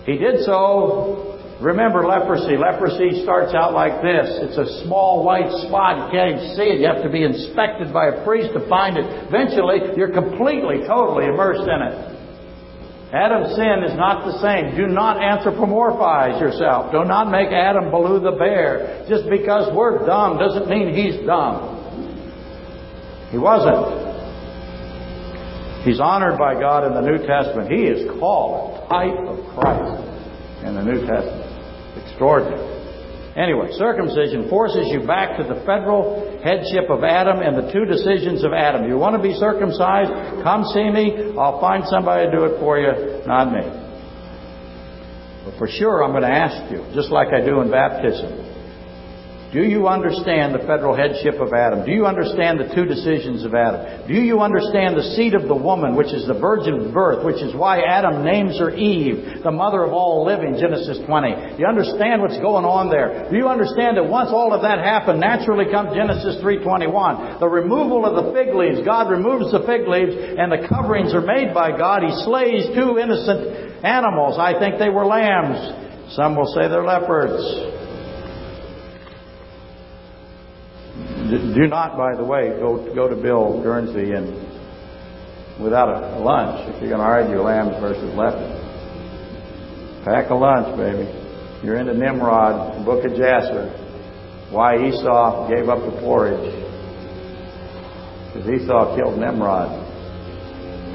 He 0.05 0.17
did 0.17 0.45
so. 0.45 1.39
Remember 1.61 2.07
leprosy. 2.07 2.55
Leprosy 2.55 3.21
starts 3.23 3.53
out 3.53 3.73
like 3.73 4.01
this. 4.01 4.31
It's 4.47 4.57
a 4.57 4.83
small 4.85 5.25
white 5.25 5.51
spot. 5.67 6.07
You 6.07 6.11
can't 6.11 6.39
even 6.39 6.55
see 6.55 6.71
it. 6.71 6.79
You 6.79 6.87
have 6.87 7.03
to 7.03 7.09
be 7.09 7.23
inspected 7.23 7.91
by 7.91 8.07
a 8.07 8.23
priest 8.23 8.53
to 8.53 8.63
find 8.69 8.95
it. 8.97 9.03
Eventually, 9.27 9.91
you're 9.97 10.13
completely, 10.13 10.87
totally 10.87 11.25
immersed 11.25 11.67
in 11.67 11.81
it. 11.83 12.19
Adam's 13.11 13.55
sin 13.55 13.83
is 13.83 13.97
not 13.97 14.23
the 14.23 14.39
same. 14.39 14.77
Do 14.77 14.87
not 14.87 15.17
anthropomorphize 15.17 16.39
yourself. 16.39 16.91
Do 16.91 17.03
not 17.03 17.29
make 17.29 17.49
Adam 17.49 17.91
Baloo 17.91 18.21
the 18.21 18.37
bear. 18.37 19.03
Just 19.09 19.27
because 19.29 19.73
we're 19.75 20.05
dumb 20.05 20.37
doesn't 20.37 20.69
mean 20.69 20.93
he's 20.93 21.25
dumb. 21.25 21.75
He 23.31 23.37
wasn't. 23.37 24.08
He's 25.83 25.99
honored 25.99 26.37
by 26.37 26.59
God 26.59 26.83
in 26.83 26.93
the 26.93 27.01
New 27.01 27.25
Testament. 27.25 27.71
He 27.71 27.87
is 27.87 28.03
called 28.19 28.83
a 28.83 28.87
type 28.89 29.19
of 29.27 29.37
Christ 29.55 30.03
in 30.67 30.75
the 30.75 30.83
New 30.83 31.07
Testament. 31.07 31.47
Extraordinary. 32.03 32.79
Anyway, 33.39 33.71
circumcision 33.79 34.49
forces 34.49 34.91
you 34.91 35.07
back 35.07 35.37
to 35.37 35.43
the 35.47 35.63
federal 35.63 36.19
headship 36.43 36.89
of 36.89 37.03
Adam 37.03 37.39
and 37.39 37.55
the 37.55 37.71
two 37.71 37.85
decisions 37.85 38.43
of 38.43 38.51
Adam. 38.51 38.89
You 38.89 38.97
want 38.97 39.15
to 39.15 39.23
be 39.23 39.33
circumcised? 39.39 40.11
Come 40.43 40.65
see 40.75 40.89
me. 40.91 41.31
I'll 41.39 41.61
find 41.61 41.87
somebody 41.87 42.27
to 42.27 42.31
do 42.35 42.43
it 42.43 42.59
for 42.59 42.75
you, 42.75 43.23
not 43.23 43.53
me. 43.55 43.63
But 45.45 45.55
for 45.57 45.67
sure, 45.71 46.03
I'm 46.03 46.11
going 46.11 46.27
to 46.27 46.35
ask 46.35 46.69
you, 46.69 46.83
just 46.93 47.11
like 47.11 47.29
I 47.31 47.39
do 47.39 47.61
in 47.61 47.71
baptism, 47.71 48.27
do 49.49 49.65
you 49.65 49.87
understand 49.87 50.53
the 50.53 50.61
federal 50.69 50.93
headship 50.93 51.41
of 51.41 51.53
Adam? 51.57 51.81
Do 51.81 51.89
you 51.89 52.05
understand 52.05 52.61
the 52.61 52.69
two 52.69 52.85
decisions 52.85 53.41
of 53.41 53.57
Adam? 53.57 54.05
Do 54.05 54.13
you 54.13 54.45
understand 54.45 54.93
the 54.93 55.17
seed 55.17 55.33
of 55.33 55.49
the 55.49 55.57
woman, 55.57 55.97
which 55.97 56.13
is 56.13 56.29
the 56.29 56.37
virgin 56.37 56.93
birth, 56.93 57.25
which 57.25 57.41
is 57.41 57.57
why 57.57 57.81
Adam 57.81 58.21
names 58.21 58.59
her 58.61 58.69
Eve, 58.69 59.41
the 59.41 59.49
mother 59.49 59.81
of 59.81 59.91
all 59.91 60.21
living, 60.21 60.53
Genesis 60.61 61.01
20? 61.01 61.57
Do 61.57 61.57
you 61.57 61.65
understand 61.65 62.21
what's 62.21 62.37
going 62.37 62.61
on 62.61 62.93
there? 62.93 63.25
Do 63.25 63.37
you 63.41 63.49
understand 63.49 63.97
that 63.97 64.05
once 64.05 64.29
all 64.29 64.53
of 64.53 64.61
that 64.61 64.85
happened, 64.85 65.17
naturally 65.19 65.65
comes 65.65 65.97
Genesis 65.97 66.37
3.21. 66.45 67.41
The 67.41 67.49
removal 67.49 68.05
of 68.05 68.21
the 68.21 68.29
fig 68.37 68.53
leaves. 68.53 68.85
God 68.85 69.09
removes 69.09 69.49
the 69.49 69.65
fig 69.65 69.89
leaves 69.89 70.13
and 70.13 70.53
the 70.53 70.69
coverings 70.69 71.17
are 71.17 71.25
made 71.25 71.57
by 71.57 71.73
God. 71.73 72.05
He 72.05 72.13
slays 72.21 72.69
two 72.77 73.01
innocent 73.01 73.81
animals. 73.81 74.37
I 74.37 74.61
think 74.61 74.77
they 74.77 74.93
were 74.93 75.09
lambs. 75.09 76.13
Some 76.13 76.37
will 76.37 76.53
say 76.53 76.69
they're 76.69 76.85
leopards. 76.85 77.78
Do 81.29 81.67
not, 81.67 81.95
by 81.95 82.15
the 82.15 82.23
way, 82.23 82.49
go 82.59 82.93
go 82.95 83.07
to 83.07 83.15
Bill 83.15 83.61
Guernsey 83.61 84.13
and 84.13 84.33
without 85.61 85.89
a 85.89 86.19
lunch 86.19 86.73
if 86.73 86.81
you're 86.81 86.89
going 86.89 87.03
to 87.03 87.05
argue 87.05 87.41
lambs 87.41 87.75
versus 87.79 88.09
leopards. 88.15 88.57
Pack 90.05 90.29
a 90.31 90.35
lunch, 90.35 90.75
baby. 90.77 91.05
You're 91.61 91.75
into 91.75 91.93
Nimrod, 91.93 92.85
Book 92.85 93.03
of 93.05 93.11
Jasher. 93.11 93.67
Why 94.49 94.79
Esau 94.87 95.49
gave 95.49 95.69
up 95.69 95.85
the 95.85 95.99
porridge. 95.99 96.49
Because 98.33 98.49
Esau 98.49 98.95
killed 98.95 99.19
Nimrod. 99.19 99.85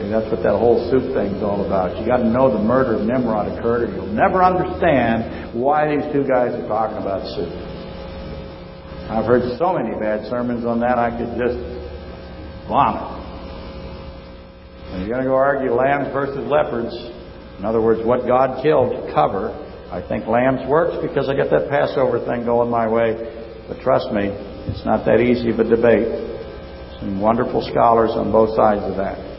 See, 0.01 0.09
that's 0.09 0.27
what 0.33 0.43
that 0.43 0.59
whole 0.59 0.91
soup 0.91 1.15
thing's 1.15 1.43
all 1.43 1.65
about. 1.65 2.01
You 2.01 2.07
got 2.07 2.19
to 2.19 2.29
know 2.29 2.51
the 2.51 2.59
murder 2.59 2.99
of 2.99 3.07
Nimrod 3.07 3.47
occurred, 3.57 3.91
or 3.91 3.95
you'll 3.95 4.11
never 4.11 4.43
understand 4.43 5.55
why 5.55 5.95
these 5.95 6.03
two 6.13 6.27
guys 6.27 6.51
are 6.51 6.67
talking 6.67 6.99
about 6.99 7.23
soup. 7.37 7.64
I've 9.11 9.27
heard 9.27 9.43
so 9.59 9.73
many 9.75 9.93
bad 10.01 10.27
sermons 10.31 10.65
on 10.65 10.81
that 10.81 10.99
I 10.99 11.11
could 11.11 11.37
just 11.37 11.59
vomit. 12.69 13.25
When 14.91 15.01
you're 15.01 15.11
going 15.11 15.25
to 15.25 15.29
go 15.29 15.37
argue 15.37 15.73
lambs 15.73 16.13
versus 16.13 16.41
leopards, 16.47 16.95
in 17.59 17.65
other 17.65 17.83
words, 17.83 18.01
what 18.05 18.27
God 18.27 18.63
killed 18.63 18.97
to 18.97 19.13
cover, 19.13 19.53
I 19.91 20.01
think 20.07 20.27
lambs 20.27 20.67
works 20.69 20.97
because 21.03 21.29
I 21.29 21.37
got 21.37 21.51
that 21.51 21.69
Passover 21.69 22.25
thing 22.25 22.45
going 22.45 22.71
my 22.71 22.89
way. 22.89 23.13
But 23.69 23.81
trust 23.81 24.13
me, 24.13 24.29
it's 24.71 24.85
not 24.85 25.05
that 25.05 25.21
easy 25.21 25.51
of 25.51 25.59
a 25.59 25.65
debate. 25.65 26.09
Some 27.01 27.21
wonderful 27.21 27.61
scholars 27.71 28.11
on 28.15 28.33
both 28.33 28.57
sides 28.57 28.83
of 28.83 28.97
that. 28.97 29.34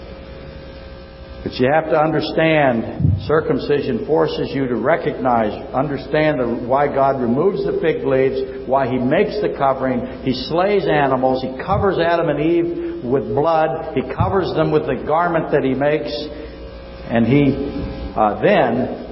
But 1.46 1.54
you 1.62 1.70
have 1.72 1.86
to 1.94 2.00
understand, 2.02 3.22
circumcision 3.28 4.08
forces 4.08 4.50
you 4.50 4.66
to 4.66 4.78
recognize, 4.78 5.54
understand 5.76 6.40
the, 6.40 6.66
why 6.66 6.88
God 6.88 7.22
removes 7.22 7.64
the 7.64 7.78
fig 7.86 8.02
leaves, 8.04 8.66
why 8.68 8.90
He 8.90 8.98
makes 8.98 9.38
the 9.46 9.54
covering. 9.56 10.26
He 10.26 10.34
slays 10.50 10.88
animals. 10.90 11.46
He 11.46 11.54
covers 11.62 12.00
Adam 12.02 12.30
and 12.30 12.42
Eve 12.42 13.06
with 13.06 13.30
blood. 13.30 13.94
He 13.94 14.02
covers 14.18 14.58
them 14.58 14.72
with 14.72 14.90
the 14.90 15.06
garment 15.06 15.52
that 15.52 15.62
He 15.62 15.78
makes. 15.78 16.10
And 17.14 17.30
He 17.30 17.54
uh, 18.18 18.42
then 18.42 19.06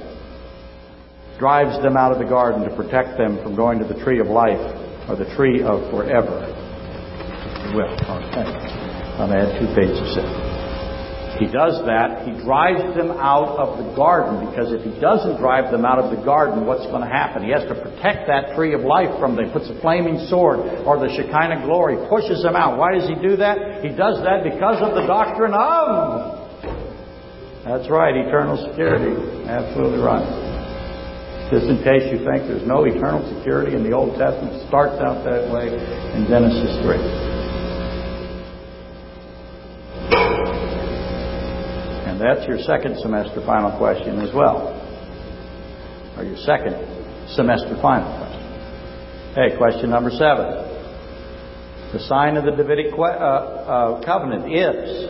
drives 1.37 1.77
them 1.83 1.97
out 1.97 2.13
of 2.13 2.17
the 2.17 2.25
garden 2.25 2.67
to 2.67 2.75
protect 2.75 3.15
them 3.15 3.37
from 3.43 3.55
going 3.55 3.77
to 3.77 3.85
the 3.85 4.01
tree 4.03 4.17
of 4.17 4.25
life 4.25 4.57
or 5.07 5.15
the 5.15 5.29
tree 5.37 5.61
of 5.61 5.85
forever. 5.93 6.49
Well, 7.77 7.93
okay. 7.93 8.41
I'm 9.21 9.29
going 9.29 9.37
to 9.37 9.53
add 9.53 9.61
two 9.61 9.69
pages 9.77 10.17
there. 10.17 10.52
He 11.39 11.49
does 11.49 11.81
that. 11.89 12.29
He 12.29 12.33
drives 12.45 12.93
them 12.93 13.09
out 13.17 13.57
of 13.57 13.81
the 13.81 13.89
garden 13.97 14.45
because 14.45 14.69
if 14.69 14.85
he 14.85 14.93
doesn't 15.01 15.41
drive 15.41 15.73
them 15.73 15.81
out 15.83 15.97
of 15.97 16.13
the 16.13 16.21
garden, 16.21 16.65
what's 16.65 16.85
going 16.93 17.01
to 17.01 17.09
happen? 17.09 17.41
He 17.41 17.49
has 17.49 17.65
to 17.65 17.73
protect 17.73 18.29
that 18.29 18.53
tree 18.53 18.73
of 18.73 18.81
life 18.81 19.09
from 19.17 19.35
them. 19.35 19.49
He 19.49 19.51
puts 19.51 19.65
a 19.69 19.77
flaming 19.81 20.29
sword 20.29 20.61
or 20.85 21.01
the 21.01 21.09
Shekinah 21.09 21.65
glory, 21.65 21.97
pushes 22.05 22.45
them 22.45 22.55
out. 22.55 22.77
Why 22.77 22.93
does 22.93 23.09
he 23.09 23.17
do 23.17 23.35
that? 23.41 23.81
He 23.81 23.89
does 23.89 24.21
that 24.21 24.45
because 24.45 24.77
of 24.85 24.93
the 24.93 25.09
doctrine 25.09 25.57
of. 25.57 26.43
That's 27.65 27.89
right, 27.89 28.13
eternal 28.13 28.59
security. 28.69 29.17
Absolutely 29.49 30.05
right. 30.05 30.53
Just 31.49 31.65
in 31.65 31.81
case 31.81 32.13
you 32.13 32.21
think 32.21 32.45
there's 32.45 32.67
no 32.67 32.85
eternal 32.85 33.25
security 33.37 33.75
in 33.75 33.83
the 33.83 33.91
Old 33.91 34.17
Testament, 34.17 34.53
it 34.53 34.67
starts 34.67 35.01
out 35.01 35.25
that 35.25 35.49
way 35.49 35.73
in 36.13 36.27
Genesis 36.29 36.77
3. 36.85 37.42
That's 42.23 42.47
your 42.47 42.59
second 42.59 42.97
semester 42.99 43.43
final 43.45 43.77
question 43.77 44.19
as 44.21 44.33
well. 44.33 44.71
Or 46.17 46.23
your 46.23 46.37
second 46.37 46.79
semester 47.35 47.75
final 47.81 48.07
question. 48.17 48.33
Hey, 49.35 49.57
question 49.57 49.89
number 49.89 50.11
seven. 50.11 50.45
The 51.91 51.99
sign 52.07 52.37
of 52.37 52.45
the 52.45 52.51
Davidic 52.51 52.93
uh, 52.97 53.01
uh, 53.01 54.05
covenant 54.05 54.45
is, 54.51 55.09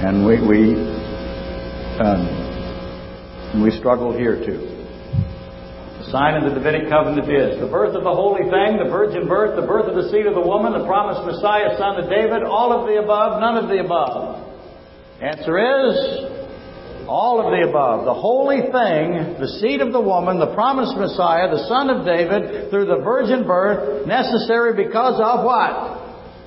and 0.00 0.26
we 0.26 0.40
we 0.40 0.74
um, 2.00 3.62
we 3.62 3.70
struggled 3.72 4.16
here 4.16 4.36
too. 4.44 4.72
The 5.98 6.10
sign 6.12 6.36
of 6.36 6.44
the 6.48 6.60
Davidic 6.60 6.88
covenant 6.88 7.28
is 7.28 7.60
the 7.60 7.68
birth 7.68 7.96
of 7.96 8.04
the 8.04 8.12
holy 8.12 8.48
thing, 8.48 8.76
the 8.76 8.88
virgin 8.88 9.28
birth, 9.28 9.60
the 9.60 9.66
birth 9.66 9.86
of 9.88 9.94
the 9.94 10.08
seed 10.10 10.26
of 10.26 10.34
the 10.34 10.44
woman, 10.44 10.72
the 10.72 10.84
promised 10.84 11.24
Messiah, 11.24 11.76
son 11.78 11.96
of 11.96 12.08
David, 12.08 12.44
all 12.44 12.72
of 12.72 12.86
the 12.86 13.02
above, 13.02 13.40
none 13.40 13.56
of 13.56 13.68
the 13.68 13.80
above. 13.80 14.45
Answer 15.20 15.56
is 15.56 16.36
all 17.08 17.40
of 17.40 17.48
the 17.48 17.68
above. 17.68 18.04
The 18.04 18.12
holy 18.12 18.60
thing, 18.68 19.40
the 19.40 19.48
seed 19.60 19.80
of 19.80 19.92
the 19.92 20.00
woman, 20.00 20.38
the 20.38 20.52
promised 20.52 20.96
Messiah, 20.96 21.48
the 21.48 21.66
son 21.68 21.88
of 21.88 22.04
David, 22.04 22.68
through 22.68 22.86
the 22.86 23.00
virgin 23.00 23.46
birth, 23.46 24.06
necessary 24.06 24.74
because 24.76 25.16
of 25.16 25.44
what? 25.44 26.04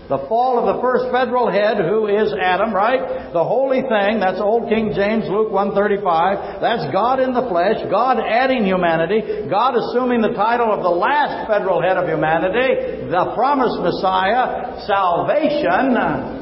The 0.10 0.26
fall 0.30 0.58
of 0.58 0.76
the 0.76 0.82
first 0.82 1.10
federal 1.14 1.50
head, 1.50 1.78
who 1.78 2.10
is 2.10 2.34
Adam, 2.34 2.74
right? 2.74 3.32
The 3.32 3.44
holy 3.44 3.82
thing, 3.82 4.20
that's 4.20 4.42
Old 4.42 4.70
King 4.70 4.94
James, 4.94 5.26
Luke 5.30 5.54
135. 5.54 6.62
That's 6.62 6.92
God 6.92 7.20
in 7.22 7.34
the 7.34 7.46
flesh, 7.50 7.78
God 7.90 8.18
adding 8.18 8.66
humanity, 8.66 9.50
God 9.50 9.78
assuming 9.78 10.22
the 10.22 10.34
title 10.34 10.74
of 10.74 10.82
the 10.82 10.94
last 10.94 11.46
federal 11.46 11.82
head 11.82 11.98
of 11.98 12.10
humanity, 12.10 13.06
the 13.10 13.34
promised 13.34 13.82
Messiah, 13.82 14.82
salvation, 14.86 16.39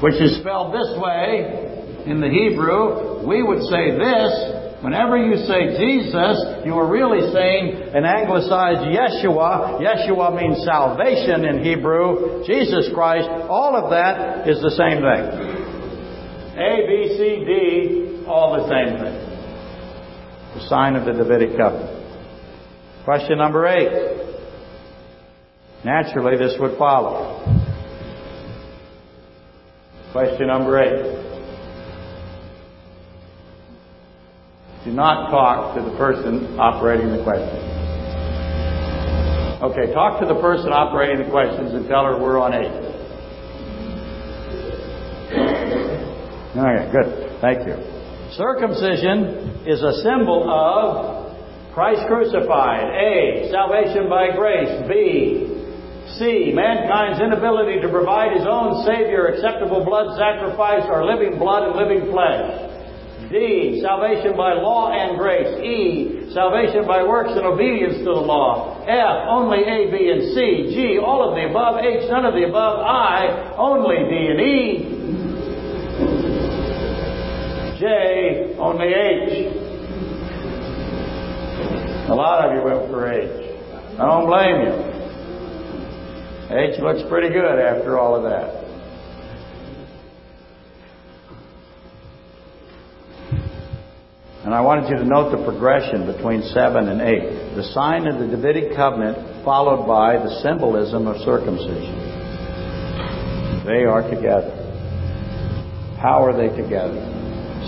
which 0.00 0.20
is 0.20 0.38
spelled 0.40 0.74
this 0.74 0.94
way 0.98 2.04
in 2.06 2.20
the 2.20 2.28
Hebrew, 2.28 3.26
we 3.26 3.42
would 3.42 3.62
say 3.68 3.92
this. 3.98 4.30
Whenever 4.80 5.18
you 5.18 5.34
say 5.44 5.74
Jesus, 5.76 6.64
you 6.64 6.78
are 6.78 6.86
really 6.86 7.32
saying 7.32 7.94
an 7.94 8.04
anglicized 8.04 8.86
Yeshua. 8.86 9.82
Yeshua 9.82 10.36
means 10.36 10.64
salvation 10.64 11.44
in 11.44 11.64
Hebrew. 11.64 12.44
Jesus 12.46 12.88
Christ. 12.94 13.28
All 13.50 13.74
of 13.74 13.90
that 13.90 14.48
is 14.48 14.62
the 14.62 14.70
same 14.70 15.02
thing. 15.02 15.58
A, 16.56 16.86
B, 16.86 16.90
C, 17.18 17.44
D, 17.44 18.24
all 18.26 18.54
the 18.54 18.68
same 18.70 18.98
thing. 19.02 19.18
The 20.54 20.68
sign 20.68 20.94
of 20.94 21.04
the 21.04 21.12
Davidic 21.12 21.56
covenant. 21.56 21.98
Question 23.04 23.38
number 23.38 23.66
eight. 23.66 24.18
Naturally, 25.84 26.36
this 26.36 26.54
would 26.60 26.78
follow. 26.78 27.47
Question 30.12 30.46
number 30.46 30.78
eight. 30.80 31.18
Do 34.84 34.92
not 34.92 35.30
talk 35.30 35.76
to 35.76 35.82
the 35.82 35.96
person 35.98 36.58
operating 36.58 37.10
the 37.10 37.22
question. 37.22 37.58
Okay, 39.60 39.92
talk 39.92 40.20
to 40.20 40.26
the 40.26 40.40
person 40.40 40.72
operating 40.72 41.24
the 41.24 41.30
questions 41.30 41.74
and 41.74 41.86
tell 41.88 42.04
her 42.04 42.16
we're 42.18 42.38
on 42.40 42.54
eight. 42.54 42.88
Okay, 46.56 46.90
good. 46.90 47.40
Thank 47.40 47.66
you. 47.66 47.76
Circumcision 48.32 49.66
is 49.66 49.82
a 49.82 50.00
symbol 50.02 50.48
of 50.48 51.36
Christ 51.74 52.06
crucified. 52.06 52.90
A. 52.94 53.50
Salvation 53.50 54.08
by 54.08 54.34
grace. 54.34 54.88
B. 54.88 55.47
C. 56.18 56.52
Mankind's 56.52 57.22
inability 57.22 57.80
to 57.80 57.88
provide 57.88 58.36
his 58.36 58.46
own 58.46 58.84
Savior 58.84 59.26
acceptable 59.26 59.84
blood 59.84 60.18
sacrifice 60.18 60.82
or 60.90 61.06
living 61.06 61.38
blood 61.38 61.70
and 61.70 61.76
living 61.78 62.10
flesh. 62.10 62.68
D. 63.30 63.80
Salvation 63.82 64.36
by 64.36 64.54
law 64.54 64.90
and 64.90 65.18
grace. 65.18 65.60
E. 65.62 66.32
Salvation 66.32 66.86
by 66.86 67.02
works 67.04 67.30
and 67.32 67.44
obedience 67.44 67.98
to 67.98 68.04
the 68.04 68.10
law. 68.10 68.82
F. 68.88 69.28
Only 69.28 69.58
A, 69.62 69.90
B, 69.90 70.10
and 70.10 70.34
C. 70.34 70.74
G. 70.74 70.98
All 70.98 71.28
of 71.28 71.34
the 71.36 71.46
above. 71.48 71.78
H. 71.84 72.08
None 72.10 72.24
of 72.24 72.34
the 72.34 72.48
above. 72.48 72.80
I. 72.80 73.54
Only 73.56 73.96
D 74.08 74.28
and 74.32 74.40
E. 74.40 74.98
J. 77.78 78.56
Only 78.58 78.88
H. 78.88 79.54
A 82.08 82.14
lot 82.14 82.48
of 82.48 82.54
you 82.56 82.62
went 82.64 82.90
for 82.90 83.12
H. 83.12 83.30
I 83.98 84.06
don't 84.06 84.26
blame 84.26 84.62
you. 84.62 84.97
H 86.50 86.80
looks 86.80 87.02
pretty 87.10 87.28
good 87.28 87.58
after 87.58 87.98
all 87.98 88.16
of 88.16 88.22
that. 88.22 88.68
And 94.44 94.54
I 94.54 94.62
wanted 94.62 94.88
you 94.88 94.96
to 94.96 95.04
note 95.04 95.30
the 95.30 95.44
progression 95.44 96.06
between 96.06 96.40
7 96.40 96.88
and 96.88 97.02
8. 97.02 97.54
The 97.54 97.64
sign 97.74 98.06
of 98.06 98.18
the 98.18 98.34
Davidic 98.34 98.74
covenant 98.74 99.44
followed 99.44 99.86
by 99.86 100.16
the 100.16 100.40
symbolism 100.40 101.06
of 101.06 101.20
circumcision. 101.20 101.92
They 103.66 103.84
are 103.84 104.08
together. 104.08 104.56
How 106.00 106.24
are 106.24 106.32
they 106.32 106.48
together? 106.56 106.96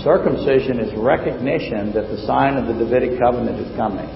Circumcision 0.03 0.79
is 0.79 0.89
recognition 0.97 1.93
that 1.93 2.09
the 2.09 2.25
sign 2.25 2.57
of 2.57 2.65
the 2.65 2.73
Davidic 2.73 3.19
covenant 3.19 3.59
is 3.59 3.69
coming. 3.77 4.09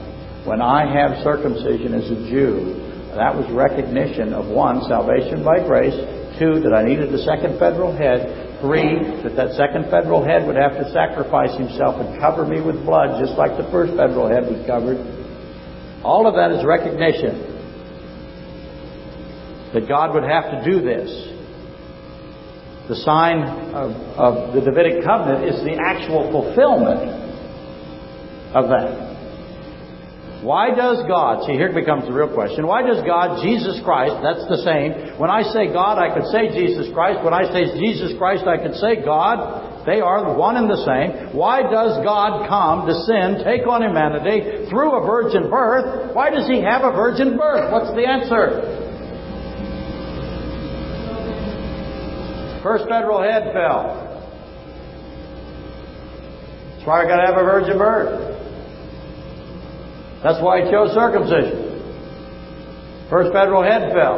When 0.43 0.59
I 0.59 0.89
have 0.89 1.21
circumcision 1.21 1.93
as 1.93 2.09
a 2.09 2.15
Jew, 2.33 2.84
that 3.15 3.35
was 3.35 3.49
recognition 3.51 4.33
of 4.33 4.47
one, 4.47 4.83
salvation 4.87 5.43
by 5.43 5.63
grace, 5.65 5.95
two, 6.37 6.59
that 6.61 6.73
I 6.75 6.83
needed 6.83 7.13
a 7.13 7.23
second 7.23 7.59
federal 7.59 7.95
head, 7.95 8.45
Three, 8.61 8.97
that 9.21 9.35
that 9.35 9.51
second 9.59 9.91
federal 9.91 10.23
head 10.23 10.47
would 10.47 10.55
have 10.55 10.73
to 10.79 10.89
sacrifice 10.91 11.55
himself 11.57 11.99
and 11.99 12.19
cover 12.19 12.45
me 12.47 12.61
with 12.61 12.85
blood, 12.85 13.19
just 13.19 13.37
like 13.37 13.57
the 13.57 13.69
first 13.69 13.93
federal 13.93 14.27
head 14.27 14.47
was 14.47 14.65
covered. 14.65 14.97
All 16.03 16.25
of 16.25 16.35
that 16.35 16.51
is 16.55 16.63
recognition 16.63 17.51
that 19.73 19.87
God 19.89 20.13
would 20.13 20.23
have 20.23 20.49
to 20.55 20.63
do 20.63 20.79
this. 20.81 21.11
The 22.87 22.95
sign 23.03 23.43
of, 23.75 23.91
of 24.15 24.53
the 24.53 24.61
Davidic 24.61 25.03
covenant 25.03 25.43
is 25.45 25.61
the 25.65 25.75
actual 25.75 26.31
fulfillment 26.31 27.11
of 28.55 28.69
that. 28.69 29.14
Why 30.41 30.75
does 30.75 31.01
God, 31.07 31.45
see 31.47 31.53
here 31.53 31.73
becomes 31.73 32.05
the 32.05 32.13
real 32.13 32.33
question, 32.33 32.67
why 32.67 32.83
does 32.83 33.01
God, 33.05 33.41
Jesus 33.41 33.79
Christ, 33.83 34.19
that's 34.21 34.45
the 34.49 34.61
same. 34.61 35.17
When 35.17 35.29
I 35.29 35.41
say 35.41 35.71
God, 35.71 35.97
I 35.97 36.13
could 36.13 36.27
say 36.29 36.51
Jesus 36.51 36.91
Christ. 36.93 37.23
When 37.23 37.33
I 37.33 37.49
say 37.49 37.71
Jesus 37.79 38.17
Christ, 38.17 38.45
I 38.45 38.57
could 38.57 38.75
say 38.75 39.03
God. 39.03 39.85
They 39.85 40.01
are 40.01 40.33
one 40.35 40.57
and 40.57 40.69
the 40.69 40.81
same. 40.81 41.33
Why 41.33 41.61
does 41.61 42.03
God 42.03 42.49
come 42.49 42.89
sin, 43.05 43.41
take 43.45 43.65
on 43.67 43.81
humanity 43.81 44.67
through 44.69 44.97
a 44.97 45.05
virgin 45.05 45.49
birth? 45.49 46.13
Why 46.13 46.29
does 46.29 46.47
He 46.47 46.61
have 46.61 46.81
a 46.81 46.91
virgin 46.91 47.37
birth? 47.37 47.71
What's 47.71 47.93
the 47.93 48.05
answer? 48.05 48.81
First 52.61 52.89
federal 52.89 53.21
head 53.21 53.53
fell. 53.53 54.01
That's 56.73 56.87
why 56.87 57.03
I 57.03 57.07
got 57.07 57.17
to 57.17 57.25
have 57.27 57.37
a 57.37 57.45
virgin 57.45 57.77
birth. 57.77 58.34
That's 60.25 60.41
why 60.41 60.65
he 60.65 60.71
chose 60.73 60.89
circumcision. 60.97 61.77
First 63.13 63.29
federal 63.29 63.61
head 63.61 63.93
fell. 63.93 64.17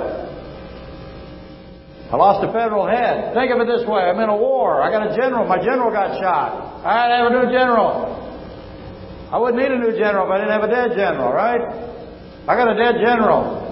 I 2.07 2.15
lost 2.15 2.47
a 2.47 2.53
federal 2.55 2.87
head. 2.87 3.35
Think 3.35 3.51
of 3.51 3.59
it 3.59 3.67
this 3.67 3.83
way. 3.83 4.07
I'm 4.07 4.15
in 4.23 4.29
a 4.29 4.37
war. 4.37 4.81
I 4.81 4.89
got 4.89 5.11
a 5.11 5.17
general. 5.19 5.43
My 5.45 5.59
general 5.59 5.91
got 5.91 6.15
shot. 6.23 6.79
I 6.87 6.95
had 6.95 7.07
to 7.11 7.15
have 7.19 7.27
a 7.27 7.35
new 7.35 7.51
general. 7.51 8.23
I 9.33 9.37
wouldn't 9.37 9.59
need 9.59 9.67
a 9.67 9.79
new 9.83 9.99
general 9.99 10.23
if 10.23 10.31
I 10.31 10.37
didn't 10.39 10.55
have 10.55 10.63
a 10.63 10.71
dead 10.71 10.95
general, 10.95 11.33
right? 11.33 11.59
I 12.47 12.55
got 12.55 12.71
a 12.71 12.77
dead 12.79 13.03
general. 13.03 13.67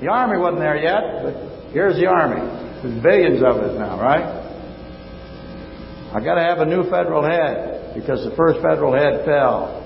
The 0.00 0.08
army 0.10 0.38
wasn't 0.38 0.66
there 0.66 0.82
yet, 0.82 1.22
but 1.22 1.70
here's 1.70 1.94
the 1.94 2.06
army. 2.10 2.42
There's 2.82 3.00
billions 3.00 3.38
of 3.38 3.62
us 3.62 3.78
now, 3.78 4.02
right? 4.02 4.26
I 6.10 6.18
got 6.18 6.34
to 6.34 6.42
have 6.42 6.58
a 6.58 6.66
new 6.66 6.90
federal 6.90 7.22
head 7.22 7.94
because 7.94 8.24
the 8.28 8.34
first 8.34 8.58
federal 8.58 8.92
head 8.92 9.24
fell. 9.24 9.81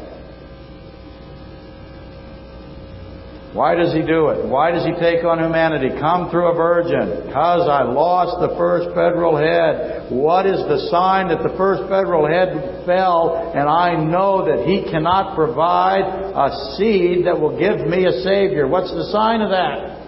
Why 3.57 3.75
does 3.75 3.95
he 3.95 4.05
do 4.05 4.29
it? 4.29 4.45
Why 4.45 4.71
does 4.71 4.85
he 4.85 4.93
take 5.01 5.25
on 5.25 5.41
humanity? 5.41 5.89
Come 5.99 6.29
through 6.29 6.53
a 6.53 6.55
virgin. 6.55 7.25
Because 7.25 7.65
I 7.65 7.89
lost 7.89 8.37
the 8.45 8.53
first 8.61 8.93
federal 8.93 9.33
head. 9.33 10.13
What 10.13 10.45
is 10.45 10.61
the 10.69 10.93
sign 10.93 11.29
that 11.33 11.41
the 11.41 11.57
first 11.57 11.89
federal 11.89 12.29
head 12.29 12.85
fell 12.85 13.33
and 13.57 13.65
I 13.65 13.97
know 13.97 14.45
that 14.45 14.69
he 14.69 14.85
cannot 14.85 15.35
provide 15.35 16.05
a 16.05 16.77
seed 16.77 17.25
that 17.25 17.41
will 17.41 17.57
give 17.57 17.81
me 17.89 18.05
a 18.05 18.21
Savior? 18.21 18.69
What's 18.69 18.93
the 18.93 19.09
sign 19.09 19.41
of 19.41 19.49
that? 19.49 20.05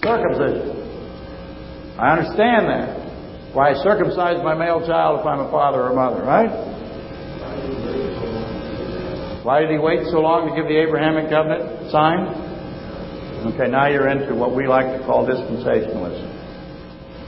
Circumcision. 0.00 0.72
I 2.00 2.16
understand 2.16 2.64
that. 2.72 3.52
Why 3.52 3.72
I 3.72 3.82
circumcise 3.84 4.40
my 4.42 4.54
male 4.54 4.80
child 4.88 5.20
if 5.20 5.26
I'm 5.26 5.40
a 5.40 5.50
father 5.50 5.82
or 5.84 5.92
a 5.92 5.94
mother, 5.94 6.24
right? 6.24 8.07
Why 9.42 9.60
did 9.60 9.70
he 9.70 9.78
wait 9.78 10.06
so 10.10 10.20
long 10.20 10.48
to 10.48 10.54
give 10.54 10.66
the 10.66 10.76
Abrahamic 10.76 11.30
covenant 11.30 11.90
sign? 11.90 12.26
Okay, 13.54 13.68
now 13.70 13.86
you're 13.86 14.08
into 14.08 14.34
what 14.34 14.52
we 14.54 14.66
like 14.66 14.98
to 14.98 15.04
call 15.06 15.24
dispensationalism. 15.26 16.26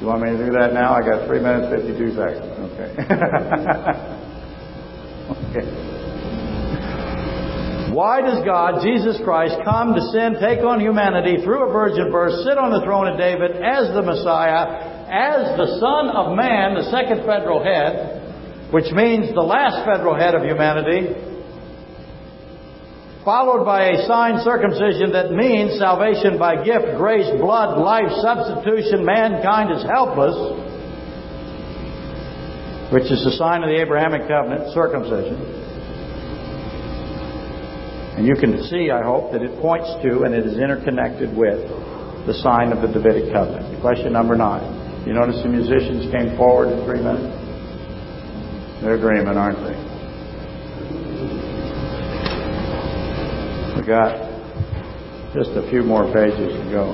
You 0.00 0.06
want 0.06 0.22
me 0.22 0.30
to 0.30 0.38
do 0.44 0.50
that 0.58 0.72
now? 0.74 0.94
I 0.94 1.02
got 1.06 1.26
three 1.28 1.38
minutes, 1.38 1.68
52 1.70 2.14
seconds. 2.18 2.50
Okay. 2.72 2.90
okay. 5.54 5.66
Why 7.94 8.20
does 8.22 8.42
God, 8.44 8.82
Jesus 8.82 9.20
Christ, 9.22 9.54
come 9.62 9.94
to 9.94 10.00
sin, 10.10 10.34
take 10.40 10.64
on 10.64 10.80
humanity 10.80 11.36
through 11.42 11.68
a 11.68 11.72
virgin 11.72 12.10
birth, 12.10 12.42
sit 12.42 12.56
on 12.56 12.72
the 12.72 12.80
throne 12.82 13.06
of 13.06 13.18
David 13.18 13.52
as 13.62 13.92
the 13.94 14.02
Messiah, 14.02 14.66
as 15.10 15.56
the 15.58 15.66
Son 15.78 16.08
of 16.10 16.34
Man, 16.34 16.74
the 16.74 16.90
second 16.90 17.24
federal 17.26 17.62
head, 17.62 18.72
which 18.72 18.90
means 18.94 19.34
the 19.34 19.42
last 19.42 19.84
federal 19.84 20.14
head 20.14 20.34
of 20.34 20.42
humanity, 20.42 21.29
followed 23.24 23.64
by 23.64 23.90
a 23.90 24.06
sign 24.06 24.40
circumcision 24.42 25.12
that 25.12 25.32
means 25.32 25.78
salvation 25.78 26.38
by 26.38 26.64
gift, 26.64 26.96
grace, 26.96 27.28
blood, 27.38 27.78
life, 27.78 28.10
substitution. 28.22 29.04
Mankind 29.04 29.70
is 29.76 29.82
helpless, 29.84 30.36
which 32.92 33.12
is 33.12 33.24
the 33.24 33.36
sign 33.36 33.62
of 33.62 33.68
the 33.68 33.80
Abrahamic 33.80 34.26
covenant, 34.26 34.72
circumcision. 34.72 35.36
And 38.16 38.26
you 38.26 38.34
can 38.34 38.62
see, 38.64 38.90
I 38.90 39.02
hope, 39.02 39.32
that 39.32 39.42
it 39.42 39.60
points 39.60 39.88
to 40.02 40.22
and 40.24 40.34
it 40.34 40.44
is 40.44 40.58
interconnected 40.58 41.36
with 41.36 41.60
the 42.26 42.34
sign 42.42 42.72
of 42.72 42.80
the 42.80 42.88
Davidic 42.88 43.32
covenant. 43.32 43.80
Question 43.80 44.12
number 44.12 44.36
nine. 44.36 45.06
You 45.06 45.14
notice 45.14 45.42
the 45.42 45.48
musicians 45.48 46.10
came 46.12 46.36
forward 46.36 46.68
in 46.68 46.84
three 46.84 47.00
minutes? 47.00 47.32
They're 48.82 49.00
dreaming, 49.00 49.36
aren't 49.36 49.60
they? 49.64 49.89
We 53.80 53.86
got 53.86 54.12
just 55.32 55.52
a 55.56 55.66
few 55.70 55.82
more 55.82 56.04
pages 56.12 56.52
to 56.52 56.70
go. 56.70 56.90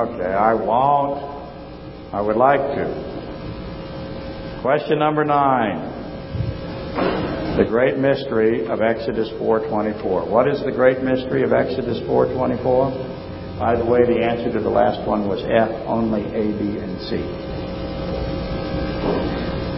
Okay, 0.00 0.32
I 0.32 0.54
won't. 0.54 1.20
I 2.14 2.22
would 2.22 2.36
like 2.36 2.60
to. 2.60 2.88
Question 4.62 4.98
number 4.98 5.26
nine. 5.26 5.76
The 7.58 7.66
great 7.68 7.98
mystery 7.98 8.66
of 8.66 8.80
Exodus 8.80 9.28
4:24. 9.38 10.26
What 10.26 10.48
is 10.48 10.62
the 10.64 10.72
great 10.72 11.02
mystery 11.02 11.42
of 11.42 11.52
Exodus 11.52 12.00
4:24? 12.08 13.58
By 13.58 13.76
the 13.76 13.84
way, 13.84 14.06
the 14.06 14.24
answer 14.24 14.50
to 14.52 14.60
the 14.60 14.70
last 14.70 15.06
one 15.06 15.28
was 15.28 15.44
F, 15.44 15.70
only 15.86 16.24
A, 16.24 16.52
B, 16.56 16.78
and 16.78 16.98
C. 16.98 17.45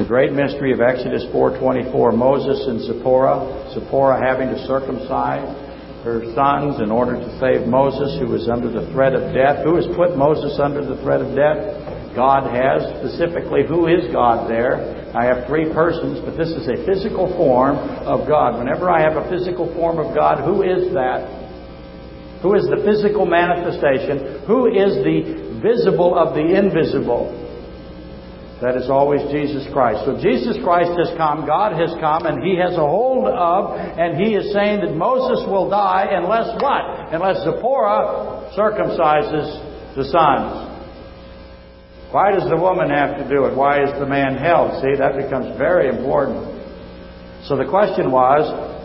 Great 0.09 0.33
mystery 0.33 0.73
of 0.73 0.81
Exodus 0.81 1.23
4:24, 1.35 2.13
Moses 2.13 2.67
and 2.67 2.81
Zipporah, 2.81 3.69
Zipporah 3.75 4.19
having 4.19 4.49
to 4.49 4.59
circumcise 4.65 5.45
her 6.03 6.25
sons 6.35 6.81
in 6.81 6.91
order 6.91 7.17
to 7.21 7.39
save 7.39 7.69
Moses, 7.69 8.19
who 8.19 8.29
was 8.29 8.49
under 8.49 8.71
the 8.71 8.91
threat 8.93 9.13
of 9.13 9.35
death. 9.35 9.63
Who 9.65 9.77
has 9.77 9.87
put 9.89 10.17
Moses 10.17 10.59
under 10.59 10.83
the 10.83 10.97
threat 11.03 11.21
of 11.21 11.37
death? 11.37 12.17
God 12.17 12.49
has. 12.49 12.89
Specifically, 13.05 13.67
who 13.69 13.87
is 13.87 14.11
God 14.11 14.49
there? 14.49 15.13
I 15.13 15.27
have 15.27 15.47
three 15.47 15.71
persons, 15.75 16.21
but 16.25 16.39
this 16.39 16.57
is 16.57 16.69
a 16.69 16.87
physical 16.87 17.29
form 17.37 17.77
of 17.77 18.27
God. 18.27 18.57
Whenever 18.57 18.89
I 18.89 19.03
have 19.03 19.19
a 19.19 19.29
physical 19.29 19.69
form 19.75 19.99
of 19.99 20.15
God, 20.17 20.41
who 20.43 20.63
is 20.63 20.91
that? 20.95 21.29
Who 22.41 22.55
is 22.55 22.65
the 22.65 22.81
physical 22.83 23.27
manifestation? 23.27 24.41
Who 24.47 24.73
is 24.73 25.05
the 25.05 25.61
visible 25.61 26.17
of 26.17 26.33
the 26.33 26.57
invisible? 26.57 27.45
That 28.61 28.75
is 28.75 28.91
always 28.91 29.23
Jesus 29.31 29.71
Christ. 29.73 30.03
So 30.05 30.19
Jesus 30.19 30.59
Christ 30.65 30.91
has 30.99 31.15
come, 31.17 31.47
God 31.47 31.79
has 31.79 31.95
come, 32.01 32.27
and 32.27 32.43
He 32.43 32.59
has 32.59 32.75
a 32.75 32.83
hold 32.83 33.31
of, 33.31 33.79
and 33.79 34.19
He 34.19 34.35
is 34.35 34.53
saying 34.53 34.81
that 34.83 34.99
Moses 34.99 35.47
will 35.47 35.71
die 35.71 36.11
unless 36.11 36.51
what? 36.59 37.15
Unless 37.15 37.47
Zipporah 37.47 38.51
circumcises 38.59 39.95
the 39.95 40.05
sons. 40.11 40.75
Why 42.11 42.33
does 42.33 42.49
the 42.49 42.57
woman 42.57 42.91
have 42.91 43.19
to 43.19 43.29
do 43.29 43.45
it? 43.45 43.55
Why 43.55 43.85
is 43.85 43.91
the 44.01 44.07
man 44.07 44.35
held? 44.35 44.83
See, 44.83 44.97
that 44.99 45.15
becomes 45.15 45.57
very 45.57 45.89
important. 45.89 46.59
So 47.45 47.55
the 47.57 47.69
question 47.69 48.11
was, 48.11 48.43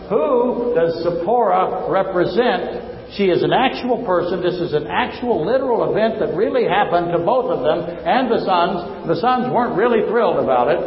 who 0.08 0.74
does 0.76 1.02
Zipporah 1.02 1.90
represent 1.90 2.83
she 3.16 3.30
is 3.30 3.42
an 3.42 3.52
actual 3.52 4.02
person. 4.04 4.42
This 4.42 4.58
is 4.58 4.74
an 4.74 4.86
actual 4.86 5.46
literal 5.46 5.90
event 5.90 6.18
that 6.18 6.34
really 6.34 6.66
happened 6.66 7.12
to 7.12 7.18
both 7.22 7.46
of 7.46 7.62
them 7.62 7.86
and 8.02 8.26
the 8.26 8.42
sons. 8.42 9.06
The 9.06 9.14
sons 9.22 9.46
weren't 9.54 9.78
really 9.78 10.02
thrilled 10.10 10.42
about 10.42 10.66
it. 10.66 10.80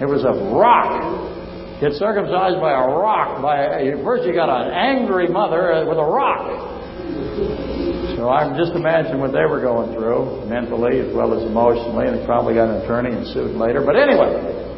It 0.00 0.08
was 0.08 0.24
a 0.24 0.32
rock. 0.56 1.28
Get 1.80 1.92
circumcised 1.92 2.56
by 2.60 2.72
a 2.72 2.88
rock. 2.88 3.42
By 3.42 3.84
a, 3.84 4.00
first, 4.04 4.24
you 4.24 4.32
got 4.32 4.48
an 4.48 4.72
angry 4.72 5.28
mother 5.28 5.72
uh, 5.72 5.84
with 5.84 5.98
a 6.00 6.08
rock. 6.08 6.80
So 8.16 8.28
I 8.28 8.48
can 8.48 8.56
just 8.56 8.72
imagine 8.72 9.20
what 9.20 9.32
they 9.32 9.44
were 9.44 9.60
going 9.60 9.92
through 9.92 10.44
mentally 10.48 11.00
as 11.00 11.12
well 11.12 11.36
as 11.36 11.44
emotionally, 11.44 12.08
and 12.08 12.20
they 12.20 12.24
probably 12.24 12.54
got 12.54 12.68
an 12.68 12.80
attorney 12.84 13.16
and 13.16 13.26
sued 13.28 13.56
later. 13.56 13.84
But 13.84 13.96
anyway, 13.96 14.69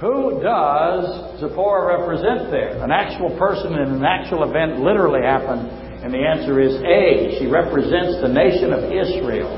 who 0.00 0.40
does 0.40 1.40
Zipporah 1.40 1.98
represent 1.98 2.50
there? 2.52 2.82
An 2.84 2.92
actual 2.92 3.36
person 3.36 3.74
and 3.74 3.96
an 3.96 4.04
actual 4.04 4.48
event 4.48 4.78
literally 4.78 5.22
happened. 5.22 5.66
And 6.04 6.14
the 6.14 6.22
answer 6.22 6.60
is 6.60 6.76
A. 6.86 7.38
She 7.40 7.46
represents 7.50 8.22
the 8.22 8.28
nation 8.28 8.72
of 8.72 8.84
Israel. 8.86 9.50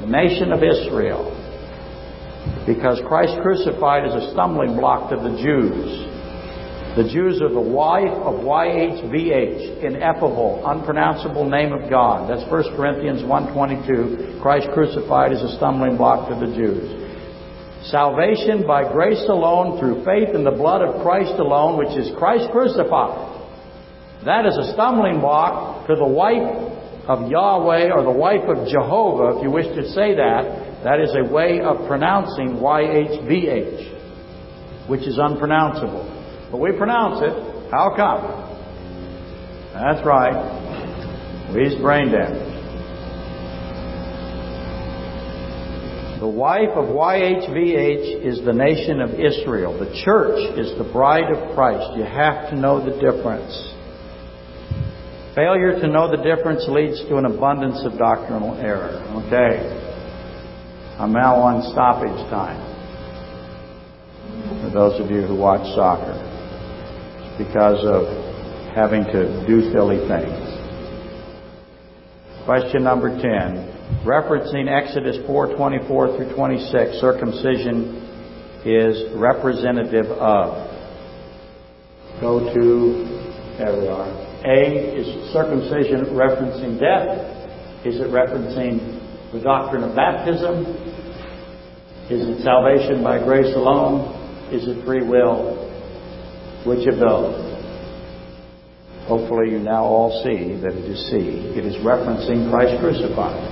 The 0.00 0.06
nation 0.06 0.52
of 0.52 0.62
Israel. 0.62 1.32
Because 2.66 3.00
Christ 3.08 3.40
crucified 3.40 4.04
is 4.06 4.12
a 4.12 4.30
stumbling 4.32 4.76
block 4.76 5.08
to 5.08 5.16
the 5.16 5.40
Jews. 5.40 6.12
The 6.94 7.08
Jews 7.08 7.40
are 7.40 7.48
the 7.48 7.58
wife 7.58 8.12
of 8.12 8.44
YHVH, 8.44 9.82
ineffable, 9.82 10.62
unpronounceable 10.66 11.48
name 11.48 11.72
of 11.72 11.88
God. 11.88 12.28
That's 12.28 12.44
1 12.50 12.76
Corinthians 12.76 13.22
1.22. 13.22 14.42
Christ 14.42 14.68
crucified 14.74 15.32
is 15.32 15.40
a 15.40 15.56
stumbling 15.56 15.96
block 15.96 16.28
to 16.28 16.34
the 16.34 16.52
Jews. 16.54 17.01
Salvation 17.84 18.66
by 18.66 18.92
grace 18.92 19.24
alone, 19.28 19.78
through 19.80 20.04
faith 20.04 20.34
in 20.34 20.44
the 20.44 20.52
blood 20.52 20.82
of 20.82 21.02
Christ 21.02 21.32
alone, 21.38 21.78
which 21.78 21.96
is 21.98 22.12
Christ 22.16 22.50
crucified. 22.52 23.30
That 24.24 24.46
is 24.46 24.56
a 24.56 24.72
stumbling 24.72 25.20
block 25.20 25.88
to 25.88 25.96
the 25.96 26.06
wife 26.06 26.70
of 27.08 27.28
Yahweh 27.28 27.90
or 27.90 28.04
the 28.04 28.10
wife 28.10 28.46
of 28.46 28.68
Jehovah, 28.68 29.36
if 29.36 29.42
you 29.42 29.50
wish 29.50 29.66
to 29.74 29.84
say 29.90 30.14
that. 30.14 30.84
That 30.84 31.00
is 31.00 31.12
a 31.14 31.24
way 31.32 31.60
of 31.60 31.88
pronouncing 31.88 32.58
YHVH, 32.58 34.88
which 34.88 35.02
is 35.02 35.18
unpronounceable. 35.18 36.06
But 36.50 36.58
we 36.58 36.72
pronounce 36.76 37.20
it. 37.22 37.32
How 37.70 37.94
come? 37.96 38.22
That's 39.74 40.04
right. 40.06 41.52
We's 41.54 41.74
brain 41.80 42.12
damage. 42.12 42.51
The 46.22 46.28
wife 46.28 46.70
of 46.76 46.84
YHVH 46.84 48.24
is 48.24 48.44
the 48.44 48.52
nation 48.52 49.00
of 49.00 49.10
Israel. 49.10 49.76
The 49.76 49.90
church 50.04 50.38
is 50.56 50.70
the 50.78 50.84
bride 50.84 51.26
of 51.34 51.52
Christ. 51.56 51.98
You 51.98 52.04
have 52.04 52.48
to 52.50 52.54
know 52.54 52.78
the 52.78 52.94
difference. 53.02 53.50
Failure 55.34 55.80
to 55.80 55.88
know 55.88 56.08
the 56.08 56.22
difference 56.22 56.64
leads 56.68 57.00
to 57.08 57.16
an 57.16 57.24
abundance 57.24 57.82
of 57.84 57.98
doctrinal 57.98 58.54
error. 58.54 59.02
Okay. 59.26 59.66
I'm 61.00 61.12
now 61.12 61.42
on 61.42 61.72
stoppage 61.72 62.14
time. 62.30 62.62
For 64.62 64.70
those 64.70 65.00
of 65.00 65.10
you 65.10 65.22
who 65.26 65.34
watch 65.34 65.66
soccer. 65.74 66.14
It's 67.18 67.48
because 67.48 67.82
of 67.82 68.06
having 68.76 69.02
to 69.06 69.44
do 69.44 69.72
silly 69.72 69.98
things. 70.06 70.38
Question 72.46 72.84
number 72.84 73.10
10 73.10 73.71
referencing 74.04 74.68
Exodus 74.68 75.18
4:24 75.26 76.16
through 76.16 76.34
26, 76.34 77.00
circumcision 77.00 78.02
is 78.64 79.12
representative 79.14 80.06
of. 80.12 80.70
Go 82.20 82.52
to 82.54 83.22
there 83.58 83.78
we 83.78 83.86
are. 83.86 84.08
A 84.44 84.96
is 84.96 85.32
circumcision 85.32 86.06
referencing 86.16 86.80
death. 86.80 87.86
Is 87.86 88.00
it 88.00 88.08
referencing 88.08 89.32
the 89.32 89.40
doctrine 89.40 89.84
of 89.84 89.94
baptism? 89.94 90.64
Is 92.10 92.26
it 92.26 92.42
salvation 92.42 93.02
by 93.04 93.22
grace 93.22 93.54
alone? 93.54 94.50
Is 94.52 94.66
it 94.66 94.84
free 94.84 95.06
will? 95.06 95.68
Which 96.64 96.86
of 96.88 96.98
those? 96.98 97.52
Hopefully, 99.06 99.50
you 99.50 99.58
now 99.58 99.84
all 99.84 100.22
see 100.24 100.54
that 100.60 100.72
it 100.72 100.84
is 100.90 101.10
C. 101.10 101.52
It 101.58 101.66
is 101.66 101.76
referencing 101.84 102.50
Christ 102.50 102.80
crucified. 102.80 103.51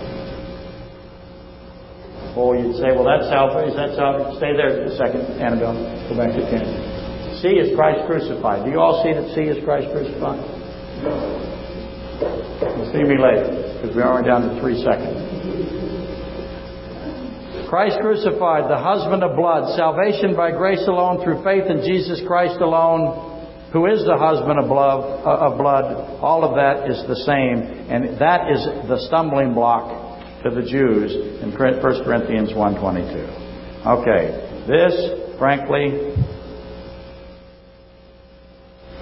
Or 2.37 2.55
you'd 2.55 2.77
say, 2.77 2.95
well, 2.95 3.05
that's 3.05 3.27
salvation. 3.27 3.75
That's 3.75 3.97
salvation. 3.99 4.39
Stay 4.39 4.55
there 4.55 4.87
a 4.87 4.95
second, 4.95 5.27
Annabelle. 5.43 5.75
Go 6.09 6.15
back 6.15 6.31
to 6.31 6.43
10. 6.47 7.43
C 7.43 7.59
is 7.59 7.75
Christ 7.75 8.07
crucified. 8.07 8.65
Do 8.65 8.71
you 8.71 8.79
all 8.79 9.03
see 9.03 9.13
that 9.17 9.35
C 9.35 9.49
is 9.51 9.59
Christ 9.65 9.89
crucified? 9.91 10.39
You'll 12.77 12.93
see 12.93 13.03
me 13.03 13.17
later, 13.17 13.81
because 13.81 13.97
we're 13.97 14.07
only 14.07 14.29
down 14.29 14.47
to 14.47 14.61
three 14.61 14.79
seconds. 14.85 15.17
Christ 17.69 17.99
crucified, 18.03 18.69
the 18.69 18.77
husband 18.77 19.23
of 19.23 19.37
blood, 19.37 19.75
salvation 19.77 20.37
by 20.37 20.51
grace 20.51 20.87
alone, 20.87 21.23
through 21.23 21.43
faith 21.43 21.71
in 21.71 21.87
Jesus 21.87 22.21
Christ 22.27 22.61
alone, 22.61 23.71
who 23.73 23.87
is 23.87 24.05
the 24.05 24.19
husband 24.19 24.59
of 24.59 24.69
blood, 24.69 25.23
of 25.23 25.57
blood. 25.57 26.21
All 26.21 26.45
of 26.45 26.57
that 26.57 26.91
is 26.91 26.99
the 27.07 27.17
same, 27.25 27.63
and 27.89 28.19
that 28.19 28.51
is 28.51 28.67
the 28.91 28.99
stumbling 29.07 29.55
block 29.55 30.10
to 30.43 30.51
the 30.51 30.63
Jews 30.63 31.13
in 31.43 31.53
1 31.53 32.05
Corinthians 32.05 32.51
1.22. 32.53 33.87
Okay, 33.87 34.65
this, 34.67 35.39
frankly, 35.39 36.15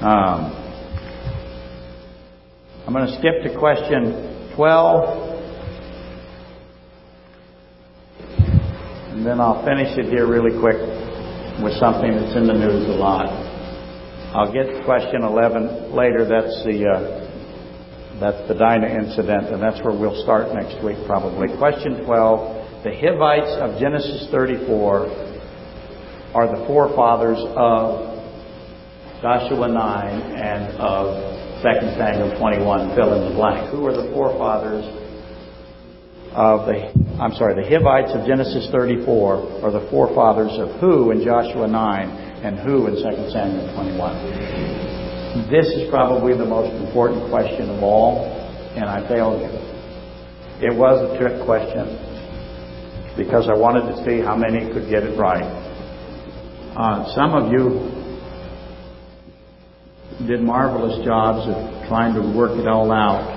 um, 0.00 0.54
I'm 2.86 2.92
going 2.92 3.06
to 3.06 3.18
skip 3.18 3.42
to 3.42 3.58
question 3.58 4.54
12. 4.56 5.28
And 9.12 9.26
then 9.26 9.40
I'll 9.40 9.64
finish 9.64 9.98
it 9.98 10.06
here 10.06 10.26
really 10.26 10.58
quick 10.58 10.78
with 11.62 11.74
something 11.78 12.14
that's 12.14 12.36
in 12.36 12.46
the 12.46 12.54
news 12.54 12.86
a 12.86 12.96
lot. 12.98 13.26
I'll 14.34 14.52
get 14.52 14.64
to 14.64 14.82
question 14.84 15.22
11 15.22 15.92
later. 15.94 16.24
That's 16.24 16.64
the 16.64 16.86
uh, 16.86 17.27
that's 18.20 18.48
the 18.48 18.54
Dinah 18.54 18.88
incident, 18.88 19.54
and 19.54 19.62
that's 19.62 19.78
where 19.84 19.94
we'll 19.94 20.22
start 20.22 20.52
next 20.54 20.82
week 20.82 20.98
probably. 21.06 21.48
Question 21.56 22.04
12. 22.04 22.84
The 22.84 22.94
Hivites 22.94 23.50
of 23.62 23.78
Genesis 23.80 24.28
34 24.30 25.06
are 26.34 26.46
the 26.46 26.66
forefathers 26.66 27.38
of 27.56 28.18
Joshua 29.22 29.68
9 29.68 29.74
and 30.34 30.78
of 30.78 31.62
2 31.62 31.98
Samuel 31.98 32.38
21. 32.38 32.94
Fill 32.94 33.14
in 33.14 33.30
the 33.30 33.34
blank. 33.34 33.70
Who 33.70 33.86
are 33.86 33.94
the 33.94 34.10
forefathers 34.14 34.86
of 36.34 36.66
the, 36.66 36.90
I'm 37.22 37.34
sorry, 37.34 37.54
the 37.54 37.68
Hivites 37.68 38.12
of 38.14 38.26
Genesis 38.26 38.68
34 38.70 39.64
are 39.64 39.72
the 39.72 39.88
forefathers 39.90 40.54
of 40.58 40.80
who 40.80 41.10
in 41.10 41.24
Joshua 41.24 41.66
9 41.66 42.08
and 42.44 42.58
who 42.58 42.86
in 42.86 42.94
2 42.94 43.30
Samuel 43.30 43.74
21? 43.74 44.87
This 45.50 45.66
is 45.66 45.90
probably 45.90 46.36
the 46.36 46.46
most 46.46 46.72
important 46.72 47.28
question 47.28 47.68
of 47.68 47.82
all, 47.82 48.24
and 48.74 48.86
I 48.86 49.06
failed 49.06 49.42
you. 49.42 49.52
It 50.66 50.74
was 50.74 51.04
a 51.04 51.18
trick 51.18 51.44
question 51.44 51.84
because 53.14 53.46
I 53.46 53.54
wanted 53.54 53.92
to 53.92 54.04
see 54.04 54.24
how 54.24 54.36
many 54.36 54.72
could 54.72 54.88
get 54.88 55.02
it 55.02 55.18
right. 55.18 55.44
Uh, 56.74 57.14
some 57.14 57.34
of 57.34 57.52
you 57.52 57.92
did 60.26 60.40
marvelous 60.40 61.04
jobs 61.04 61.46
of 61.46 61.88
trying 61.88 62.14
to 62.14 62.22
work 62.36 62.58
it 62.58 62.66
all 62.66 62.90
out, 62.90 63.28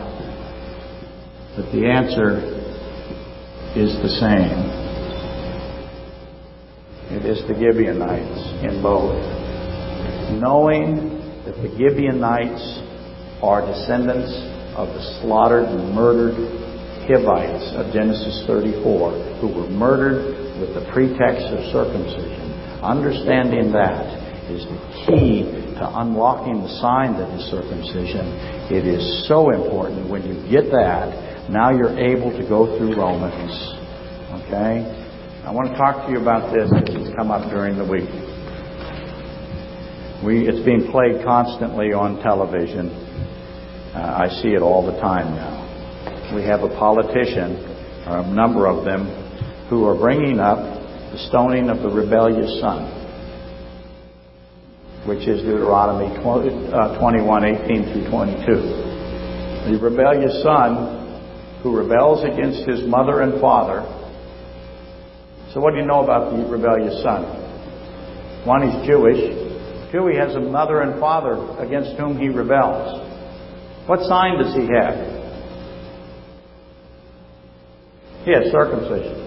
but 1.58 1.72
the 1.74 1.86
answer 1.86 2.40
is 3.76 3.92
the 4.02 4.10
same. 4.10 4.80
It 7.12 7.26
is 7.26 7.46
the 7.48 7.54
Gibeonites 7.54 8.64
in 8.64 8.82
both. 8.82 9.20
Knowing 10.40 11.11
the 11.60 11.70
Gibeonites 11.76 12.64
are 13.44 13.66
descendants 13.66 14.32
of 14.78 14.88
the 14.88 15.04
slaughtered 15.20 15.68
and 15.68 15.94
murdered 15.94 16.38
Hivites 17.10 17.76
of 17.76 17.92
Genesis 17.92 18.46
34 18.48 19.42
who 19.42 19.50
were 19.52 19.68
murdered 19.68 20.38
with 20.62 20.78
the 20.78 20.86
pretext 20.94 21.44
of 21.52 21.60
circumcision. 21.74 22.54
Understanding 22.80 23.74
that 23.74 24.06
is 24.48 24.64
the 24.64 24.80
key 25.06 25.50
to 25.82 25.86
unlocking 26.00 26.62
the 26.62 26.72
sign 26.80 27.18
that 27.18 27.30
is 27.34 27.50
circumcision. 27.50 28.26
It 28.70 28.86
is 28.86 29.28
so 29.28 29.50
important. 29.50 30.10
When 30.10 30.24
you 30.24 30.38
get 30.50 30.70
that, 30.72 31.50
now 31.50 31.74
you're 31.74 31.98
able 31.98 32.32
to 32.32 32.48
go 32.48 32.78
through 32.78 32.96
Romans. 32.96 33.52
Okay? 34.46 34.86
I 35.44 35.52
want 35.52 35.74
to 35.74 35.76
talk 35.76 36.06
to 36.06 36.14
you 36.14 36.22
about 36.22 36.54
this. 36.54 36.70
It's 36.72 37.16
come 37.16 37.32
up 37.32 37.50
during 37.50 37.78
the 37.78 37.86
week. 37.86 38.31
We, 40.26 40.48
it's 40.48 40.64
being 40.64 40.92
played 40.92 41.26
constantly 41.26 41.94
on 41.94 42.22
television. 42.22 42.94
Uh, 43.90 44.22
I 44.22 44.30
see 44.42 44.54
it 44.54 44.62
all 44.62 44.86
the 44.86 45.02
time 45.02 45.34
now. 45.34 46.36
We 46.36 46.44
have 46.44 46.62
a 46.62 46.70
politician, 46.70 47.58
or 48.06 48.20
a 48.20 48.28
number 48.30 48.68
of 48.68 48.86
them, 48.86 49.10
who 49.68 49.84
are 49.86 49.98
bringing 49.98 50.40
up 50.40 50.60
the 51.12 51.18
stoning 51.28 51.70
of 51.70 51.82
the 51.82 51.90
rebellious 51.90 52.62
son, 52.62 52.86
which 55.08 55.28
is 55.28 55.42
Deuteronomy 55.42 56.14
20, 56.22 56.70
uh, 56.70 57.00
21, 57.00 57.44
18 57.66 57.84
through 57.90 58.10
22. 58.12 59.74
The 59.74 59.80
rebellious 59.82 60.44
son 60.44 61.02
who 61.64 61.76
rebels 61.76 62.24
against 62.24 62.70
his 62.70 62.88
mother 62.88 63.22
and 63.22 63.42
father. 63.42 63.82
So 65.54 65.60
what 65.60 65.74
do 65.74 65.80
you 65.80 65.86
know 65.86 66.04
about 66.04 66.30
the 66.30 66.46
rebellious 66.46 67.02
son? 67.02 67.26
One, 68.46 68.70
he's 68.70 68.86
Jewish. 68.86 69.41
Two, 69.92 70.08
he 70.08 70.16
has 70.16 70.36
a 70.36 70.40
mother 70.40 70.82
and 70.82 71.00
father 71.00 71.36
against 71.60 72.00
whom 72.00 72.18
he 72.18 72.30
rebels. 72.30 73.08
What 73.88 74.00
sign 74.04 74.38
does 74.38 74.54
he 74.56 74.68
have? 74.74 74.96
He 78.24 78.32
has 78.32 78.52
circumcision. 78.52 79.21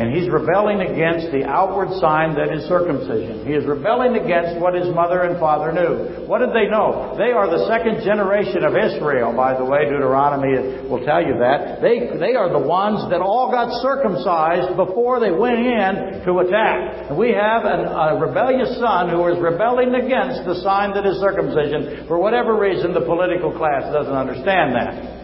And 0.00 0.16
he's 0.16 0.32
rebelling 0.32 0.80
against 0.80 1.28
the 1.28 1.44
outward 1.44 1.92
sign 2.00 2.32
that 2.40 2.48
is 2.48 2.64
circumcision. 2.64 3.44
He 3.44 3.52
is 3.52 3.68
rebelling 3.68 4.16
against 4.16 4.56
what 4.56 4.72
his 4.72 4.88
mother 4.96 5.28
and 5.28 5.36
father 5.36 5.76
knew. 5.76 6.24
What 6.24 6.40
did 6.40 6.56
they 6.56 6.72
know? 6.72 7.20
They 7.20 7.36
are 7.36 7.44
the 7.52 7.68
second 7.68 8.00
generation 8.00 8.64
of 8.64 8.72
Israel, 8.72 9.36
by 9.36 9.52
the 9.52 9.64
way. 9.68 9.84
Deuteronomy 9.92 10.88
will 10.88 11.04
tell 11.04 11.20
you 11.20 11.36
that. 11.44 11.84
They, 11.84 12.16
they 12.16 12.32
are 12.32 12.48
the 12.48 12.64
ones 12.64 13.12
that 13.12 13.20
all 13.20 13.52
got 13.52 13.68
circumcised 13.84 14.72
before 14.72 15.20
they 15.20 15.36
went 15.36 15.60
in 15.60 16.24
to 16.24 16.48
attack. 16.48 17.12
And 17.12 17.20
we 17.20 17.36
have 17.36 17.68
an, 17.68 17.84
a 17.84 18.16
rebellious 18.24 18.80
son 18.80 19.12
who 19.12 19.20
is 19.28 19.36
rebelling 19.36 19.92
against 19.92 20.48
the 20.48 20.64
sign 20.64 20.96
that 20.96 21.04
is 21.04 21.20
circumcision. 21.20 22.08
For 22.08 22.16
whatever 22.16 22.56
reason, 22.56 22.96
the 22.96 23.04
political 23.04 23.52
class 23.52 23.84
doesn't 23.92 24.16
understand 24.16 24.72
that. 24.80 25.19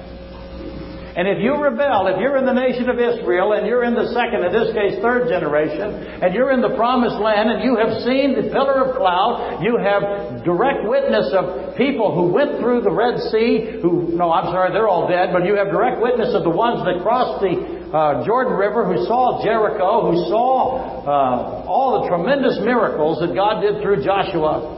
And 1.17 1.25
if 1.25 1.41
you 1.41 1.57
rebel, 1.57 2.13
if 2.13 2.21
you're 2.21 2.37
in 2.37 2.45
the 2.45 2.53
nation 2.53 2.93
of 2.93 3.01
Israel 3.01 3.57
and 3.57 3.65
you're 3.65 3.89
in 3.89 3.97
the 3.97 4.13
second, 4.13 4.45
in 4.45 4.53
this 4.53 4.69
case 4.77 5.01
third 5.01 5.33
generation, 5.33 6.21
and 6.21 6.37
you're 6.37 6.53
in 6.53 6.61
the 6.61 6.77
promised 6.77 7.17
land 7.17 7.49
and 7.49 7.65
you 7.65 7.73
have 7.81 8.05
seen 8.05 8.37
the 8.37 8.53
pillar 8.53 8.85
of 8.85 9.01
cloud, 9.01 9.65
you 9.65 9.81
have 9.81 10.45
direct 10.45 10.85
witness 10.85 11.33
of 11.33 11.73
people 11.81 12.13
who 12.13 12.29
went 12.29 12.61
through 12.61 12.85
the 12.85 12.93
Red 12.93 13.17
Sea, 13.33 13.81
who, 13.81 14.13
no, 14.13 14.29
I'm 14.29 14.53
sorry, 14.53 14.77
they're 14.77 14.93
all 14.93 15.09
dead, 15.09 15.33
but 15.33 15.49
you 15.49 15.57
have 15.57 15.73
direct 15.73 16.05
witness 16.05 16.37
of 16.37 16.45
the 16.45 16.53
ones 16.53 16.85
that 16.85 17.01
crossed 17.01 17.41
the 17.41 17.65
uh, 17.97 18.21
Jordan 18.29 18.53
River, 18.53 18.85
who 18.85 19.01
saw 19.09 19.41
Jericho, 19.41 20.13
who 20.13 20.29
saw 20.29 21.01
uh, 21.01 21.65
all 21.65 22.05
the 22.05 22.13
tremendous 22.13 22.61
miracles 22.61 23.25
that 23.25 23.33
God 23.33 23.65
did 23.65 23.81
through 23.81 24.05
Joshua. 24.05 24.69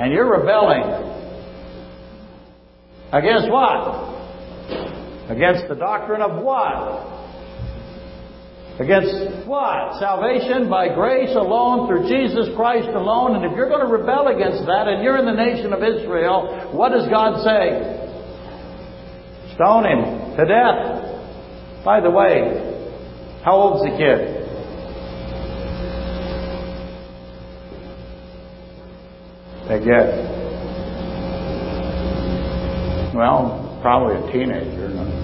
And 0.00 0.08
you're 0.08 0.40
rebelling. 0.40 0.88
Against 3.12 3.52
what? 3.52 4.17
Against 5.28 5.68
the 5.68 5.74
doctrine 5.74 6.22
of 6.22 6.42
what? 6.42 7.18
Against 8.80 9.46
what? 9.46 9.98
Salvation 9.98 10.70
by 10.70 10.94
grace 10.94 11.34
alone, 11.34 11.88
through 11.88 12.08
Jesus 12.08 12.48
Christ 12.56 12.88
alone. 12.88 13.36
And 13.36 13.44
if 13.44 13.52
you're 13.56 13.68
going 13.68 13.84
to 13.84 13.92
rebel 13.92 14.28
against 14.28 14.64
that 14.66 14.86
and 14.86 15.02
you're 15.02 15.18
in 15.18 15.26
the 15.26 15.32
nation 15.32 15.72
of 15.72 15.82
Israel, 15.82 16.70
what 16.72 16.90
does 16.90 17.08
God 17.10 17.42
say? 17.44 17.98
Stone 19.54 19.84
him 19.84 20.36
to 20.36 20.44
death. 20.46 21.84
By 21.84 22.00
the 22.00 22.10
way, 22.10 23.40
how 23.44 23.56
old's 23.56 23.82
the 23.82 23.96
kid? 23.98 24.38
They 29.68 29.84
get. 29.84 30.06
Well, 33.14 33.78
probably 33.82 34.16
a 34.16 34.32
teenager. 34.32 34.88
We 34.88 35.17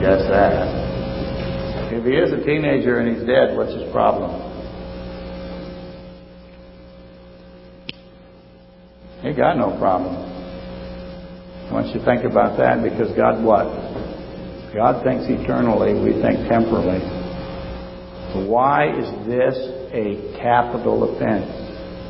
guess 0.00 0.22
that. 0.30 1.90
If 1.92 2.04
he 2.04 2.12
is 2.12 2.32
a 2.32 2.44
teenager 2.44 2.98
and 2.98 3.16
he's 3.16 3.26
dead, 3.26 3.56
what's 3.56 3.72
his 3.72 3.90
problem? 3.92 4.30
He 9.22 9.32
got 9.34 9.56
no 9.58 9.76
problem. 9.78 10.14
I 10.14 11.72
want 11.72 11.88
you 11.88 12.00
to 12.00 12.04
think 12.04 12.24
about 12.24 12.56
that 12.58 12.82
because 12.82 13.10
God 13.16 13.42
what? 13.42 13.66
God 14.72 15.02
thinks 15.02 15.26
eternally, 15.28 15.92
we 15.96 16.16
think 16.22 16.48
temporally. 16.48 17.00
Why 18.46 18.88
is 18.88 19.08
this 19.26 19.56
a 19.90 20.38
capital 20.38 21.12
offense? 21.12 21.48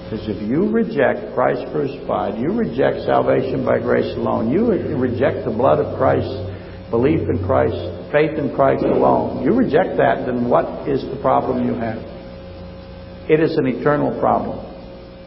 Because 0.05 0.29
if 0.29 0.43
you 0.43 0.69
reject 0.69 1.35
Christ 1.35 1.71
crucified, 1.73 2.39
you 2.39 2.53
reject 2.53 3.07
salvation 3.07 3.65
by 3.65 3.79
grace 3.79 4.15
alone, 4.17 4.51
you 4.51 4.67
reject 4.97 5.45
the 5.45 5.55
blood 5.55 5.79
of 5.81 5.97
Christ, 5.99 6.29
belief 6.91 7.29
in 7.29 7.45
Christ, 7.45 7.77
faith 8.13 8.39
in 8.39 8.55
Christ 8.55 8.85
alone, 8.85 9.45
you 9.45 9.53
reject 9.53 9.97
that, 9.99 10.25
then 10.27 10.49
what 10.49 10.89
is 10.89 11.03
the 11.03 11.19
problem 11.21 11.67
you 11.67 11.75
have? 11.75 11.99
It 13.29 13.41
is 13.41 13.57
an 13.57 13.67
eternal 13.67 14.19
problem. 14.21 14.57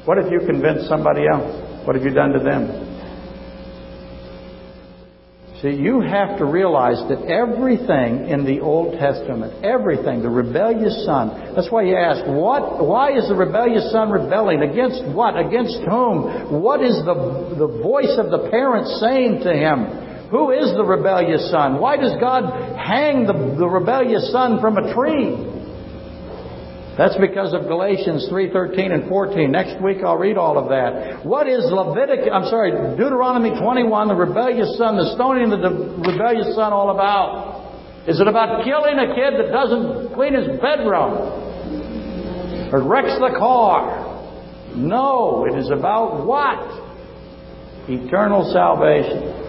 What 0.05 0.17
if 0.17 0.31
you 0.31 0.39
convince 0.45 0.87
somebody 0.87 1.21
else? 1.31 1.85
What 1.85 1.95
have 1.95 2.03
you 2.03 2.13
done 2.13 2.33
to 2.33 2.39
them? 2.39 2.91
See, 5.61 5.77
you 5.77 6.01
have 6.01 6.39
to 6.39 6.45
realize 6.45 6.97
that 7.07 7.21
everything 7.29 8.29
in 8.29 8.45
the 8.45 8.61
Old 8.61 8.97
Testament, 8.97 9.63
everything, 9.63 10.23
the 10.23 10.29
rebellious 10.29 11.05
son, 11.05 11.53
that's 11.53 11.69
why 11.69 11.83
you 11.83 11.95
ask, 11.95 12.25
what, 12.25 12.83
why 12.83 13.15
is 13.15 13.29
the 13.29 13.35
rebellious 13.35 13.91
son 13.91 14.09
rebelling? 14.09 14.63
Against 14.63 15.05
what? 15.13 15.37
Against 15.37 15.77
whom? 15.85 16.49
What 16.49 16.81
is 16.81 16.97
the, 17.05 17.13
the 17.61 17.67
voice 17.67 18.17
of 18.17 18.31
the 18.31 18.49
parents 18.49 18.97
saying 18.99 19.45
to 19.45 19.53
him? 19.53 20.00
Who 20.31 20.51
is 20.51 20.71
the 20.79 20.83
rebellious 20.83 21.51
son? 21.51 21.79
Why 21.79 21.97
does 21.97 22.15
God 22.21 22.47
hang 22.79 23.27
the, 23.27 23.33
the 23.59 23.67
rebellious 23.67 24.31
son 24.31 24.61
from 24.61 24.77
a 24.77 24.93
tree? 24.95 25.35
That's 26.97 27.17
because 27.19 27.53
of 27.53 27.67
Galatians 27.67 28.29
3:13 28.31 28.93
and 28.93 29.09
14. 29.09 29.51
Next 29.51 29.83
week 29.83 29.97
I'll 30.05 30.17
read 30.17 30.37
all 30.37 30.57
of 30.57 30.69
that. 30.69 31.25
What 31.25 31.47
is 31.47 31.65
Leviticus 31.67 32.29
I'm 32.31 32.45
sorry, 32.45 32.71
Deuteronomy 32.95 33.59
21, 33.59 34.07
the 34.07 34.15
rebellious 34.15 34.77
son, 34.77 34.95
the 34.95 35.13
stoning 35.15 35.51
of 35.51 35.59
the 35.59 36.11
rebellious 36.11 36.55
son 36.55 36.71
all 36.71 36.91
about? 36.91 38.07
Is 38.07 38.21
it 38.21 38.27
about 38.27 38.63
killing 38.63 38.99
a 38.99 39.13
kid 39.13 39.35
that 39.35 39.51
doesn't 39.51 40.15
clean 40.15 40.33
his 40.33 40.47
bedroom? 40.61 42.71
Or 42.71 42.81
wrecks 42.83 43.19
the 43.19 43.35
car? 43.37 44.07
No, 44.75 45.45
it 45.45 45.59
is 45.59 45.69
about 45.69 46.25
what? 46.25 46.89
Eternal 47.89 48.49
salvation. 48.53 49.40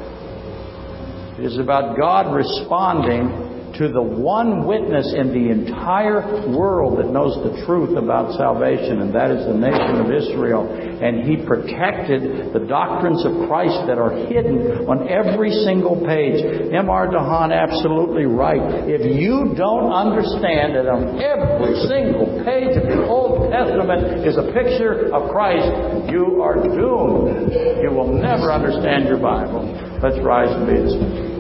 It 1.43 1.51
is 1.51 1.59
about 1.59 1.99
God 1.99 2.31
responding 2.31 3.75
to 3.75 3.91
the 3.91 3.99
one 3.99 4.63
witness 4.63 5.11
in 5.11 5.35
the 5.35 5.51
entire 5.51 6.23
world 6.55 7.03
that 7.03 7.11
knows 7.11 7.35
the 7.43 7.67
truth 7.67 7.99
about 7.99 8.39
salvation, 8.39 9.03
and 9.03 9.11
that 9.11 9.35
is 9.35 9.43
the 9.51 9.59
nation 9.59 9.99
of 9.99 10.07
Israel. 10.07 10.71
And 10.71 11.27
he 11.27 11.43
protected 11.43 12.55
the 12.55 12.63
doctrines 12.71 13.27
of 13.27 13.51
Christ 13.51 13.75
that 13.91 13.99
are 13.99 14.15
hidden 14.31 14.87
on 14.87 15.11
every 15.11 15.51
single 15.67 15.99
page. 15.99 16.39
M.R. 16.79 17.11
DeHaan 17.11 17.51
absolutely 17.51 18.31
right. 18.31 18.87
If 18.87 19.03
you 19.03 19.59
don't 19.59 19.91
understand 19.91 20.79
that 20.79 20.87
on 20.87 21.19
every 21.19 21.75
single 21.91 22.39
page 22.47 22.79
of 22.79 22.87
the 22.87 23.03
Old 23.03 23.51
Testament 23.51 24.23
is 24.23 24.39
a 24.39 24.47
picture 24.55 25.11
of 25.11 25.27
Christ, 25.35 26.07
you 26.07 26.39
are 26.39 26.55
doomed. 26.55 27.51
You 27.83 27.91
will 27.91 28.15
never 28.15 28.55
understand 28.55 29.11
your 29.11 29.19
Bible. 29.19 29.67
Let's 29.99 30.23
rise 30.23 30.55
and 30.55 30.71
be 30.71 30.79
dismissed. 30.79 31.32